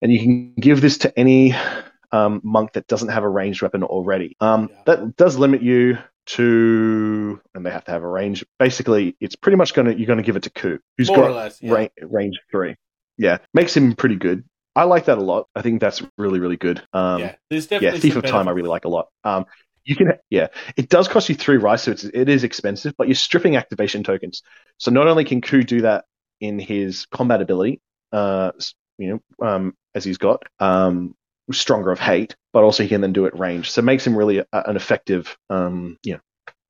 and 0.00 0.10
you 0.10 0.18
can 0.18 0.54
give 0.54 0.80
this 0.80 0.96
to 0.98 1.18
any 1.18 1.54
um, 2.12 2.40
monk 2.44 2.72
that 2.72 2.86
doesn't 2.86 3.08
have 3.08 3.22
a 3.24 3.28
ranged 3.28 3.62
weapon 3.62 3.82
already. 3.82 4.36
Um, 4.40 4.68
Yeah. 4.70 4.82
That 4.86 5.16
does 5.16 5.36
limit 5.36 5.62
you 5.62 5.98
to, 6.26 7.40
and 7.54 7.64
they 7.66 7.70
have 7.70 7.84
to 7.84 7.90
have 7.90 8.02
a 8.02 8.08
range. 8.08 8.44
Basically, 8.58 9.16
it's 9.20 9.36
pretty 9.36 9.56
much 9.56 9.74
gonna 9.74 9.92
you're 9.92 10.06
gonna 10.06 10.22
give 10.22 10.36
it 10.36 10.44
to 10.44 10.50
Ku, 10.50 10.78
who's 10.96 11.08
More 11.08 11.16
got 11.16 11.34
less, 11.34 11.62
yeah. 11.62 11.72
ra- 11.72 11.88
range 12.02 12.40
three. 12.50 12.76
Yeah, 13.18 13.38
makes 13.52 13.76
him 13.76 13.94
pretty 13.94 14.16
good. 14.16 14.44
I 14.76 14.84
like 14.84 15.06
that 15.06 15.18
a 15.18 15.22
lot. 15.22 15.48
I 15.54 15.62
think 15.62 15.80
that's 15.80 16.02
really 16.16 16.38
really 16.40 16.56
good. 16.56 16.82
Um, 16.92 17.20
yeah, 17.20 17.34
there's 17.48 17.70
yeah, 17.70 17.78
definitely 17.80 18.00
Thief 18.00 18.16
of 18.16 18.24
Time 18.24 18.48
I 18.48 18.52
really 18.52 18.68
like 18.68 18.84
a 18.84 18.88
lot. 18.88 19.08
Um, 19.24 19.46
you 19.84 19.96
can, 19.96 20.12
yeah, 20.28 20.48
it 20.76 20.88
does 20.88 21.08
cost 21.08 21.28
you 21.28 21.34
three 21.34 21.56
rice, 21.56 21.82
so 21.82 21.92
it's, 21.92 22.04
it 22.04 22.28
is 22.28 22.44
expensive, 22.44 22.94
but 22.96 23.08
you're 23.08 23.14
stripping 23.14 23.56
activation 23.56 24.04
tokens. 24.04 24.42
So 24.78 24.90
not 24.90 25.06
only 25.08 25.24
can 25.24 25.40
Ku 25.40 25.62
do 25.64 25.80
that 25.82 26.04
in 26.40 26.58
his 26.58 27.06
combat 27.06 27.40
ability, 27.42 27.80
uh, 28.12 28.52
you 28.98 29.20
know, 29.40 29.46
um, 29.46 29.74
as 29.94 30.04
he's 30.04 30.18
got, 30.18 30.42
um, 30.58 31.14
stronger 31.52 31.90
of 31.90 31.98
hate, 32.00 32.36
but 32.52 32.62
also 32.62 32.82
he 32.82 32.88
can 32.88 33.00
then 33.00 33.12
do 33.12 33.26
it 33.26 33.38
range. 33.38 33.70
So 33.70 33.80
it 33.80 33.84
makes 33.84 34.06
him 34.06 34.16
really 34.16 34.38
a, 34.38 34.46
an 34.52 34.76
effective, 34.76 35.36
um, 35.48 35.98
you 36.02 36.14
know, 36.14 36.20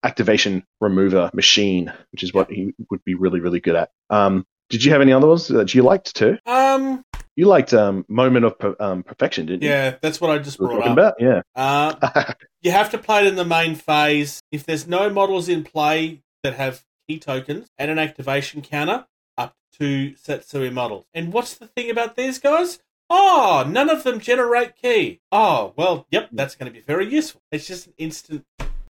activation 0.03 0.65
remover 0.81 1.31
machine, 1.35 1.93
which 2.13 2.23
is 2.23 2.33
what 2.33 2.51
he 2.51 2.75
would 2.91 3.05
be 3.05 3.15
really, 3.15 3.41
really 3.41 3.61
good 3.61 3.77
at. 3.77 3.91
Um, 4.09 4.47
did 4.71 4.85
you 4.85 4.93
have 4.93 5.01
any 5.01 5.13
other 5.13 5.27
ones 5.27 5.49
that 5.49 5.75
you 5.75 5.83
liked 5.83 6.15
too? 6.15 6.39
Um, 6.47 7.03
You 7.37 7.47
liked 7.47 7.75
um, 7.75 8.05
Moment 8.09 8.45
of 8.45 8.59
Per- 8.59 8.77
um, 8.81 9.03
Perfection, 9.03 9.47
didn't 9.47 9.63
you? 9.63 9.69
yeah, 9.69 9.97
that's 10.01 10.21
what 10.21 10.31
I 10.31 10.39
just 10.39 10.59
brought 10.59 10.83
up. 10.87 10.93
about, 10.93 11.15
Uh, 11.57 11.95
yeah. 12.01 12.33
you 12.63 12.71
have 12.71 12.91
to 12.91 12.99
play 12.99 13.21
it 13.23 13.27
in 13.27 13.35
the 13.37 13.45
main 13.45 13.75
phase. 13.75 14.41
If 14.53 14.65
there's 14.65 14.87
no 14.87 15.11
models 15.11 15.49
in 15.49 15.65
play 15.65 16.23
that 16.45 16.55
have 16.55 16.85
ki 17.09 17.19
tokens 17.19 17.69
and 17.79 17.91
an 17.91 17.99
activation 17.99 18.63
counter, 18.63 19.07
up 19.37 19.55
to 19.79 20.13
Satsui 20.13 20.73
models. 20.73 21.05
And 21.15 21.33
what's 21.33 21.55
the 21.55 21.67
thing 21.67 21.91
about 21.91 22.17
these 22.17 22.39
guys? 22.39 22.79
Oh, 23.11 23.65
none 23.69 23.91
of 23.91 24.05
them 24.05 24.21
generate 24.21 24.77
ki. 24.77 25.21
Oh, 25.33 25.73
well, 25.77 26.07
yep, 26.11 26.29
that's 26.33 26.55
going 26.55 26.73
to 26.73 26.79
be 26.79 26.85
very 26.85 27.13
useful. 27.13 27.43
It's 27.51 27.67
just 27.67 27.89
an 27.89 27.95
instant 27.99 28.45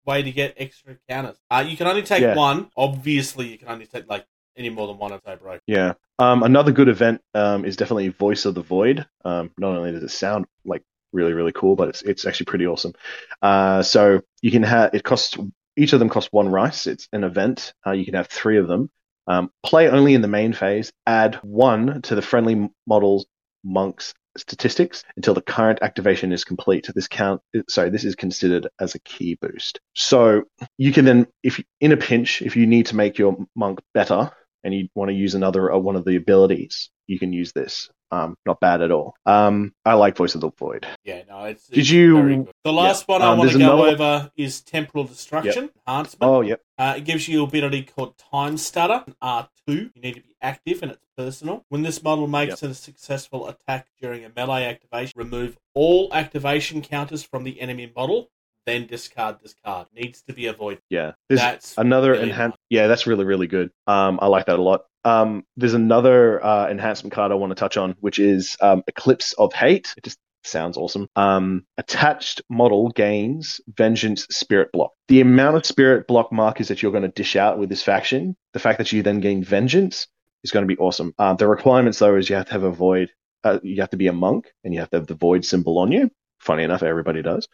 way 0.04 0.22
to 0.22 0.32
get 0.32 0.54
extra 0.56 0.96
counters. 1.08 1.36
Uh, 1.50 1.64
you 1.66 1.76
can 1.76 1.86
only 1.86 2.02
take 2.02 2.22
Yeah. 2.22 2.34
one. 2.34 2.68
Obviously, 2.76 3.46
you 3.48 3.58
can 3.58 3.68
only 3.68 3.86
take 3.86 4.08
like 4.08 4.26
any 4.56 4.70
more 4.70 4.88
than 4.88 4.98
one 4.98 5.12
if 5.12 5.22
they 5.22 5.36
broke. 5.36 5.60
Yeah. 5.66 5.92
Um, 6.18 6.42
another 6.42 6.72
good 6.72 6.88
event 6.88 7.20
um, 7.34 7.64
is 7.64 7.76
definitely 7.76 8.08
Voice 8.08 8.44
of 8.44 8.54
the 8.56 8.62
Void. 8.62 9.06
Um, 9.24 9.52
not 9.56 9.76
only 9.76 9.92
does 9.92 10.02
it 10.02 10.10
sound 10.10 10.46
like 10.64 10.82
really 11.12 11.32
really 11.32 11.52
cool, 11.52 11.76
but 11.76 11.88
it's 11.88 12.02
it's 12.02 12.26
actually 12.26 12.46
pretty 12.46 12.66
awesome. 12.66 12.92
Uh, 13.40 13.82
so 13.82 14.20
you 14.42 14.50
can 14.50 14.64
have 14.64 14.94
it 14.94 15.04
costs 15.04 15.36
each 15.76 15.92
of 15.92 16.00
them 16.00 16.08
costs 16.08 16.32
one 16.32 16.48
rice. 16.48 16.88
It's 16.88 17.08
an 17.12 17.22
event. 17.22 17.72
Uh, 17.86 17.92
you 17.92 18.04
can 18.04 18.14
have 18.14 18.26
three 18.26 18.58
of 18.58 18.66
them. 18.66 18.90
Um, 19.28 19.52
play 19.62 19.88
only 19.88 20.14
in 20.14 20.22
the 20.22 20.28
main 20.28 20.52
phase. 20.54 20.90
Add 21.06 21.36
one 21.36 22.02
to 22.02 22.16
the 22.16 22.22
friendly 22.22 22.68
models 22.86 23.26
monks 23.64 24.14
statistics 24.36 25.04
until 25.16 25.34
the 25.34 25.42
current 25.42 25.80
activation 25.82 26.32
is 26.32 26.44
complete. 26.44 26.88
This 26.94 27.08
count 27.08 27.42
sorry, 27.68 27.90
this 27.90 28.04
is 28.04 28.14
considered 28.14 28.68
as 28.80 28.94
a 28.94 28.98
ki 29.00 29.38
boost. 29.40 29.80
So 29.94 30.44
you 30.76 30.92
can 30.92 31.04
then 31.04 31.26
if 31.42 31.62
in 31.80 31.92
a 31.92 31.96
pinch 31.96 32.42
if 32.42 32.56
you 32.56 32.66
need 32.66 32.86
to 32.86 32.96
make 32.96 33.18
your 33.18 33.36
monk 33.54 33.80
better 33.94 34.30
and 34.64 34.74
you 34.74 34.88
want 34.94 35.10
to 35.10 35.14
use 35.14 35.34
another 35.34 35.72
uh, 35.72 35.78
one 35.78 35.96
of 35.96 36.04
the 36.04 36.16
abilities, 36.16 36.90
you 37.06 37.18
can 37.18 37.32
use 37.32 37.52
this. 37.52 37.90
Um, 38.10 38.36
not 38.46 38.58
bad 38.58 38.80
at 38.80 38.90
all. 38.90 39.14
Um, 39.26 39.74
I 39.84 39.92
like 39.92 40.16
Voice 40.16 40.34
of 40.34 40.40
the 40.40 40.50
Void. 40.58 40.86
Yeah, 41.04 41.24
no, 41.28 41.44
it's. 41.44 41.66
Did 41.68 41.80
it's 41.80 41.90
you-. 41.90 42.48
The 42.64 42.72
last 42.72 43.06
one 43.06 43.20
I 43.20 43.32
Um, 43.32 43.38
want 43.38 43.50
to 43.50 43.58
go 43.58 43.84
another- 43.84 43.88
over 44.02 44.30
is 44.34 44.62
Temporal 44.62 45.04
Destruction 45.04 45.68
Enhancement. 45.86 46.22
Oh, 46.22 46.40
yep. 46.40 46.62
Uh, 46.78 46.94
it 46.96 47.04
gives 47.04 47.28
you 47.28 47.42
an 47.42 47.48
ability 47.48 47.82
called 47.82 48.16
Time 48.16 48.56
Stutter, 48.56 49.04
R2. 49.22 49.48
You 49.68 49.90
need 50.02 50.14
to 50.14 50.20
be 50.22 50.34
active 50.40 50.82
and 50.82 50.92
it's 50.92 51.04
personal. 51.18 51.66
When 51.68 51.82
this 51.82 52.02
model 52.02 52.26
makes 52.26 52.62
a 52.62 52.72
successful 52.74 53.46
attack 53.46 53.88
during 54.00 54.24
a 54.24 54.30
melee 54.34 54.64
activation, 54.64 55.12
remove 55.14 55.58
all 55.74 56.08
activation 56.14 56.80
counters 56.80 57.22
from 57.22 57.44
the 57.44 57.60
enemy 57.60 57.92
model, 57.94 58.30
then 58.68 58.86
discard 58.86 59.36
this 59.42 59.54
card. 59.64 59.86
Needs 59.94 60.22
to 60.22 60.32
be 60.32 60.46
avoided. 60.46 60.82
Yeah. 60.90 61.12
There's 61.28 61.40
That's 61.40 61.74
another 61.78 62.12
really 62.12 62.30
enhance. 62.30 62.56
Yeah, 62.70 62.86
that's 62.86 63.06
really 63.06 63.24
really 63.24 63.46
good. 63.46 63.70
Um, 63.86 64.18
I 64.20 64.26
like 64.26 64.46
that 64.46 64.58
a 64.58 64.62
lot. 64.62 64.82
Um, 65.04 65.44
there's 65.56 65.74
another 65.74 66.44
uh, 66.44 66.68
enhancement 66.68 67.12
card 67.12 67.32
I 67.32 67.36
want 67.36 67.50
to 67.50 67.54
touch 67.54 67.76
on, 67.76 67.94
which 68.00 68.18
is 68.18 68.56
um, 68.60 68.82
Eclipse 68.86 69.32
of 69.34 69.52
Hate. 69.52 69.94
It 69.96 70.04
just 70.04 70.18
sounds 70.44 70.76
awesome. 70.76 71.08
Um, 71.16 71.64
attached 71.78 72.42
model 72.50 72.90
gains 72.90 73.60
Vengeance 73.68 74.26
Spirit 74.30 74.70
Block. 74.72 74.92
The 75.08 75.20
amount 75.20 75.56
of 75.56 75.66
Spirit 75.66 76.06
Block 76.06 76.32
markers 76.32 76.68
that 76.68 76.82
you're 76.82 76.92
going 76.92 77.02
to 77.02 77.08
dish 77.08 77.36
out 77.36 77.58
with 77.58 77.68
this 77.68 77.82
faction, 77.82 78.36
the 78.52 78.58
fact 78.58 78.78
that 78.78 78.92
you 78.92 79.02
then 79.02 79.20
gain 79.20 79.42
Vengeance 79.42 80.08
is 80.44 80.50
going 80.50 80.66
to 80.66 80.74
be 80.74 80.78
awesome. 80.78 81.14
Uh, 81.18 81.34
the 81.34 81.48
requirements 81.48 81.98
though 81.98 82.16
is 82.16 82.28
you 82.28 82.36
have 82.36 82.46
to 82.46 82.52
have 82.52 82.64
a 82.64 82.70
Void. 82.70 83.10
Uh, 83.44 83.60
you 83.62 83.80
have 83.80 83.90
to 83.90 83.96
be 83.96 84.08
a 84.08 84.12
monk, 84.12 84.52
and 84.64 84.74
you 84.74 84.80
have 84.80 84.90
to 84.90 84.96
have 84.96 85.06
the 85.06 85.14
Void 85.14 85.44
symbol 85.44 85.78
on 85.78 85.92
you. 85.92 86.10
Funny 86.48 86.62
enough, 86.62 86.82
everybody 86.82 87.20
does. 87.20 87.46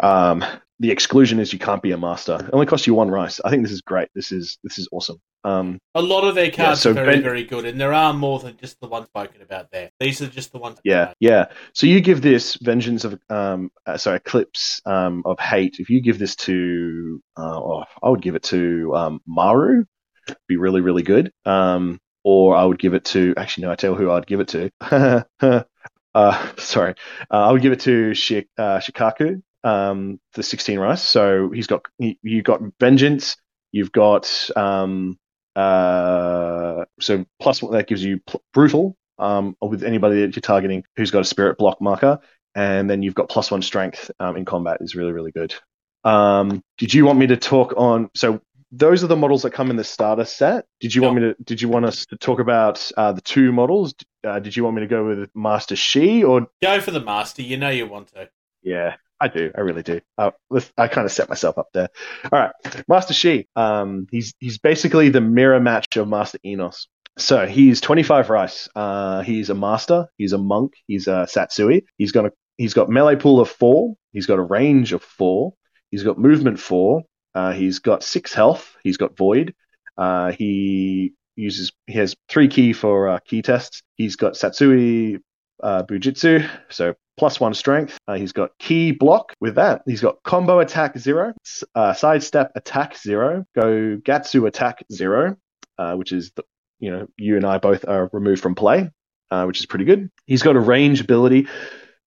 Um, 0.00 0.44
the 0.78 0.92
exclusion 0.92 1.40
is 1.40 1.52
you 1.52 1.58
can't 1.58 1.82
be 1.82 1.90
a 1.90 1.98
master. 1.98 2.36
It 2.36 2.50
only 2.52 2.66
costs 2.66 2.86
you 2.86 2.94
one 2.94 3.10
rice. 3.10 3.40
I 3.44 3.50
think 3.50 3.64
this 3.64 3.72
is 3.72 3.80
great. 3.80 4.10
This 4.14 4.30
is 4.30 4.58
this 4.62 4.78
is 4.78 4.88
awesome. 4.92 5.20
Um, 5.42 5.80
A 5.96 6.00
lot 6.00 6.22
of 6.22 6.36
their 6.36 6.52
cards 6.52 6.82
so 6.82 6.90
are 6.90 6.94
very, 6.94 7.14
Ben- 7.14 7.22
very 7.24 7.42
good, 7.42 7.64
and 7.64 7.80
there 7.80 7.92
are 7.92 8.14
more 8.14 8.38
than 8.38 8.56
just 8.56 8.78
the 8.80 8.86
ones 8.86 9.06
spoken 9.06 9.42
about 9.42 9.72
there. 9.72 9.90
These 9.98 10.22
are 10.22 10.28
just 10.28 10.52
the 10.52 10.58
ones. 10.58 10.78
yeah, 10.84 11.14
yeah. 11.18 11.46
So 11.72 11.88
you 11.88 12.00
give 12.00 12.22
this 12.22 12.54
vengeance 12.54 13.04
of 13.04 13.18
um, 13.28 13.72
uh, 13.86 13.96
sorry, 13.96 14.18
eclipse 14.18 14.80
um, 14.86 15.24
of 15.24 15.40
hate. 15.40 15.80
If 15.80 15.90
you 15.90 16.00
give 16.00 16.20
this 16.20 16.36
to, 16.36 17.20
uh, 17.36 17.58
oh, 17.58 17.84
I 18.00 18.08
would 18.08 18.22
give 18.22 18.36
it 18.36 18.44
to 18.44 18.94
um, 18.94 19.20
Maru. 19.26 19.84
Be 20.46 20.58
really, 20.58 20.80
really 20.80 21.02
good. 21.02 21.32
Um, 21.44 21.98
or 22.22 22.54
I 22.54 22.64
would 22.64 22.78
give 22.78 22.94
it 22.94 23.04
to. 23.06 23.34
Actually, 23.36 23.66
no, 23.66 23.72
I 23.72 23.74
tell 23.74 23.96
who 23.96 24.12
I'd 24.12 24.28
give 24.28 24.38
it 24.38 24.70
to. 24.80 25.26
uh, 26.18 26.52
sorry, 26.58 26.94
uh, 27.30 27.48
I 27.48 27.52
would 27.52 27.62
give 27.62 27.72
it 27.72 27.80
to 27.80 28.10
Shik- 28.10 28.48
uh, 28.58 28.78
Shikaku, 28.78 29.42
um, 29.64 30.20
the 30.34 30.42
16 30.42 30.78
rice. 30.78 31.02
So 31.02 31.50
he's 31.50 31.66
got 31.66 31.86
you've 31.98 32.44
got 32.44 32.60
vengeance. 32.80 33.36
You've 33.70 33.92
got 33.92 34.50
um, 34.56 35.18
uh, 35.54 36.84
so 37.00 37.24
plus 37.40 37.62
what 37.62 37.72
that 37.72 37.86
gives 37.86 38.02
you 38.02 38.20
pl- 38.26 38.42
brutal 38.52 38.96
um, 39.18 39.56
with 39.60 39.84
anybody 39.84 40.22
that 40.22 40.34
you're 40.34 40.40
targeting 40.40 40.84
who's 40.96 41.10
got 41.10 41.20
a 41.20 41.24
spirit 41.24 41.58
block 41.58 41.80
marker, 41.80 42.18
and 42.54 42.88
then 42.90 43.02
you've 43.02 43.14
got 43.14 43.28
plus 43.28 43.50
one 43.50 43.62
strength 43.62 44.10
um, 44.20 44.36
in 44.36 44.44
combat 44.44 44.78
is 44.80 44.94
really 44.94 45.12
really 45.12 45.32
good. 45.32 45.54
Um, 46.04 46.62
did 46.78 46.94
you 46.94 47.04
want 47.04 47.18
me 47.18 47.26
to 47.28 47.36
talk 47.36 47.74
on? 47.76 48.10
So 48.14 48.40
those 48.70 49.02
are 49.02 49.06
the 49.06 49.16
models 49.16 49.42
that 49.42 49.52
come 49.52 49.70
in 49.70 49.76
the 49.76 49.84
starter 49.84 50.24
set. 50.24 50.66
Did 50.80 50.94
you 50.94 51.02
want 51.02 51.16
me 51.16 51.22
to? 51.22 51.36
Did 51.44 51.60
you 51.60 51.68
want 51.68 51.84
us 51.84 52.06
to 52.06 52.16
talk 52.16 52.40
about 52.40 52.90
uh, 52.96 53.12
the 53.12 53.20
two 53.20 53.52
models? 53.52 53.94
Uh, 54.28 54.38
did 54.38 54.56
you 54.56 54.64
want 54.64 54.76
me 54.76 54.80
to 54.82 54.86
go 54.86 55.04
with 55.04 55.30
Master 55.34 55.76
Shi 55.76 56.22
or 56.22 56.46
go 56.62 56.80
for 56.80 56.90
the 56.90 57.00
Master? 57.00 57.42
You 57.42 57.56
know 57.56 57.70
you 57.70 57.86
want 57.86 58.08
to. 58.14 58.28
Yeah, 58.62 58.96
I 59.20 59.28
do. 59.28 59.50
I 59.56 59.60
really 59.60 59.82
do. 59.82 60.00
Uh, 60.16 60.30
I 60.76 60.88
kind 60.88 61.04
of 61.04 61.12
set 61.12 61.28
myself 61.28 61.58
up 61.58 61.68
there. 61.72 61.88
All 62.24 62.38
right, 62.38 62.52
Master 62.88 63.14
Shi. 63.14 63.48
Um, 63.56 64.06
he's 64.10 64.34
he's 64.38 64.58
basically 64.58 65.08
the 65.08 65.20
mirror 65.20 65.60
match 65.60 65.96
of 65.96 66.08
Master 66.08 66.38
Enos. 66.44 66.88
So 67.18 67.46
he's 67.46 67.80
25 67.80 68.30
rice. 68.30 68.68
Uh, 68.76 69.22
he's 69.22 69.50
a 69.50 69.54
master. 69.54 70.06
He's 70.18 70.32
a 70.32 70.38
monk. 70.38 70.74
He's 70.86 71.08
a 71.08 71.26
satsui. 71.28 71.82
He's 71.96 72.12
got 72.12 72.26
a 72.26 72.32
he's 72.56 72.74
got 72.74 72.88
melee 72.88 73.16
pool 73.16 73.40
of 73.40 73.48
four. 73.48 73.96
He's 74.12 74.26
got 74.26 74.38
a 74.38 74.42
range 74.42 74.92
of 74.92 75.02
four. 75.02 75.54
He's 75.90 76.04
got 76.04 76.18
movement 76.18 76.60
four. 76.60 77.02
Uh, 77.34 77.52
he's 77.52 77.80
got 77.80 78.04
six 78.04 78.32
health. 78.32 78.76
He's 78.84 78.96
got 78.98 79.16
void. 79.16 79.54
Uh, 79.96 80.32
he 80.32 81.12
uses 81.38 81.72
he 81.86 81.94
has 81.94 82.14
three 82.28 82.48
ki 82.48 82.72
for 82.72 83.08
uh, 83.08 83.18
ki 83.24 83.42
tests. 83.42 83.82
He's 83.96 84.16
got 84.16 84.34
Satsui 84.34 85.20
uh, 85.62 85.82
Bujutsu, 85.84 86.48
so 86.68 86.94
plus 87.16 87.40
one 87.40 87.54
strength. 87.54 87.98
Uh, 88.06 88.14
he's 88.14 88.32
got 88.32 88.50
ki 88.58 88.92
block 88.92 89.34
with 89.40 89.56
that. 89.56 89.82
He's 89.86 90.00
got 90.00 90.22
combo 90.22 90.60
attack 90.60 90.98
zero, 90.98 91.34
uh, 91.74 91.92
sidestep 91.92 92.52
attack 92.54 92.96
zero, 92.96 93.44
go 93.54 93.98
Gatsu 93.98 94.46
attack 94.46 94.84
zero, 94.92 95.36
uh, 95.78 95.94
which 95.94 96.12
is 96.12 96.32
the, 96.36 96.44
you 96.80 96.90
know 96.90 97.06
you 97.16 97.36
and 97.36 97.44
I 97.44 97.58
both 97.58 97.86
are 97.86 98.10
removed 98.12 98.42
from 98.42 98.54
play, 98.54 98.90
uh, 99.30 99.44
which 99.44 99.60
is 99.60 99.66
pretty 99.66 99.84
good. 99.84 100.10
He's 100.26 100.42
got 100.42 100.56
a 100.56 100.60
range 100.60 101.00
ability 101.00 101.48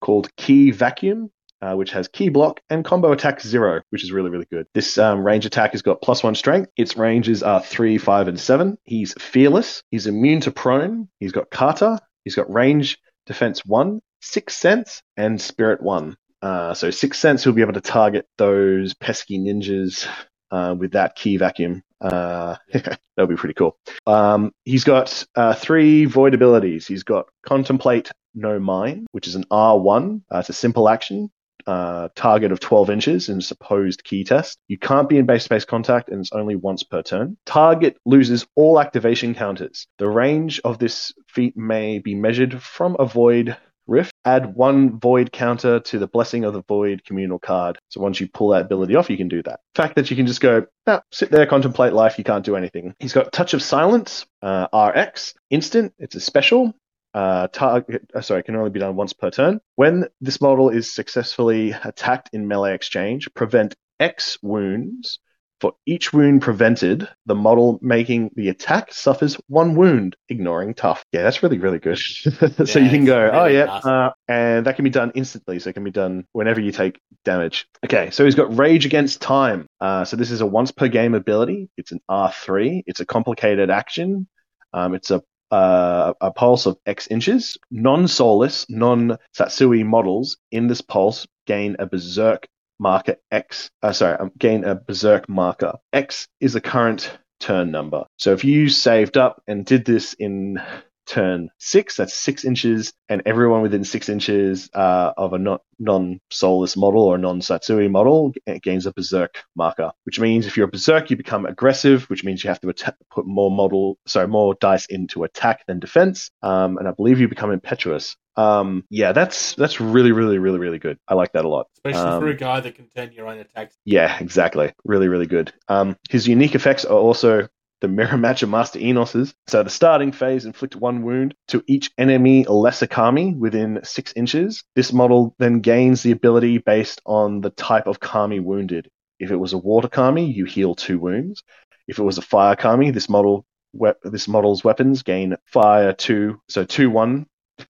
called 0.01 0.36
Ki 0.36 0.71
vacuum, 0.71 1.32
uh, 1.62 1.76
which 1.76 1.91
has 1.91 2.07
ki 2.07 2.30
block 2.30 2.59
and 2.70 2.84
combo 2.84 3.12
attack 3.12 3.41
zero, 3.41 3.82
which 3.89 4.03
is 4.03 4.12
really, 4.12 4.30
really 4.30 4.47
good. 4.51 4.68
This 4.74 4.97
um, 4.97 5.24
range 5.24 5.45
attack 5.45 5.72
has 5.74 5.82
got 5.82 6.01
plus 6.01 6.24
one 6.24 6.36
strength. 6.36 6.72
Its 6.78 6.97
ranges 6.97 7.43
are 7.43 7.62
three, 7.62 7.97
five, 7.97 8.28
and 8.28 8.39
seven. 8.39 8.78
He's 8.84 9.14
fearless. 9.20 9.84
He's 9.91 10.07
immune 10.07 10.41
to 10.41 10.51
prone. 10.51 11.07
He's 11.20 11.32
got 11.32 11.49
kata. 11.51 11.99
He's 12.24 12.36
got 12.36 12.51
range 12.51 12.97
defense 13.26 13.64
one, 13.66 14.01
six 14.22 14.55
sense, 14.55 15.01
and 15.18 15.39
spirit 15.39 15.82
one. 15.82 16.18
Uh, 16.41 16.74
so 16.74 16.89
six 16.89 17.20
sense, 17.20 17.43
he'll 17.43 17.53
be 17.53 17.62
able 17.62 17.74
to 17.74 17.82
target 17.82 18.26
those 18.38 18.95
pesky 18.95 19.38
ninjas 19.38 20.07
uh, 20.49 20.76
with 20.78 20.91
that 20.93 21.16
ki 21.16 21.38
vacuum. 21.38 21.84
Uh, 21.99 22.55
that'll 22.74 23.30
be 23.30 23.36
pretty 23.36 23.53
cool. 23.53 23.78
Um, 24.07 24.51
he's 24.66 24.84
got 24.84 25.24
uh, 25.36 25.53
three 25.53 26.05
void 26.05 26.34
abilities. 26.34 26.88
He's 26.88 27.03
got 27.03 27.28
contemplate 27.45 28.09
no 28.34 28.59
mind, 28.59 29.05
which 29.12 29.28
is 29.28 29.36
an 29.36 29.43
R1. 29.51 30.22
Uh, 30.34 30.39
it's 30.39 30.49
a 30.49 30.53
simple 30.53 30.89
action 30.89 31.30
uh, 31.68 32.09
target 32.16 32.51
of 32.51 32.59
12 32.59 32.89
inches 32.89 33.30
in 33.30 33.41
supposed 33.41 34.03
ki 34.03 34.24
test. 34.24 34.57
You 34.68 34.78
can't 34.78 35.09
be 35.09 35.18
in 35.18 35.26
base 35.26 35.43
space 35.43 35.66
contact 35.66 36.09
and 36.09 36.20
it's 36.20 36.32
only 36.32 36.55
once 36.55 36.84
per 36.84 37.01
turn. 37.01 37.38
Target 37.45 37.97
loses 38.05 38.45
all 38.55 38.80
activation 38.80 39.34
counters. 39.34 39.88
The 39.97 40.09
range 40.09 40.59
of 40.64 40.80
this 40.80 41.14
feat 41.28 41.55
may 41.57 41.99
be 41.99 42.16
measured 42.16 42.62
from 42.62 42.95
a 42.99 43.05
void 43.05 43.57
rift. 43.88 44.14
Add 44.26 44.55
one 44.55 44.99
void 44.99 45.32
counter 45.32 45.80
to 45.80 45.99
the 45.99 46.07
blessing 46.07 46.43
of 46.43 46.53
the 46.53 46.64
void 46.68 47.03
communal 47.05 47.39
card. 47.39 47.78
So 47.89 48.01
once 48.01 48.20
you 48.20 48.28
pull 48.28 48.49
that 48.49 48.64
ability 48.64 48.95
off, 48.95 49.09
you 49.09 49.18
can 49.18 49.28
do 49.28 49.43
that. 49.43 49.59
Fact 49.76 49.95
that 49.95 50.09
you 50.09 50.16
can 50.16 50.28
just 50.28 50.41
go, 50.41 50.66
nah, 50.88 51.01
sit 51.12 51.32
there, 51.32 51.45
contemplate 51.45 51.93
life, 51.93 52.18
you 52.18 52.24
can't 52.24 52.45
do 52.45 52.55
anything. 52.55 52.95
He's 52.99 53.14
got 53.14 53.32
touch 53.32 53.53
of 53.53 53.62
silence, 53.62 54.26
uh, 54.41 54.68
RX, 54.74 55.34
instant. 55.49 55.93
It's 55.99 56.16
a 56.16 56.20
special 56.20 56.74
uh, 57.14 57.47
target, 57.47 58.09
uh, 58.14 58.22
sorry, 58.22 58.43
can 58.43 58.55
only 58.55 58.70
be 58.70 58.80
done 58.80 58.95
once 58.95 59.14
per 59.14 59.30
turn. 59.30 59.59
When 59.76 60.07
this 60.22 60.41
model 60.41 60.70
is 60.70 60.93
successfully 60.93 61.72
attacked 61.72 62.30
in 62.34 62.47
melee 62.47 62.74
exchange, 62.74 63.28
prevent 63.34 63.76
X 63.99 64.38
wounds. 64.41 65.20
For 65.59 65.74
each 65.86 66.12
wound 66.12 66.41
prevented, 66.41 67.07
the 67.28 67.36
model 67.36 67.78
making 67.84 68.32
the 68.36 68.49
attack 68.49 68.91
suffers 68.91 69.36
one 69.47 69.76
wound, 69.76 70.16
ignoring 70.28 70.74
tough. 70.74 71.05
Yeah, 71.12 71.22
that's 71.22 71.43
really, 71.43 71.59
really 71.59 71.78
good. 71.78 71.99
so 71.99 72.80
yeah, 72.80 72.80
you 72.80 72.89
can 72.89 73.05
go, 73.05 73.22
really 73.22 73.38
oh, 73.38 73.45
yeah, 73.45 73.66
uh, 73.66 74.12
and 74.28 74.66
that 74.66 74.76
can 74.76 74.84
be 74.84 74.89
done 74.89 75.12
instantly. 75.14 75.59
So 75.59 75.70
it 75.70 75.74
can 75.74 75.84
be 75.84 75.91
done 75.91 76.26
whenever 76.32 76.59
you 76.59 76.72
take 76.72 76.99
damage. 77.26 77.68
Okay, 77.86 78.09
so 78.09 78.26
he's 78.26 78.34
got 78.34 78.57
Rage 78.57 78.88
Against 78.88 79.22
Time. 79.22 79.68
Uh, 79.80 80.03
so 80.03 80.18
this 80.18 80.32
is 80.32 80.41
a 80.41 80.47
once 80.47 80.72
per 80.72 80.88
game 80.88 81.14
ability. 81.14 81.70
It's 81.78 81.91
an 81.91 81.99
R3. 82.09 82.82
It's 82.88 82.99
a 82.99 83.05
complicated 83.05 83.70
action. 83.70 84.28
Um, 84.74 84.95
it's 84.95 85.12
a 85.12 85.22
uh, 85.51 86.13
a 86.21 86.31
pulse 86.31 86.65
of 86.65 86.77
X 86.85 87.07
inches. 87.07 87.57
Non-soulless, 87.69 88.65
non-Satsui 88.69 89.85
models 89.85 90.37
in 90.51 90.67
this 90.67 90.81
pulse 90.81 91.27
gain 91.45 91.75
a 91.79 91.85
berserk 91.85 92.47
marker 92.79 93.17
X. 93.31 93.69
Uh, 93.83 93.91
sorry, 93.91 94.17
um, 94.17 94.31
gain 94.37 94.63
a 94.63 94.75
berserk 94.75 95.29
marker. 95.29 95.73
X 95.93 96.27
is 96.39 96.53
the 96.53 96.61
current 96.61 97.17
turn 97.39 97.71
number. 97.71 98.05
So 98.17 98.33
if 98.33 98.43
you 98.43 98.69
saved 98.69 99.17
up 99.17 99.41
and 99.47 99.65
did 99.65 99.85
this 99.85 100.13
in 100.13 100.61
turn 101.05 101.49
six. 101.57 101.97
That's 101.97 102.13
six 102.13 102.45
inches, 102.45 102.93
and 103.09 103.21
everyone 103.25 103.61
within 103.61 103.83
six 103.83 104.09
inches 104.09 104.69
uh, 104.73 105.13
of 105.17 105.33
a 105.33 105.59
non 105.79 106.19
soulless 106.29 106.77
model 106.77 107.03
or 107.03 107.15
a 107.15 107.19
non 107.19 107.41
Satsui 107.41 107.89
model 107.89 108.33
gains 108.61 108.85
a 108.85 108.93
berserk 108.93 109.43
marker, 109.55 109.91
which 110.03 110.19
means 110.19 110.47
if 110.47 110.57
you're 110.57 110.67
a 110.67 110.71
berserk, 110.71 111.09
you 111.09 111.17
become 111.17 111.45
aggressive, 111.45 112.09
which 112.09 112.23
means 112.23 112.43
you 112.43 112.49
have 112.49 112.61
to 112.61 112.69
att- 112.69 112.95
put 113.09 113.25
more 113.25 113.51
model, 113.51 113.97
sorry, 114.05 114.27
more 114.27 114.55
dice 114.59 114.85
into 114.85 115.23
attack 115.23 115.65
than 115.67 115.79
defense, 115.79 116.31
um, 116.41 116.77
and 116.77 116.87
I 116.87 116.91
believe 116.91 117.19
you 117.19 117.27
become 117.27 117.51
impetuous. 117.51 118.15
Um, 118.37 118.85
yeah, 118.89 119.11
that's 119.11 119.55
that's 119.55 119.81
really, 119.81 120.11
really, 120.11 120.37
really, 120.37 120.59
really 120.59 120.79
good. 120.79 120.97
I 121.07 121.15
like 121.15 121.33
that 121.33 121.45
a 121.45 121.49
lot, 121.49 121.67
especially 121.77 122.11
um, 122.11 122.21
for 122.21 122.27
a 122.29 122.35
guy 122.35 122.61
that 122.61 122.75
can 122.75 122.87
turn 122.95 123.11
your 123.11 123.27
own 123.27 123.39
attacks. 123.39 123.75
Yeah, 123.83 124.17
exactly. 124.19 124.73
Really, 124.85 125.09
really 125.09 125.27
good. 125.27 125.53
Um, 125.67 125.97
his 126.09 126.27
unique 126.27 126.55
effects 126.55 126.85
are 126.85 126.97
also 126.97 127.49
the 127.82 127.88
of 127.88 128.49
Master 128.49 128.79
Enos's. 128.79 129.34
So 129.47 129.63
the 129.63 129.69
starting 129.69 130.11
phase 130.11 130.45
inflict 130.45 130.75
one 130.75 131.03
wound 131.03 131.36
to 131.49 131.63
each 131.67 131.91
enemy 131.97 132.45
lesser 132.45 132.88
kami 132.88 133.34
within 133.34 133.79
six 133.84 134.13
inches. 134.15 134.63
This 134.75 134.93
model 134.93 135.36
then 135.39 135.59
gains 135.59 136.03
the 136.03 136.11
ability 136.11 136.59
based 136.59 137.01
on 137.05 137.41
the 137.41 137.49
type 137.49 137.88
of 137.88 137.99
kami 137.99 138.39
wounded. 138.39 138.89
If 139.19 139.32
it 139.32 139.36
was 139.36 139.53
a 139.53 139.57
water 139.57 139.88
kami, 139.88 140.32
you 140.32 140.45
heal 140.45 140.75
two 140.75 140.99
wounds. 140.99 141.43
If 141.88 141.99
it 141.99 142.03
was 142.03 142.17
a 142.17 142.21
fire 142.23 142.55
kami, 142.55 142.91
this 142.91 143.09
model 143.09 143.45
we- 143.73 143.91
this 144.03 144.27
model's 144.27 144.63
weapons 144.63 145.03
gain 145.03 145.36
fire 145.45 145.93
two, 145.93 146.41
so 146.49 146.63
two 146.65 146.89
one 146.89 147.25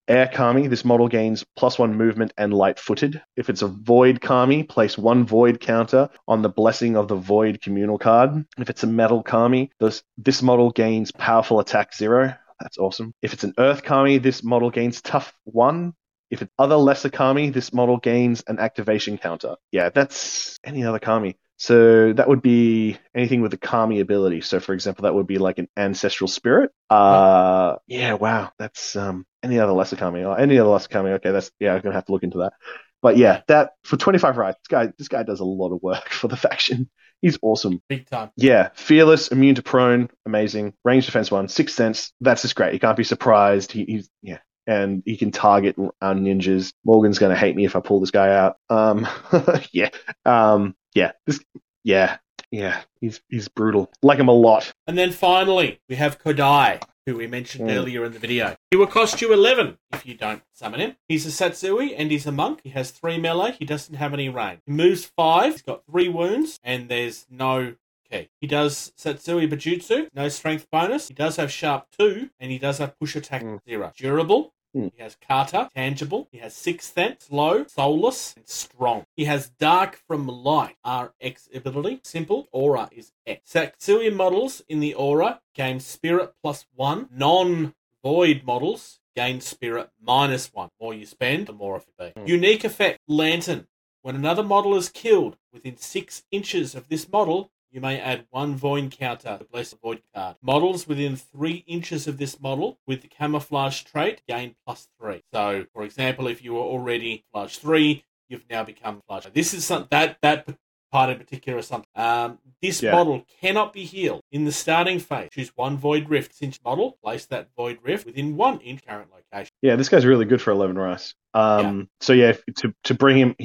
Air 0.08 0.30
Kami, 0.34 0.68
this 0.68 0.86
model 0.86 1.08
gains 1.08 1.46
plus 1.56 1.80
one 1.80 1.96
movement 1.96 2.34
and 2.38 2.54
light 2.54 2.80
footed. 2.80 3.22
If 3.36 3.50
it's 3.50 3.62
a 3.62 3.68
Void 3.68 4.22
Kami, 4.22 4.64
place 4.64 4.98
one 4.98 5.26
Void 5.26 5.60
counter 5.60 6.10
on 6.28 6.42
the 6.42 6.50
Blessing 6.50 6.96
of 6.96 7.08
the 7.08 7.16
Void 7.16 7.62
communal 7.62 7.98
card. 7.98 8.46
If 8.58 8.70
it's 8.70 8.84
a 8.84 8.88
Metal 8.88 9.24
Kami, 9.24 9.72
this, 9.80 10.04
this 10.18 10.42
model 10.42 10.72
gains 10.72 11.12
powerful 11.12 11.60
attack 11.60 11.96
zero. 11.96 12.34
That's 12.60 12.78
awesome. 12.78 13.14
If 13.22 13.34
it's 13.34 13.44
an 13.44 13.54
Earth 13.58 13.84
Kami, 13.84 14.18
this 14.18 14.44
model 14.44 14.70
gains 14.70 15.02
tough 15.02 15.34
one. 15.44 15.94
If 16.30 16.42
it's 16.42 16.52
other 16.58 16.78
lesser 16.78 17.10
Kami, 17.10 17.50
this 17.50 17.74
model 17.74 17.98
gains 17.98 18.44
an 18.48 18.60
activation 18.60 19.18
counter. 19.18 19.56
Yeah, 19.72 19.89
that's 19.89 20.60
any 20.64 20.86
other 20.86 21.00
Kami. 21.00 21.38
So 21.62 22.12
that 22.14 22.28
would 22.28 22.42
be 22.42 22.98
anything 23.14 23.42
with 23.42 23.54
a 23.54 23.58
kami 23.58 24.00
ability. 24.00 24.42
So 24.42 24.60
for 24.60 24.74
example, 24.74 25.04
that 25.04 25.14
would 25.14 25.28
be 25.28 25.38
like 25.38 25.60
an 25.60 25.68
ancestral 25.78 26.28
spirit. 26.28 26.72
Uh, 26.89 27.76
yeah, 27.86 28.14
wow, 28.14 28.52
that's 28.58 28.96
um 28.96 29.28
any 29.44 29.60
other 29.60 29.74
lesser 29.74 29.96
kami 29.96 30.24
or 30.24 30.39
any 30.39 30.58
other 30.60 30.70
lesser 30.70 30.89
kami. 30.89 31.12
Okay, 31.12 31.32
that's 31.32 31.52
yeah, 31.60 31.74
I'm 31.74 31.82
gonna 31.82 31.96
have 31.96 32.06
to 32.06 32.12
look 32.12 32.24
into 32.24 32.39
that. 32.39 32.54
But 33.02 33.18
yeah, 33.18 33.42
that 33.48 33.72
for 33.84 33.98
25 33.98 34.38
rights, 34.38 34.60
this 34.60 34.68
guy 34.68 34.94
this 34.98 35.08
guy 35.08 35.24
does 35.24 35.39
a 35.39 35.46
lot 35.46 35.74
of 35.74 35.82
work 35.82 36.10
for 36.10 36.28
the 36.28 36.38
faction. 36.38 36.89
He's 37.22 37.38
awesome. 37.42 37.82
Big 37.88 38.10
time. 38.10 38.32
Yeah, 38.36 38.70
fearless, 38.74 39.28
immune 39.28 39.56
to 39.56 39.62
prone, 39.62 40.10
amazing. 40.26 40.74
Range 40.84 41.06
defense 41.06 41.30
one, 41.30 41.48
sixth 41.50 41.76
sense. 41.76 42.14
That's 42.20 42.42
just 42.42 42.56
great. 42.56 42.74
You 42.74 42.80
can't 42.80 42.98
be 42.98 43.04
surprised. 43.04 43.72
He, 43.72 43.86
he's 43.86 44.10
yeah, 44.22 44.39
and 44.66 45.04
he 45.06 45.18
can 45.18 45.32
target 45.32 45.76
our 46.02 46.16
ninjas. 46.16 46.74
Morgan's 46.84 47.20
gonna 47.20 47.36
hate 47.36 47.56
me 47.56 47.66
if 47.66 47.76
I 47.76 47.80
pull 47.80 48.00
this 48.00 48.12
guy 48.12 48.34
out. 48.34 48.58
Um, 48.70 49.08
yeah, 49.72 49.89
um, 50.26 50.76
yeah, 50.96 51.12
this, 51.28 51.39
yeah, 51.84 52.18
yeah, 52.52 52.82
he's 52.99 53.22
he's 53.30 53.47
brutal. 53.47 53.91
Like 54.04 54.20
him 54.20 54.28
a 54.28 54.34
lot. 54.34 54.74
And 54.86 54.97
then 54.97 55.12
finally, 55.12 55.80
we 55.89 55.95
have 55.95 56.22
Kodai, 56.22 56.82
who 57.06 57.16
we 57.16 57.28
mentioned 57.28 57.70
mm. 57.70 57.76
earlier 57.76 58.06
in 58.06 58.12
the 58.12 58.20
video. 58.20 58.56
He 58.70 58.78
will 58.78 58.88
cost 58.88 59.22
you 59.22 59.34
11 59.34 59.78
if 59.93 60.06
you 60.06 60.14
don't 60.14 60.43
summon 60.54 60.80
him. 60.80 60.95
He's 61.08 61.26
a 61.26 61.30
Satsui 61.30 61.95
and 61.97 62.12
he's 62.12 62.28
a 62.28 62.32
monk. 62.32 62.62
He 62.64 62.70
has 62.72 62.91
three 62.91 63.18
melee. 63.18 63.56
He 63.58 63.66
doesn't 63.66 63.95
have 63.95 64.14
any 64.14 64.30
range. 64.30 64.60
He 64.66 64.74
moves 64.74 65.06
five. 65.06 65.54
He's 65.54 65.62
got 65.62 65.86
three 65.89 66.10
wounds, 66.10 66.60
and 66.64 66.89
there's 66.89 67.26
no 67.30 67.76
ki. 68.10 68.30
He 68.39 68.47
does 68.47 68.91
Satsui 68.97 69.49
Bujutsu, 69.49 70.10
no 70.14 70.28
strength 70.30 70.68
bonus. 70.72 71.08
He 71.08 71.14
does 71.14 71.38
have 71.38 71.52
Sharp 71.52 71.88
2, 71.97 72.30
and 72.39 72.52
he 72.52 72.60
does 72.60 72.78
have 72.80 72.97
Push 72.99 73.16
Attack 73.16 73.43
Mm. 73.43 73.60
0. 73.68 73.91
Durable. 73.95 74.54
Hmm. 74.74 74.88
He 74.95 75.01
has 75.03 75.17
Kata, 75.28 75.69
tangible. 75.76 76.28
He 76.32 76.38
has 76.38 76.55
Sixth 76.55 76.93
Sense, 76.93 77.26
slow, 77.26 77.65
soulless, 77.67 78.34
and 78.36 78.47
strong. 78.47 79.05
He 79.15 79.26
has 79.26 79.49
Dark 79.49 79.99
from 80.07 80.28
Light, 80.28 80.78
RX 80.86 81.49
ability. 81.53 81.99
Simple, 82.03 82.47
Aura 82.51 82.89
is 82.91 83.11
X. 83.26 83.51
Satsui 83.51 84.13
models 84.15 84.61
in 84.69 84.80
the 84.80 84.93
Aura 84.93 85.41
gain 85.53 85.80
Spirit 85.80 86.34
plus 86.41 86.65
1. 86.76 87.09
Non 87.11 87.74
Void 88.03 88.41
models 88.43 88.99
gain 89.15 89.41
Spirit 89.41 89.89
minus 90.01 90.53
1. 90.53 90.69
more 90.80 90.93
you 90.93 91.05
spend, 91.05 91.47
the 91.47 91.53
more 91.53 91.76
of 91.76 91.86
it 91.88 92.15
be. 92.15 92.22
Hmm. 92.22 92.28
Unique 92.28 92.63
effect 92.63 92.99
Lantern. 93.07 93.67
When 94.01 94.15
another 94.15 94.41
model 94.41 94.76
is 94.76 94.89
killed 94.89 95.38
within 95.53 95.78
6 95.78 96.24
inches 96.32 96.74
of 96.74 96.88
this 96.88 97.07
model, 97.11 97.51
you 97.72 97.82
may 97.82 97.99
add 97.99 98.26
one 98.30 98.55
Void 98.55 98.91
counter 98.91 99.38
to 99.38 99.45
Bless 99.45 99.72
the 99.72 99.78
Void 99.82 100.01
card. 100.13 100.36
Models 100.41 100.88
within 100.88 101.15
3 101.15 101.63
inches 101.67 102.07
of 102.07 102.17
this 102.17 102.39
model 102.39 102.78
with 102.86 103.01
the 103.01 103.07
camouflage 103.07 103.84
trait 103.84 104.22
gain 104.28 104.55
plus 104.65 104.89
3. 104.99 105.22
So, 105.34 105.65
for 105.74 105.84
example, 105.84 106.28
if 106.28 106.43
you 106.43 106.53
were 106.53 106.59
already 106.59 107.24
flash 107.32 107.57
3, 107.57 108.03
you've 108.30 108.45
now 108.49 108.63
become 108.63 109.01
flash. 109.07 109.26
This 109.34 109.53
is 109.53 109.65
some, 109.65 109.88
that, 109.89 110.17
that 110.22 110.47
part 110.91 111.09
in 111.09 111.17
particular 111.17 111.59
is 111.59 111.67
something. 111.67 111.88
Um, 111.95 112.39
this 112.61 112.82
Yeah. 112.82 112.91
model 112.91 113.26
cannot 113.39 113.72
be 113.72 113.86
healed 113.86 114.22
in 114.32 114.43
the 114.43 114.51
starting 114.51 114.99
phase. 114.99 115.30
Choose 115.32 115.51
one 115.55 115.78
Void 115.78 116.09
Rift 116.09 116.36
cinch 116.36 116.59
model, 116.63 116.97
place 117.03 117.26
that 117.28 117.47
Void 117.55 117.80
Rift 117.82 118.05
within 118.05 118.36
one 118.36 118.59
inch 118.59 118.86
current 118.86 119.09
location. 119.11 119.51
Yeah, 119.61 119.78
this 119.78 119.88
guy's 119.88 120.05
really 120.05 120.26
good 120.26 120.41
for 120.41 120.51
eleven 120.51 120.78
rice. 120.78 121.13
Um, 121.34 121.88
so 122.01 122.11
yeah, 122.11 122.34
to 122.57 122.74
to 122.84 122.93
bring 122.93 123.17
him, 123.17 123.36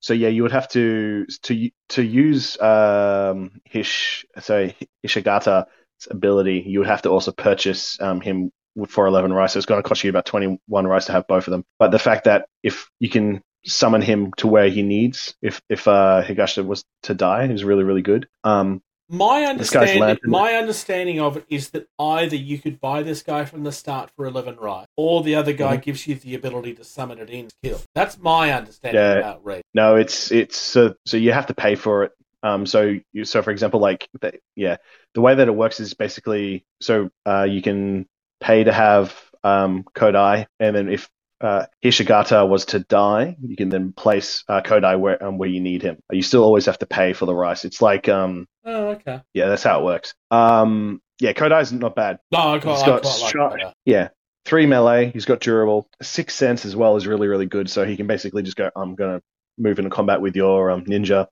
so 0.00 0.14
yeah, 0.14 0.28
you 0.28 0.42
would 0.42 0.52
have 0.52 0.68
to 0.70 1.26
to 1.42 1.70
to 1.90 2.02
use 2.02 2.60
um 2.60 3.60
Hish, 3.64 4.24
so 4.40 4.70
Ishigata's 5.06 5.66
ability. 6.10 6.64
You 6.66 6.80
would 6.80 6.88
have 6.88 7.02
to 7.02 7.10
also 7.10 7.32
purchase 7.32 8.00
um 8.00 8.20
him 8.20 8.50
for 8.88 9.06
eleven 9.06 9.32
rice. 9.32 9.52
So 9.52 9.58
it's 9.58 9.66
going 9.66 9.82
to 9.82 9.88
cost 9.88 10.02
you 10.02 10.10
about 10.10 10.26
twenty 10.26 10.58
one 10.66 10.86
rice 10.86 11.06
to 11.06 11.12
have 11.12 11.26
both 11.26 11.46
of 11.46 11.52
them. 11.52 11.64
But 11.78 11.90
the 11.90 11.98
fact 11.98 12.24
that 12.24 12.46
if 12.62 12.88
you 12.98 13.10
can 13.10 13.42
summon 13.66 14.00
him 14.00 14.32
to 14.38 14.46
where 14.46 14.68
he 14.68 14.82
needs, 14.82 15.34
if 15.42 15.60
if 15.68 15.86
uh 15.86 16.22
Higashita 16.24 16.64
was 16.66 16.84
to 17.04 17.14
die, 17.14 17.44
is 17.44 17.64
really 17.64 17.84
really 17.84 18.02
good. 18.02 18.26
Um, 18.42 18.82
My 19.12 19.42
understanding, 19.42 20.18
my 20.24 20.54
understanding 20.54 21.18
of 21.20 21.36
it 21.36 21.44
is 21.48 21.70
that 21.70 21.88
either 21.98 22.36
you 22.36 22.58
could 22.58 22.80
buy 22.80 23.02
this 23.02 23.24
guy 23.24 23.44
from 23.44 23.64
the 23.64 23.72
start 23.72 24.10
for 24.14 24.24
eleven 24.24 24.54
right, 24.56 24.86
or 24.96 25.24
the 25.24 25.34
other 25.34 25.52
guy 25.52 25.74
Mm-hmm. 25.74 25.80
gives 25.82 26.06
you 26.06 26.14
the 26.14 26.36
ability 26.36 26.74
to 26.74 26.84
summon 26.84 27.18
it 27.18 27.28
in 27.28 27.48
kill. 27.62 27.80
That's 27.92 28.18
my 28.18 28.52
understanding 28.52 29.02
Yeah. 29.02 29.14
about 29.14 29.44
Red. 29.44 29.62
No, 29.74 29.96
it's 29.96 30.30
it's 30.30 30.56
so 30.56 30.94
so 31.06 31.16
you 31.16 31.32
have 31.32 31.46
to 31.46 31.54
pay 31.54 31.74
for 31.74 32.04
it. 32.04 32.12
Um, 32.44 32.64
so 32.66 32.96
you 33.12 33.24
so 33.24 33.42
for 33.42 33.50
example, 33.50 33.80
like 33.80 34.08
the, 34.20 34.38
yeah, 34.54 34.76
the 35.14 35.20
way 35.20 35.34
that 35.34 35.48
it 35.48 35.54
works 35.54 35.80
is 35.80 35.92
basically 35.92 36.64
so 36.80 37.10
uh, 37.26 37.42
you 37.50 37.62
can 37.62 38.06
pay 38.40 38.62
to 38.62 38.72
have 38.72 39.12
um, 39.42 39.84
Kodai, 39.94 40.46
and 40.60 40.76
then 40.76 40.88
if 40.88 41.10
uh, 41.40 41.66
Hishigata 41.84 42.48
was 42.48 42.66
to 42.66 42.80
die, 42.80 43.36
you 43.42 43.56
can 43.56 43.68
then 43.70 43.92
place 43.92 44.44
uh, 44.48 44.60
Kodai 44.62 44.98
where 44.98 45.22
um, 45.24 45.38
where 45.38 45.48
you 45.48 45.60
need 45.60 45.82
him. 45.82 45.98
You 46.10 46.22
still 46.22 46.44
always 46.44 46.66
have 46.66 46.78
to 46.80 46.86
pay 46.86 47.12
for 47.12 47.26
the 47.26 47.34
rice. 47.34 47.64
It's 47.64 47.80
like 47.80 48.08
um, 48.08 48.46
Oh, 48.64 48.88
okay. 48.90 49.20
yeah, 49.34 49.48
that's 49.48 49.62
how 49.62 49.80
it 49.80 49.84
works. 49.84 50.14
Um, 50.30 51.00
yeah, 51.20 51.32
Kodai's 51.32 51.72
not 51.72 51.94
bad. 51.94 52.18
No, 52.32 52.38
I 52.54 52.58
quite, 52.58 52.72
He's 52.74 52.82
I 52.82 52.86
got 52.86 53.02
quite 53.02 53.20
like 53.22 53.32
shot- 53.32 53.52
that. 53.60 53.74
Yeah. 53.84 54.08
Three 54.46 54.64
melee, 54.66 55.10
he's 55.12 55.26
got 55.26 55.40
durable. 55.40 55.86
Six 56.00 56.34
sense 56.34 56.64
as 56.64 56.74
well 56.74 56.96
is 56.96 57.06
really, 57.06 57.28
really 57.28 57.44
good. 57.46 57.68
So 57.70 57.84
he 57.84 57.96
can 57.96 58.06
basically 58.06 58.42
just 58.42 58.56
go, 58.56 58.70
I'm 58.74 58.94
going 58.94 59.18
to 59.18 59.22
move 59.58 59.78
into 59.78 59.90
combat 59.90 60.22
with 60.22 60.34
your 60.34 60.70
um, 60.70 60.84
ninja 60.86 61.26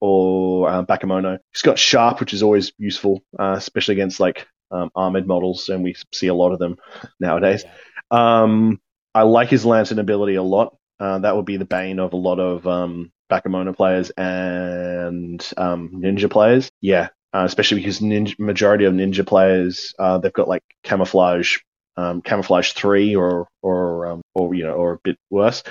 or 0.00 0.68
um, 0.70 0.86
Bakemono. 0.86 1.38
He's 1.52 1.62
got 1.62 1.78
sharp, 1.78 2.20
which 2.20 2.32
is 2.32 2.42
always 2.42 2.72
useful, 2.78 3.22
uh, 3.38 3.54
especially 3.58 3.92
against 3.94 4.18
like 4.18 4.46
um, 4.70 4.90
armored 4.96 5.26
models, 5.26 5.68
and 5.68 5.84
we 5.84 5.94
see 6.12 6.28
a 6.28 6.34
lot 6.34 6.52
of 6.52 6.58
them 6.58 6.76
nowadays. 7.20 7.64
Yeah. 8.10 8.42
Um, 8.42 8.80
I 9.14 9.22
like 9.22 9.48
his 9.48 9.64
lantern 9.64 9.98
ability 9.98 10.34
a 10.34 10.42
lot. 10.42 10.76
Uh, 10.98 11.18
that 11.18 11.36
would 11.36 11.44
be 11.44 11.56
the 11.56 11.64
bane 11.64 11.98
of 11.98 12.12
a 12.12 12.16
lot 12.16 12.38
of 12.38 12.66
um, 12.66 13.12
Bakemono 13.30 13.76
players 13.76 14.10
and 14.10 15.46
um, 15.56 15.90
ninja 15.94 16.30
players. 16.30 16.70
Yeah, 16.80 17.08
uh, 17.32 17.44
especially 17.44 17.80
because 17.80 18.00
ninja, 18.00 18.38
majority 18.38 18.84
of 18.84 18.94
ninja 18.94 19.26
players 19.26 19.94
uh, 19.98 20.18
they've 20.18 20.32
got 20.32 20.48
like 20.48 20.62
camouflage, 20.82 21.58
um, 21.96 22.22
camouflage 22.22 22.72
three 22.72 23.14
or 23.16 23.48
or 23.62 24.06
um, 24.06 24.22
or 24.34 24.54
you 24.54 24.64
know 24.64 24.74
or 24.74 24.94
a 24.94 24.98
bit 25.02 25.18
worse. 25.30 25.62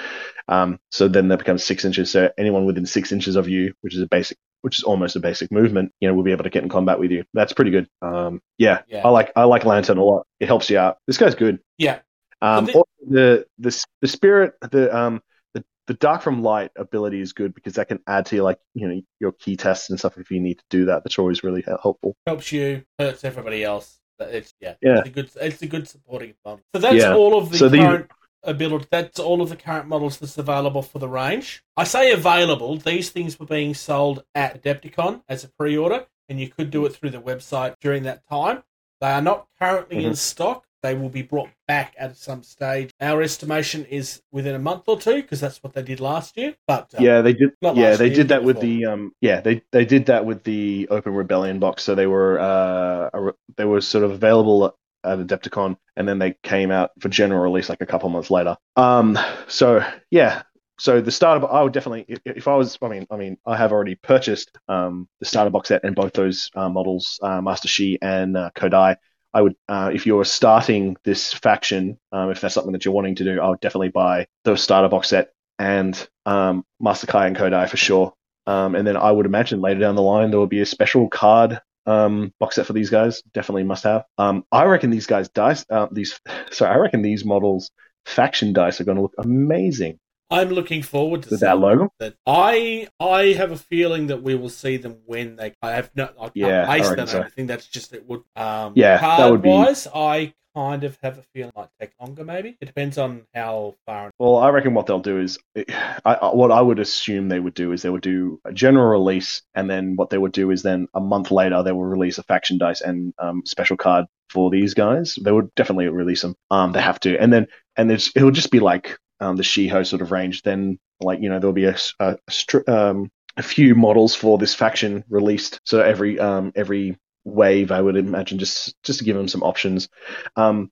Um, 0.47 0.79
so 0.91 1.07
then 1.07 1.29
that 1.29 1.39
becomes 1.39 1.63
six 1.63 1.85
inches. 1.85 2.11
So 2.11 2.29
anyone 2.37 2.65
within 2.65 2.85
six 2.85 3.11
inches 3.11 3.35
of 3.35 3.47
you, 3.47 3.73
which 3.81 3.95
is 3.95 4.01
a 4.01 4.07
basic, 4.07 4.37
which 4.61 4.77
is 4.77 4.83
almost 4.83 5.15
a 5.15 5.21
basic 5.21 5.51
movement, 5.51 5.91
you 6.01 6.07
know, 6.07 6.13
will 6.13 6.23
be 6.23 6.33
able 6.33 6.43
to 6.43 6.49
get 6.49 6.63
in 6.63 6.69
combat 6.69 6.99
with 6.99 7.11
you. 7.11 7.23
That's 7.33 7.53
pretty 7.53 7.71
good. 7.71 7.87
Um, 8.01 8.41
yeah, 8.57 8.81
Yeah. 8.87 9.05
I 9.05 9.09
like 9.09 9.31
I 9.35 9.43
like 9.43 9.63
lantern 9.65 9.97
a 9.97 10.03
lot. 10.03 10.25
It 10.39 10.47
helps 10.47 10.69
you 10.69 10.77
out. 10.77 10.97
This 11.07 11.17
guy's 11.17 11.35
good. 11.35 11.59
Yeah. 11.77 11.99
Um, 12.43 12.65
But 12.65 12.75
also 12.75 12.89
the 13.09 13.45
the 13.57 13.85
the 14.01 14.07
spirit 14.07 14.53
the 14.71 14.95
um 14.95 15.21
the, 15.53 15.63
the 15.87 15.93
dark 15.93 16.21
from 16.21 16.41
light 16.43 16.71
ability 16.75 17.19
is 17.21 17.31
good 17.33 17.53
because 17.55 17.73
that 17.75 17.87
can 17.87 17.99
add 18.05 18.25
to 18.27 18.35
your 18.35 18.43
like 18.43 18.59
you 18.73 18.87
know 18.87 19.01
your 19.19 19.31
ki 19.31 19.55
tests 19.55 19.89
and 19.89 19.97
stuff 19.97 20.17
if 20.17 20.29
you 20.31 20.39
need 20.41 20.57
to 20.59 20.65
do 20.69 20.85
that. 20.85 21.03
That's 21.03 21.17
always 21.19 21.43
really 21.43 21.63
helpful. 21.65 22.15
helps 22.27 22.51
you, 22.51 22.83
hurts 22.99 23.23
everybody 23.23 23.63
else. 23.63 23.99
But 24.19 24.29
It's 24.35 24.53
yeah, 24.59 24.75
Yeah. 24.81 24.99
It's 24.99 25.07
a 25.07 25.11
good, 25.11 25.29
it's 25.41 25.61
a 25.61 25.67
good 25.67 25.87
supporting 25.87 26.33
bond. 26.43 26.61
So 26.75 26.79
that's 26.81 26.95
Yeah. 26.95 27.15
all 27.15 27.37
of 27.37 27.49
the 27.51 27.57
So 27.57 27.69
these- 27.69 27.81
current 27.81 28.11
ability. 28.43 28.87
That's 28.91 29.19
all 29.19 29.41
of 29.41 29.49
the 29.49 29.55
current 29.55 29.87
models 29.87 30.17
that's 30.19 30.37
available 30.37 30.81
for 30.83 30.99
the 30.99 31.07
range. 31.07 31.63
I 31.77 31.85
say 31.85 32.11
available. 32.11 32.77
These 32.77 33.09
things 33.09 33.39
were 33.39 33.45
being 33.45 33.73
sold 33.73 34.23
at 34.35 34.61
Adepticon 34.61 35.23
as 35.29 35.43
a 35.45 35.49
pre-order, 35.57 36.07
and 36.29 36.39
you 36.41 36.49
could 36.49 36.69
do 36.69 36.85
it 36.85 36.93
through 36.93 37.11
the 37.11 37.21
website 37.21 37.75
during 37.79 38.03
that 38.03 38.21
time. 38.29 38.63
They 39.01 39.11
are 39.11 39.21
not 39.21 39.47
currently 39.59 40.03
in 40.05 40.11
Mhm. 40.11 40.17
stock. 40.17 40.65
They 40.83 40.95
will 40.95 41.09
be 41.09 41.21
brought 41.21 41.49
back 41.65 41.95
at 41.97 42.17
some 42.17 42.43
stage. 42.43 42.91
Our 42.99 43.21
estimation 43.21 43.85
is 43.85 44.21
within 44.33 44.53
a 44.53 44.59
month 44.59 44.83
or 44.87 44.99
two, 44.99 45.21
because 45.21 45.39
that's 45.39 45.63
what 45.63 45.73
they 45.73 45.81
did 45.81 46.01
last 46.01 46.37
year. 46.37 46.55
But 46.67 46.93
uh, 46.93 47.01
yeah, 47.01 47.21
they 47.21 47.33
did. 47.33 47.51
Yeah, 47.61 47.95
they 47.95 48.07
year, 48.07 48.15
did 48.15 48.27
that 48.27 48.43
with 48.43 48.57
before. 48.57 48.69
the 48.69 48.85
um. 48.85 49.13
Yeah, 49.21 49.39
they 49.39 49.63
they 49.71 49.85
did 49.85 50.07
that 50.07 50.25
with 50.25 50.43
the 50.43 50.89
Open 50.91 51.13
Rebellion 51.13 51.59
box. 51.59 51.83
So 51.83 51.95
they 51.95 52.05
were 52.05 52.37
uh 52.37 53.31
they 53.55 53.65
were 53.65 53.81
sort 53.81 54.03
of 54.03 54.11
available 54.11 54.77
at 55.05 55.19
Adepticon, 55.19 55.77
and 55.95 56.07
then 56.07 56.19
they 56.19 56.35
came 56.43 56.69
out 56.69 56.91
for 56.99 57.07
general 57.07 57.41
release 57.41 57.69
like 57.69 57.81
a 57.81 57.85
couple 57.85 58.09
months 58.09 58.29
later. 58.29 58.57
Um. 58.75 59.17
So 59.47 59.83
yeah. 60.11 60.43
So 60.79 61.01
the 61.01 61.11
starter, 61.11 61.47
I 61.49 61.61
would 61.61 61.71
definitely, 61.71 62.05
if, 62.07 62.19
if 62.25 62.47
I 62.47 62.55
was, 62.55 62.79
I 62.81 62.87
mean, 62.87 63.05
I 63.11 63.15
mean, 63.15 63.37
I 63.45 63.55
have 63.55 63.71
already 63.71 63.93
purchased 63.95 64.57
um, 64.67 65.07
the 65.19 65.25
starter 65.25 65.51
box 65.51 65.69
set 65.69 65.83
and 65.85 65.95
both 65.95 66.13
those 66.13 66.49
uh, 66.55 66.67
models, 66.67 67.19
uh, 67.21 67.41
Master 67.41 67.67
Shi 67.67 67.99
and 68.01 68.35
uh, 68.35 68.49
Kodai. 68.55 68.97
I 69.33 69.41
would, 69.41 69.55
uh, 69.67 69.91
if 69.93 70.05
you're 70.05 70.25
starting 70.25 70.95
this 71.03 71.33
faction, 71.33 71.97
um, 72.11 72.29
if 72.29 72.41
that's 72.41 72.53
something 72.53 72.73
that 72.73 72.85
you're 72.85 72.93
wanting 72.93 73.15
to 73.15 73.23
do, 73.23 73.41
I 73.41 73.49
would 73.49 73.61
definitely 73.61 73.89
buy 73.89 74.27
the 74.43 74.55
starter 74.55 74.89
box 74.89 75.09
set 75.09 75.31
and 75.59 76.07
um, 76.25 76.63
Master 76.79 77.07
Kai 77.07 77.27
and 77.27 77.35
Kodai 77.35 77.69
for 77.69 77.77
sure. 77.77 78.13
Um, 78.45 78.75
and 78.75 78.85
then 78.85 78.97
I 78.97 79.11
would 79.11 79.25
imagine 79.25 79.61
later 79.61 79.79
down 79.79 79.95
the 79.95 80.01
line 80.01 80.29
there 80.29 80.39
will 80.39 80.47
be 80.47 80.61
a 80.61 80.65
special 80.65 81.07
card 81.09 81.59
um, 81.85 82.33
box 82.39 82.55
set 82.55 82.65
for 82.65 82.73
these 82.73 82.89
guys. 82.89 83.21
Definitely 83.33 83.63
must 83.63 83.83
have. 83.83 84.03
Um, 84.17 84.45
I 84.51 84.65
reckon 84.65 84.89
these 84.89 85.07
guys 85.07 85.29
dice, 85.29 85.65
uh, 85.69 85.87
these, 85.91 86.19
sorry, 86.51 86.73
I 86.73 86.77
reckon 86.77 87.01
these 87.01 87.25
models 87.25 87.71
faction 88.05 88.53
dice 88.53 88.81
are 88.81 88.83
going 88.83 88.97
to 88.97 89.01
look 89.01 89.15
amazing 89.17 89.97
I'm 90.33 90.49
looking 90.49 90.81
forward 90.81 91.23
to 91.23 91.29
with 91.29 91.39
that 91.41 91.59
logo. 91.59 91.89
that 91.99 92.15
I 92.25 92.87
I 92.99 93.33
have 93.33 93.51
a 93.51 93.57
feeling 93.57 94.07
that 94.07 94.21
we 94.23 94.35
will 94.35 94.49
see 94.49 94.77
them 94.77 94.97
when 95.05 95.35
they. 95.35 95.53
I 95.61 95.71
have 95.71 95.91
no. 95.95 96.05
I 96.19 96.23
can't 96.25 96.35
Yeah, 96.35 96.65
I 96.69 96.77
base 96.79 96.89
reckon 96.89 97.05
that. 97.05 97.09
so. 97.11 97.17
on 97.19 97.23
anything. 97.23 97.47
That's 97.47 97.67
just 97.67 97.93
it 97.93 98.07
would. 98.07 98.23
Um, 98.35 98.73
Yeah, 98.75 98.97
that 98.99 99.31
would 99.31 99.41
be- 99.41 99.49
wise, 99.49 99.87
I 99.93 100.33
kind 100.55 100.83
of 100.83 100.95
have 101.01 101.17
a 101.17 101.23
feeling 101.33 101.51
like 101.55 101.69
take 101.79 101.91
longer. 101.99 102.23
Maybe 102.23 102.55
it 102.61 102.65
depends 102.65 102.99
on 102.99 103.23
how 103.33 103.73
far. 103.87 104.11
Well, 104.19 104.37
I 104.37 104.49
reckon 104.49 104.75
what 104.75 104.85
they'll 104.85 104.99
do 104.99 105.19
is, 105.19 105.39
I, 105.57 105.65
I- 106.05 106.33
what 106.35 106.51
I 106.51 106.61
would 106.61 106.79
assume 106.79 107.29
they 107.29 107.39
would 107.39 107.55
do 107.55 107.71
is 107.71 107.81
they 107.81 107.89
would 107.89 108.01
do 108.03 108.39
a 108.45 108.53
general 108.53 108.87
release, 108.87 109.41
and 109.55 109.69
then 109.69 109.95
what 109.95 110.09
they 110.11 110.17
would 110.19 110.31
do 110.31 110.51
is 110.51 110.61
then 110.63 110.87
a 110.93 110.99
month 110.99 111.31
later 111.31 111.63
they 111.63 111.71
will 111.71 111.85
release 111.85 112.17
a 112.19 112.23
faction 112.23 112.57
dice 112.57 112.81
and 112.81 113.13
um, 113.19 113.43
special 113.45 113.77
card 113.77 114.05
for 114.29 114.49
these 114.51 114.73
guys. 114.73 115.17
They 115.23 115.31
would 115.31 115.53
definitely 115.55 115.87
release 115.89 116.21
them. 116.21 116.35
Um, 116.51 116.71
they 116.71 116.81
have 116.81 116.99
to, 117.01 117.17
and 117.19 117.31
then 117.33 117.47
and 117.75 117.91
it's, 117.91 118.11
it'll 118.15 118.29
just 118.31 118.51
be 118.51 118.59
like 118.59 118.97
um, 119.23 119.35
the 119.35 119.43
Shiho 119.43 119.85
sort 119.85 120.01
of 120.01 120.11
range. 120.11 120.41
Then 120.41 120.79
like 121.01 121.21
you 121.21 121.29
know 121.29 121.39
there'll 121.39 121.53
be 121.53 121.65
a, 121.65 121.77
a, 121.99 122.17
a 122.27 122.31
str- 122.31 122.69
um, 122.69 123.09
a 123.37 123.43
few 123.43 123.75
models 123.75 124.15
for 124.15 124.37
this 124.37 124.53
faction 124.53 125.03
released. 125.09 125.59
So 125.65 125.79
every 125.81 126.19
um, 126.19 126.51
every 126.55 126.97
wave, 127.23 127.71
I 127.71 127.81
would 127.81 127.95
imagine, 127.95 128.39
just 128.39 128.75
just 128.83 128.99
to 128.99 129.05
give 129.05 129.15
them 129.15 129.27
some 129.27 129.43
options. 129.43 129.89
Um, 130.35 130.71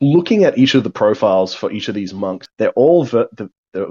looking 0.00 0.44
at 0.44 0.58
each 0.58 0.74
of 0.74 0.84
the 0.84 0.90
profiles 0.90 1.54
for 1.54 1.72
each 1.72 1.88
of 1.88 1.94
these 1.94 2.14
monks, 2.14 2.46
they're 2.58 2.70
all 2.70 3.04
ver- 3.04 3.28
the, 3.32 3.50
they're, 3.72 3.88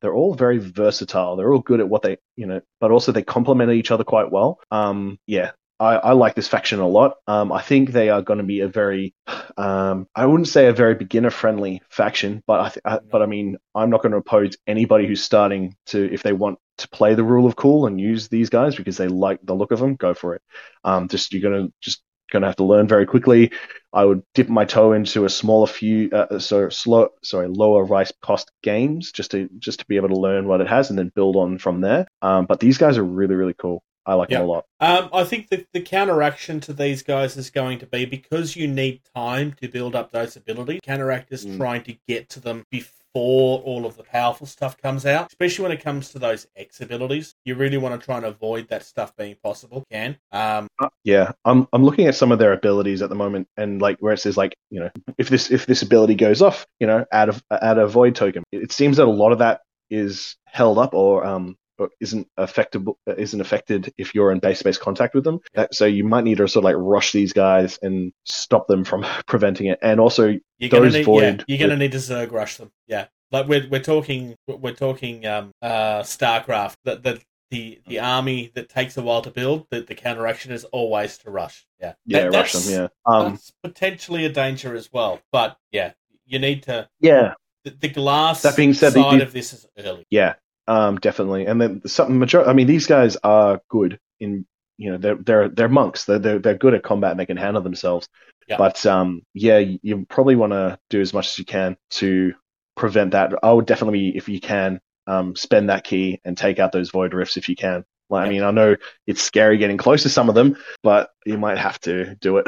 they're 0.00 0.14
all 0.14 0.34
very 0.34 0.58
versatile. 0.58 1.36
They're 1.36 1.52
all 1.52 1.60
good 1.60 1.80
at 1.80 1.88
what 1.88 2.02
they 2.02 2.18
you 2.36 2.46
know, 2.46 2.60
but 2.80 2.90
also 2.90 3.12
they 3.12 3.22
complement 3.22 3.72
each 3.72 3.90
other 3.90 4.04
quite 4.04 4.30
well. 4.30 4.58
Um, 4.70 5.18
yeah. 5.26 5.52
I, 5.82 5.96
I 5.96 6.12
like 6.12 6.34
this 6.36 6.46
faction 6.46 6.78
a 6.78 6.86
lot. 6.86 7.16
Um, 7.26 7.50
I 7.50 7.60
think 7.60 7.90
they 7.90 8.08
are 8.08 8.22
going 8.22 8.38
to 8.38 8.44
be 8.44 8.60
a 8.60 8.68
very, 8.68 9.14
um, 9.56 10.06
I 10.14 10.26
wouldn't 10.26 10.48
say 10.48 10.66
a 10.66 10.72
very 10.72 10.94
beginner 10.94 11.30
friendly 11.30 11.82
faction, 11.90 12.42
but 12.46 12.60
I, 12.60 12.68
th- 12.68 12.82
I 12.84 12.98
but 13.10 13.20
I 13.22 13.26
mean 13.26 13.56
I'm 13.74 13.90
not 13.90 14.02
going 14.02 14.12
to 14.12 14.18
oppose 14.18 14.56
anybody 14.66 15.06
who's 15.06 15.24
starting 15.24 15.74
to 15.86 16.12
if 16.12 16.22
they 16.22 16.32
want 16.32 16.58
to 16.78 16.88
play 16.88 17.14
the 17.14 17.24
rule 17.24 17.46
of 17.46 17.56
cool 17.56 17.86
and 17.86 18.00
use 18.00 18.28
these 18.28 18.48
guys 18.48 18.76
because 18.76 18.96
they 18.96 19.08
like 19.08 19.40
the 19.42 19.54
look 19.54 19.72
of 19.72 19.80
them, 19.80 19.96
go 19.96 20.14
for 20.14 20.36
it. 20.36 20.42
Um, 20.84 21.08
just 21.08 21.32
you're 21.32 21.42
going 21.42 21.66
to 21.66 21.72
just 21.80 22.02
going 22.30 22.42
to 22.42 22.48
have 22.48 22.56
to 22.56 22.64
learn 22.64 22.86
very 22.88 23.04
quickly. 23.06 23.50
I 23.92 24.04
would 24.04 24.22
dip 24.34 24.48
my 24.48 24.64
toe 24.64 24.92
into 24.92 25.24
a 25.24 25.30
smaller 25.30 25.66
few, 25.66 26.10
uh, 26.10 26.38
so 26.38 26.68
slow, 26.70 27.08
sorry, 27.22 27.48
lower 27.48 27.84
rice 27.84 28.12
cost 28.22 28.50
games 28.62 29.12
just 29.12 29.32
to 29.32 29.48
just 29.58 29.80
to 29.80 29.86
be 29.86 29.96
able 29.96 30.08
to 30.10 30.16
learn 30.16 30.46
what 30.46 30.60
it 30.60 30.68
has 30.68 30.90
and 30.90 30.98
then 30.98 31.10
build 31.14 31.36
on 31.36 31.58
from 31.58 31.80
there. 31.80 32.06
Um, 32.22 32.46
but 32.46 32.60
these 32.60 32.78
guys 32.78 32.98
are 32.98 33.04
really 33.04 33.34
really 33.34 33.54
cool. 33.54 33.82
I 34.06 34.14
like 34.14 34.30
Yeah. 34.30 34.38
them 34.38 34.48
a 34.48 34.50
lot. 34.52 34.64
Um, 34.80 35.10
I 35.12 35.24
think 35.24 35.48
that 35.50 35.66
the 35.72 35.80
counteraction 35.80 36.60
to 36.60 36.72
these 36.72 37.02
guys 37.02 37.36
is 37.36 37.50
going 37.50 37.78
to 37.80 37.86
be 37.86 38.04
because 38.04 38.56
you 38.56 38.66
need 38.66 39.00
time 39.14 39.52
to 39.60 39.68
build 39.68 39.94
up 39.94 40.10
those 40.10 40.36
abilities. 40.36 40.80
Counteract 40.82 41.32
is 41.32 41.46
Mm. 41.46 41.56
trying 41.56 41.82
to 41.84 41.96
get 42.08 42.28
to 42.30 42.40
them 42.40 42.64
before 42.70 43.60
all 43.60 43.84
of 43.84 43.96
the 43.98 44.02
powerful 44.02 44.46
stuff 44.46 44.76
comes 44.78 45.04
out, 45.04 45.26
especially 45.26 45.64
when 45.64 45.72
it 45.72 45.82
comes 45.84 46.08
to 46.10 46.18
those 46.18 46.46
X 46.56 46.80
abilities. 46.80 47.34
You 47.44 47.54
really 47.54 47.76
want 47.76 47.98
to 48.00 48.04
try 48.04 48.16
and 48.16 48.24
avoid 48.24 48.68
that 48.68 48.84
stuff 48.84 49.14
being 49.16 49.36
possible. 49.42 49.84
Can 49.90 50.16
um, 50.32 50.66
Uh, 50.80 50.88
yeah, 51.04 51.32
I'm 51.44 51.68
I'm 51.74 51.84
looking 51.84 52.06
at 52.06 52.14
some 52.14 52.32
of 52.32 52.38
their 52.38 52.54
abilities 52.54 53.02
at 53.02 53.10
the 53.10 53.14
moment, 53.14 53.48
and 53.56 53.80
like 53.82 53.98
where 54.00 54.14
it 54.14 54.18
says 54.18 54.36
like 54.38 54.56
you 54.70 54.80
know 54.80 54.90
if 55.18 55.28
this 55.28 55.50
if 55.50 55.66
this 55.66 55.82
ability 55.82 56.14
goes 56.14 56.40
off, 56.42 56.66
you 56.80 56.86
know 56.86 57.04
add 57.12 57.28
a 57.28 57.64
add 57.64 57.78
a 57.78 57.86
void 57.86 58.14
token. 58.16 58.42
It, 58.50 58.62
it 58.62 58.72
seems 58.72 58.96
that 58.96 59.06
a 59.06 59.10
lot 59.10 59.32
of 59.32 59.38
that 59.40 59.60
is 59.90 60.36
held 60.46 60.78
up 60.78 60.94
or 60.94 61.24
um 61.24 61.48
or 61.50 61.54
isn't 62.00 62.26
affectable 62.38 62.94
isn't 63.06 63.40
affected 63.40 63.92
if 63.98 64.14
you're 64.14 64.30
in 64.32 64.38
base 64.38 64.58
to 64.58 64.64
base 64.64 64.78
contact 64.78 65.14
with 65.14 65.24
them. 65.24 65.40
That, 65.54 65.74
so 65.74 65.84
you 65.86 66.04
might 66.04 66.24
need 66.24 66.38
to 66.38 66.48
sort 66.48 66.62
of 66.62 66.64
like 66.64 66.76
rush 66.78 67.12
these 67.12 67.32
guys 67.32 67.78
and 67.82 68.12
stop 68.24 68.66
them 68.68 68.84
from 68.84 69.04
preventing 69.26 69.66
it, 69.66 69.78
and 69.82 70.00
also 70.00 70.34
you're 70.58 70.70
gonna 70.70 70.84
Those 70.84 70.94
need, 70.94 71.04
void- 71.04 71.22
yeah, 71.22 71.44
you're 71.48 71.58
gonna 71.68 71.78
need 71.78 71.92
to 71.92 71.98
Zerg 71.98 72.32
rush 72.32 72.56
them. 72.56 72.70
Yeah, 72.86 73.06
like 73.30 73.46
we're 73.48 73.68
we're 73.68 73.80
talking 73.82 74.34
we're 74.46 74.74
talking 74.74 75.26
um, 75.26 75.50
uh, 75.62 76.00
Starcraft. 76.02 76.74
The, 76.84 76.96
the 76.96 77.20
the 77.50 77.80
the 77.86 78.00
army 78.00 78.50
that 78.54 78.68
takes 78.68 78.96
a 78.96 79.02
while 79.02 79.22
to 79.22 79.30
build. 79.30 79.66
The, 79.70 79.82
the 79.82 79.94
counteraction 79.94 80.52
is 80.52 80.64
always 80.64 81.18
to 81.18 81.30
rush. 81.30 81.66
Yeah, 81.80 81.94
yeah 82.06 82.28
That- 82.30 82.32
rush 82.32 82.52
them. 82.54 82.72
Yeah, 82.72 82.88
um, 83.12 83.32
that's 83.32 83.52
potentially 83.62 84.24
a 84.24 84.30
danger 84.30 84.74
as 84.74 84.90
well. 84.92 85.20
But 85.32 85.56
yeah, 85.70 85.92
you 86.24 86.38
need 86.38 86.62
to. 86.64 86.88
yeah, 87.00 87.34
The, 87.64 87.70
the 87.70 87.88
glass 87.88 88.40
That 88.42 88.56
being 88.56 88.72
said, 88.72 88.94
side 88.94 89.20
the- 89.20 89.24
of 89.24 89.32
this 89.32 89.52
is 89.52 89.66
early. 89.78 90.06
Yeah, 90.08 90.34
um, 90.66 90.96
definitely. 90.98 91.46
And 91.46 91.60
then 91.60 91.82
something 91.86 92.18
major. 92.18 92.46
I 92.46 92.52
mean, 92.52 92.66
these 92.66 92.86
guys 92.86 93.16
are 93.22 93.60
good 93.68 93.98
in 94.20 94.46
you 94.78 94.90
know 94.90 94.98
they're 94.98 95.16
they're 95.16 95.48
they're 95.48 95.68
monks. 95.68 96.04
They're 96.04 96.18
they're, 96.18 96.38
they're 96.38 96.58
good 96.58 96.74
at 96.74 96.82
combat. 96.82 97.12
and 97.12 97.20
They 97.20 97.26
can 97.26 97.36
handle 97.36 97.62
themselves. 97.62 98.08
Yeah. 98.48 98.56
But 98.56 98.84
um, 98.86 99.22
yeah, 99.34 99.58
you, 99.58 99.78
you 99.82 100.06
probably 100.08 100.36
want 100.36 100.52
to 100.52 100.78
do 100.90 101.00
as 101.00 101.14
much 101.14 101.28
as 101.28 101.38
you 101.38 101.44
can 101.44 101.76
to 101.90 102.34
prevent 102.76 103.12
that. 103.12 103.32
I 103.42 103.52
would 103.52 103.66
definitely, 103.66 104.16
if 104.16 104.28
you 104.28 104.40
can, 104.40 104.80
um, 105.06 105.36
spend 105.36 105.68
that 105.68 105.84
ki 105.84 106.20
and 106.24 106.36
take 106.36 106.58
out 106.58 106.72
those 106.72 106.90
void 106.90 107.14
rifts 107.14 107.36
if 107.36 107.48
you 107.48 107.56
can. 107.56 107.84
Like, 108.12 108.26
I 108.26 108.30
mean, 108.30 108.42
I 108.42 108.50
know 108.50 108.76
it's 109.06 109.22
scary 109.22 109.56
getting 109.56 109.78
close 109.78 110.02
to 110.02 110.10
some 110.10 110.28
of 110.28 110.34
them, 110.34 110.56
but 110.82 111.10
you 111.24 111.38
might 111.38 111.56
have 111.56 111.80
to 111.80 112.14
do 112.16 112.36
it. 112.36 112.46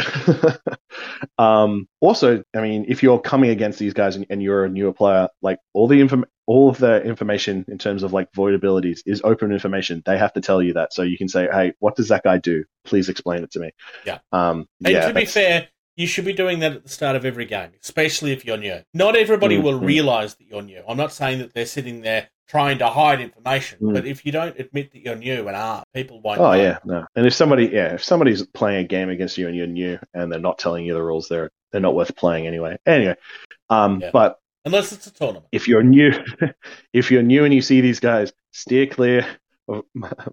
um, 1.39 1.89
also, 2.01 2.43
I 2.55 2.61
mean, 2.61 2.85
if 2.87 3.03
you're 3.03 3.19
coming 3.19 3.51
against 3.51 3.79
these 3.79 3.95
guys 3.95 4.15
and, 4.15 4.27
and 4.29 4.43
you're 4.43 4.67
a 4.67 4.69
newer 4.69 4.93
player, 4.93 5.29
like 5.41 5.59
all 5.73 5.89
the 5.89 6.01
inform- 6.01 6.27
all 6.47 6.69
of 6.69 6.77
the 6.77 7.03
information 7.03 7.65
in 7.69 7.79
terms 7.79 8.03
of 8.03 8.13
like 8.13 8.29
void 8.35 8.53
abilities 8.53 9.03
is 9.07 9.23
open 9.25 9.53
information. 9.53 10.03
They 10.05 10.19
have 10.19 10.35
to 10.35 10.43
tell 10.43 10.61
you 10.61 10.75
that, 10.75 10.93
so 10.93 11.03
you 11.03 11.17
can 11.17 11.29
say, 11.29 11.49
"Hey, 11.51 11.73
what 11.79 11.97
does 11.97 12.09
that 12.09 12.23
guy 12.23 12.37
do? 12.37 12.65
Please 12.85 13.09
explain 13.09 13.43
it 13.43 13.51
to 13.53 13.61
me." 13.61 13.71
Yeah. 14.05 14.19
Um. 14.33 14.67
And 14.85 14.93
yeah. 14.93 15.09
to 15.09 15.15
be 15.15 15.25
fair, 15.25 15.69
you 15.97 16.07
should 16.07 16.25
be 16.25 16.33
doing 16.33 16.59
that 16.61 16.73
at 16.73 16.83
the 16.83 16.89
start 16.89 17.15
of 17.17 17.25
every 17.25 17.45
game, 17.45 17.71
especially 17.83 18.33
if 18.33 18.45
you're 18.45 18.57
new. 18.57 18.81
Not 18.95 19.17
everybody 19.17 19.59
Mm, 19.59 19.63
will 19.63 19.79
realize 19.79 20.35
that 20.37 20.47
you're 20.49 20.63
new. 20.63 20.83
I'm 20.89 20.97
not 20.97 21.13
saying 21.13 21.39
that 21.39 21.55
they're 21.55 21.67
sitting 21.67 22.01
there 22.03 22.29
trying 22.49 22.79
to 22.79 22.89
hide 22.89 23.21
information, 23.21 23.79
Mm. 23.81 23.95
but 23.95 24.05
if 24.07 24.27
you 24.27 24.33
don't 24.33 24.59
admit 24.59 24.93
that 24.93 25.01
you're 25.05 25.15
new 25.17 25.47
and 25.49 25.57
are, 25.57 25.85
people 25.95 26.21
won't. 26.21 26.41
Oh 26.41 26.53
know. 26.53 26.61
yeah, 26.63 26.79
no. 26.85 27.07
And 27.17 27.27
if 27.27 27.33
somebody, 27.35 27.67
yeah, 27.67 27.95
if 27.95 28.03
somebody's 28.05 28.45
playing 28.47 28.85
a 28.85 28.89
game 28.89 29.09
against 29.09 29.39
you 29.39 29.47
and 29.49 29.57
you're 29.57 29.67
new 29.67 29.99
and 30.13 30.31
they're 30.31 30.41
not 30.41 30.59
telling 30.59 30.85
you 30.85 30.95
the 30.95 31.03
rules, 31.03 31.29
they're 31.29 31.51
they're 31.73 31.81
not 31.81 31.95
worth 31.95 32.15
playing 32.17 32.47
anyway. 32.47 32.77
Anyway, 32.87 33.17
um, 33.71 34.01
Yeah. 34.01 34.11
but 34.13 34.39
Unless 34.67 34.93
it's 34.93 35.07
a 35.07 35.13
tournament. 35.13 35.47
if 35.53 35.69
you're 35.69 35.83
new, 35.83 36.13
if 36.93 37.11
you're 37.11 37.23
new 37.23 37.45
and 37.45 37.53
you 37.55 37.63
see 37.63 37.81
these 37.81 38.01
guys, 38.01 38.33
steer 38.53 38.87
clear 38.87 39.27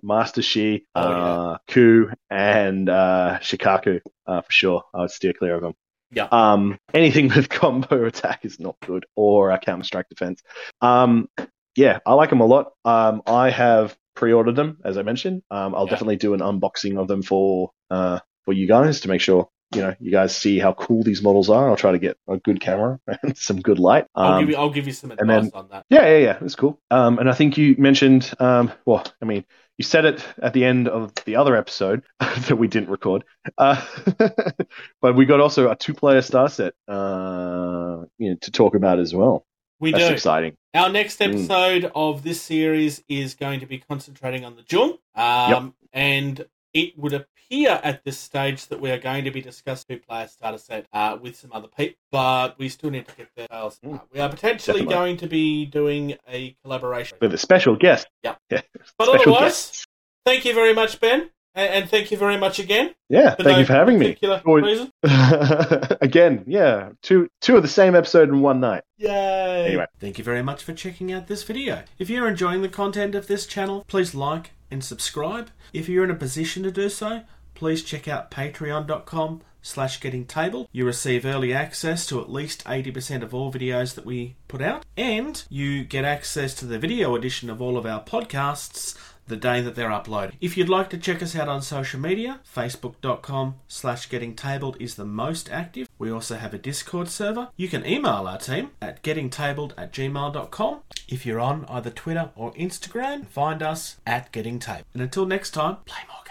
Master 0.02 0.42
Shi, 0.42 0.86
Oh, 0.96 1.10
yeah. 1.10 1.16
uh, 1.34 1.58
Ku, 1.68 2.10
and 2.30 2.90
uh, 2.90 3.40
Shikaku 3.42 4.02
uh, 4.28 4.42
for 4.42 4.52
sure. 4.52 4.84
I 4.94 5.02
would 5.02 5.12
steer 5.12 5.34
clear 5.34 5.56
of 5.56 5.62
them. 5.62 5.74
Yeah. 6.12 6.28
Um, 6.32 6.78
anything 6.94 7.30
with 7.36 7.50
combo 7.50 8.06
attack 8.06 8.44
is 8.46 8.60
not 8.60 8.76
good, 8.86 9.06
or 9.16 9.52
a 9.52 9.60
counter 9.60 9.84
strike 9.86 10.10
defense. 10.10 10.42
Um, 10.82 11.30
yeah, 11.76 12.00
I 12.06 12.14
like 12.14 12.30
them 12.30 12.42
a 12.42 12.46
lot. 12.46 12.74
Um, 12.84 13.22
I 13.26 13.50
have 13.50 13.96
pre-ordered 14.16 14.58
them, 14.58 14.80
as 14.84 14.98
I 14.98 15.04
mentioned. 15.04 15.42
Um, 15.50 15.74
I'll 15.74 15.86
Yeah. 15.86 15.92
definitely 15.92 16.18
do 16.18 16.34
an 16.34 16.42
unboxing 16.42 17.00
of 17.00 17.08
them 17.08 17.22
for 17.22 17.72
uh, 17.90 18.20
for 18.44 18.54
you 18.54 18.68
guys 18.68 19.02
to 19.02 19.08
make 19.08 19.22
sure 19.22 19.48
you 19.74 19.82
know 19.82 19.95
you 19.99 20.11
guys 20.11 20.36
see 20.36 20.59
how 20.59 20.74
cool 20.74 21.03
these 21.03 21.22
models 21.22 21.49
are. 21.49 21.69
I'll 21.69 21.76
try 21.78 21.91
to 21.91 21.99
get 21.99 22.17
a 22.28 22.38
good 22.38 22.59
camera 22.61 22.99
and 23.24 23.38
some 23.38 23.61
good 23.61 23.80
light. 23.80 24.05
I'll 24.15 24.34
Um, 24.34 24.39
give 24.41 24.49
you. 24.49 24.55
I'll 24.57 24.69
give 24.69 24.88
you 24.88 24.93
some 24.93 25.11
advice 25.11 25.28
then- 25.28 25.51
on 25.53 25.67
that. 25.69 25.86
yeah, 25.89 26.05
yeah, 26.07 26.17
yeah. 26.17 26.38
It's 26.41 26.55
cool. 26.55 26.80
Um, 26.91 27.19
and 27.19 27.30
I 27.30 27.34
think 27.34 27.57
you 27.57 27.76
mentioned, 27.78 28.32
um, 28.39 28.72
well, 28.86 29.03
I 29.22 29.26
mean, 29.26 29.45
you 29.78 29.84
said 29.84 30.05
it 30.05 30.24
at 30.41 30.53
the 30.53 30.65
end 30.65 30.88
of 30.88 31.13
the 31.26 31.38
other 31.38 31.55
episode 31.55 32.03
that 32.19 32.57
we 32.57 32.67
didn't 32.67 32.89
record. 32.89 33.24
Uh, 33.57 33.82
but 35.01 35.15
we 35.15 35.26
got 35.26 35.39
also 35.39 35.72
a 35.72 35.76
two-player 35.76 36.22
star 36.22 36.49
set, 36.49 36.74
uh, 36.88 38.03
you 38.17 38.32
know, 38.32 38.36
to 38.41 38.51
talk 38.51 38.76
about 38.76 38.99
as 38.99 39.13
well. 39.13 39.45
We 39.80 39.91
That's 39.91 40.07
do. 40.09 40.13
exciting. 40.13 40.53
Our 40.76 40.89
next 40.89 41.19
Mm. 41.19 41.30
episode 41.30 41.91
of 41.95 42.22
this 42.24 42.39
series 42.41 43.03
is 43.09 43.34
going 43.34 43.61
to 43.61 43.65
be 43.65 43.80
concentrating 43.80 44.45
on 44.45 44.55
the 44.55 44.63
Jung. 44.69 44.97
Um, 45.15 45.74
And 45.93 46.45
it 46.74 46.97
would 46.97 47.13
appear 47.13 47.80
at 47.84 48.03
this 48.03 48.17
stage 48.17 48.67
that 48.67 48.80
we 48.80 48.91
are 48.91 48.97
going 48.97 49.26
to 49.26 49.32
be 49.32 49.41
discussing 49.41 49.86
two 49.89 49.99
player 49.99 50.28
starter 50.28 50.57
set 50.57 50.86
uh, 50.93 51.17
with 51.22 51.36
some 51.36 51.51
other 51.53 51.67
people, 51.67 51.95
but 52.11 52.57
we 52.57 52.69
still 52.69 52.89
need 52.89 53.07
to 53.07 53.15
get 53.15 53.28
the 53.36 53.41
details. 53.43 53.80
Mm. 53.86 54.01
We 54.13 54.19
are 54.19 54.30
potentially 54.30 54.80
Definitely. 54.80 54.95
going 54.95 55.17
to 55.17 55.28
be 55.28 55.65
doing 55.65 56.15
a 56.30 56.55
collaboration. 56.63 57.17
With 57.22 57.34
a 57.34 57.38
special 57.38 57.76
guest. 57.76 58.07
Yeah. 58.24 58.36
Yeah. 58.49 58.61
But 58.97 59.07
special 59.07 59.34
otherwise, 59.34 59.41
guest. 59.41 59.88
thank 60.26 60.45
you 60.45 60.53
very 60.53 60.74
much, 60.74 60.99
Ben. 60.99 61.30
And, 61.53 61.74
and 61.74 61.89
thank 61.89 62.11
you 62.11 62.17
very 62.17 62.38
much 62.38 62.59
again. 62.59 62.93
Yeah. 63.09 63.36
for 63.36 63.43
Thank 63.43 63.55
no 63.55 63.59
you 63.59 63.65
for 63.65 63.74
having 63.74 63.99
me. 63.99 64.17
reason. 64.45 64.89
Again, 66.01 66.45
yeah. 66.47 66.91
Two 67.01 67.28
two 67.41 67.57
of 67.57 67.61
the 67.61 67.67
same 67.67 67.93
episode 67.93 68.30
in 68.30 68.39
one 68.41 68.61
night. 68.61 68.84
Yay! 68.97 69.65
Anyway. 69.67 69.86
Thank 69.99 70.17
you 70.17 70.24
very 70.24 70.41
much 70.41 70.63
for 70.63 70.72
checking 70.74 71.11
out 71.11 71.28
this 71.28 71.43
video. 71.43 71.84
If 71.99 72.09
you're 72.09 72.28
enjoying 72.28 72.61
the 72.61 72.69
content 72.69 73.15
of 73.15 73.28
this 73.28 73.45
channel, 73.45 73.84
please 73.88 74.15
like 74.15 74.51
and 74.72 74.84
subscribe. 74.84 75.51
If 75.74 75.88
you're 75.89 76.03
in 76.03 76.11
a 76.11 76.15
position 76.15 76.63
to 76.63 76.72
do 76.72 76.89
so, 76.89 77.22
please 77.53 77.84
check 77.84 78.07
out 78.07 78.32
patreon.com 78.32 79.41
slash 79.61 79.99
getting 79.99 80.26
table. 80.26 80.67
You 80.72 80.86
receive 80.86 81.26
early 81.26 81.53
access 81.53 82.05
to 82.07 82.19
at 82.19 82.32
least 82.32 82.63
80% 82.65 83.22
of 83.22 83.34
all 83.34 83.51
videos 83.51 83.93
that 83.95 84.05
we 84.05 84.36
put 84.47 84.61
out, 84.61 84.86
and 84.97 85.43
you 85.49 85.84
get 85.84 86.05
access 86.05 86.53
to 86.55 86.65
the 86.65 86.80
video 86.80 87.15
edition 87.15 87.49
of 87.49 87.61
all 87.61 87.78
of 87.78 87.86
our 87.86 88.03
podcasts 88.03 88.97
the 89.28 89.38
day 89.38 89.61
that 89.61 89.76
they're 89.76 89.89
uploaded. 89.89 90.34
If 90.41 90.57
you'd 90.57 90.69
like 90.69 90.89
to 90.91 90.97
check 90.97 91.22
us 91.22 91.36
out 91.36 91.47
on 91.47 91.61
social 91.61 91.99
media, 91.99 92.39
facebook.com 92.55 93.55
slash 93.67 94.09
getting 94.09 94.36
tabled 94.36 94.78
is 94.80 94.95
the 94.95 95.05
most 95.05 95.49
active. 95.51 95.88
We 95.97 96.11
also 96.11 96.36
have 96.36 96.53
a 96.53 96.57
Discord 96.57 97.07
server. 97.09 97.49
You 97.55 97.67
can 97.67 97.86
email 97.86 98.28
our 98.28 98.38
team 98.38 98.72
at 98.82 99.03
gettingtabled 99.03 99.74
at 99.78 99.93
gmail.com. 99.93 100.80
If 101.07 101.26
you're 101.26 101.39
on 101.39 101.65
either 101.69 101.89
Twitter 101.89 102.32
or 102.36 102.53
Instagram, 102.53 103.28
find 103.28 103.61
us 103.61 103.97
at 104.05 104.32
getting 104.32 104.59
tabled. 104.59 104.86
And 104.93 105.01
until 105.01 105.26
next 105.26 105.51
time, 105.51 105.78
play 105.86 106.01
more 106.07 106.15
games. 106.15 106.22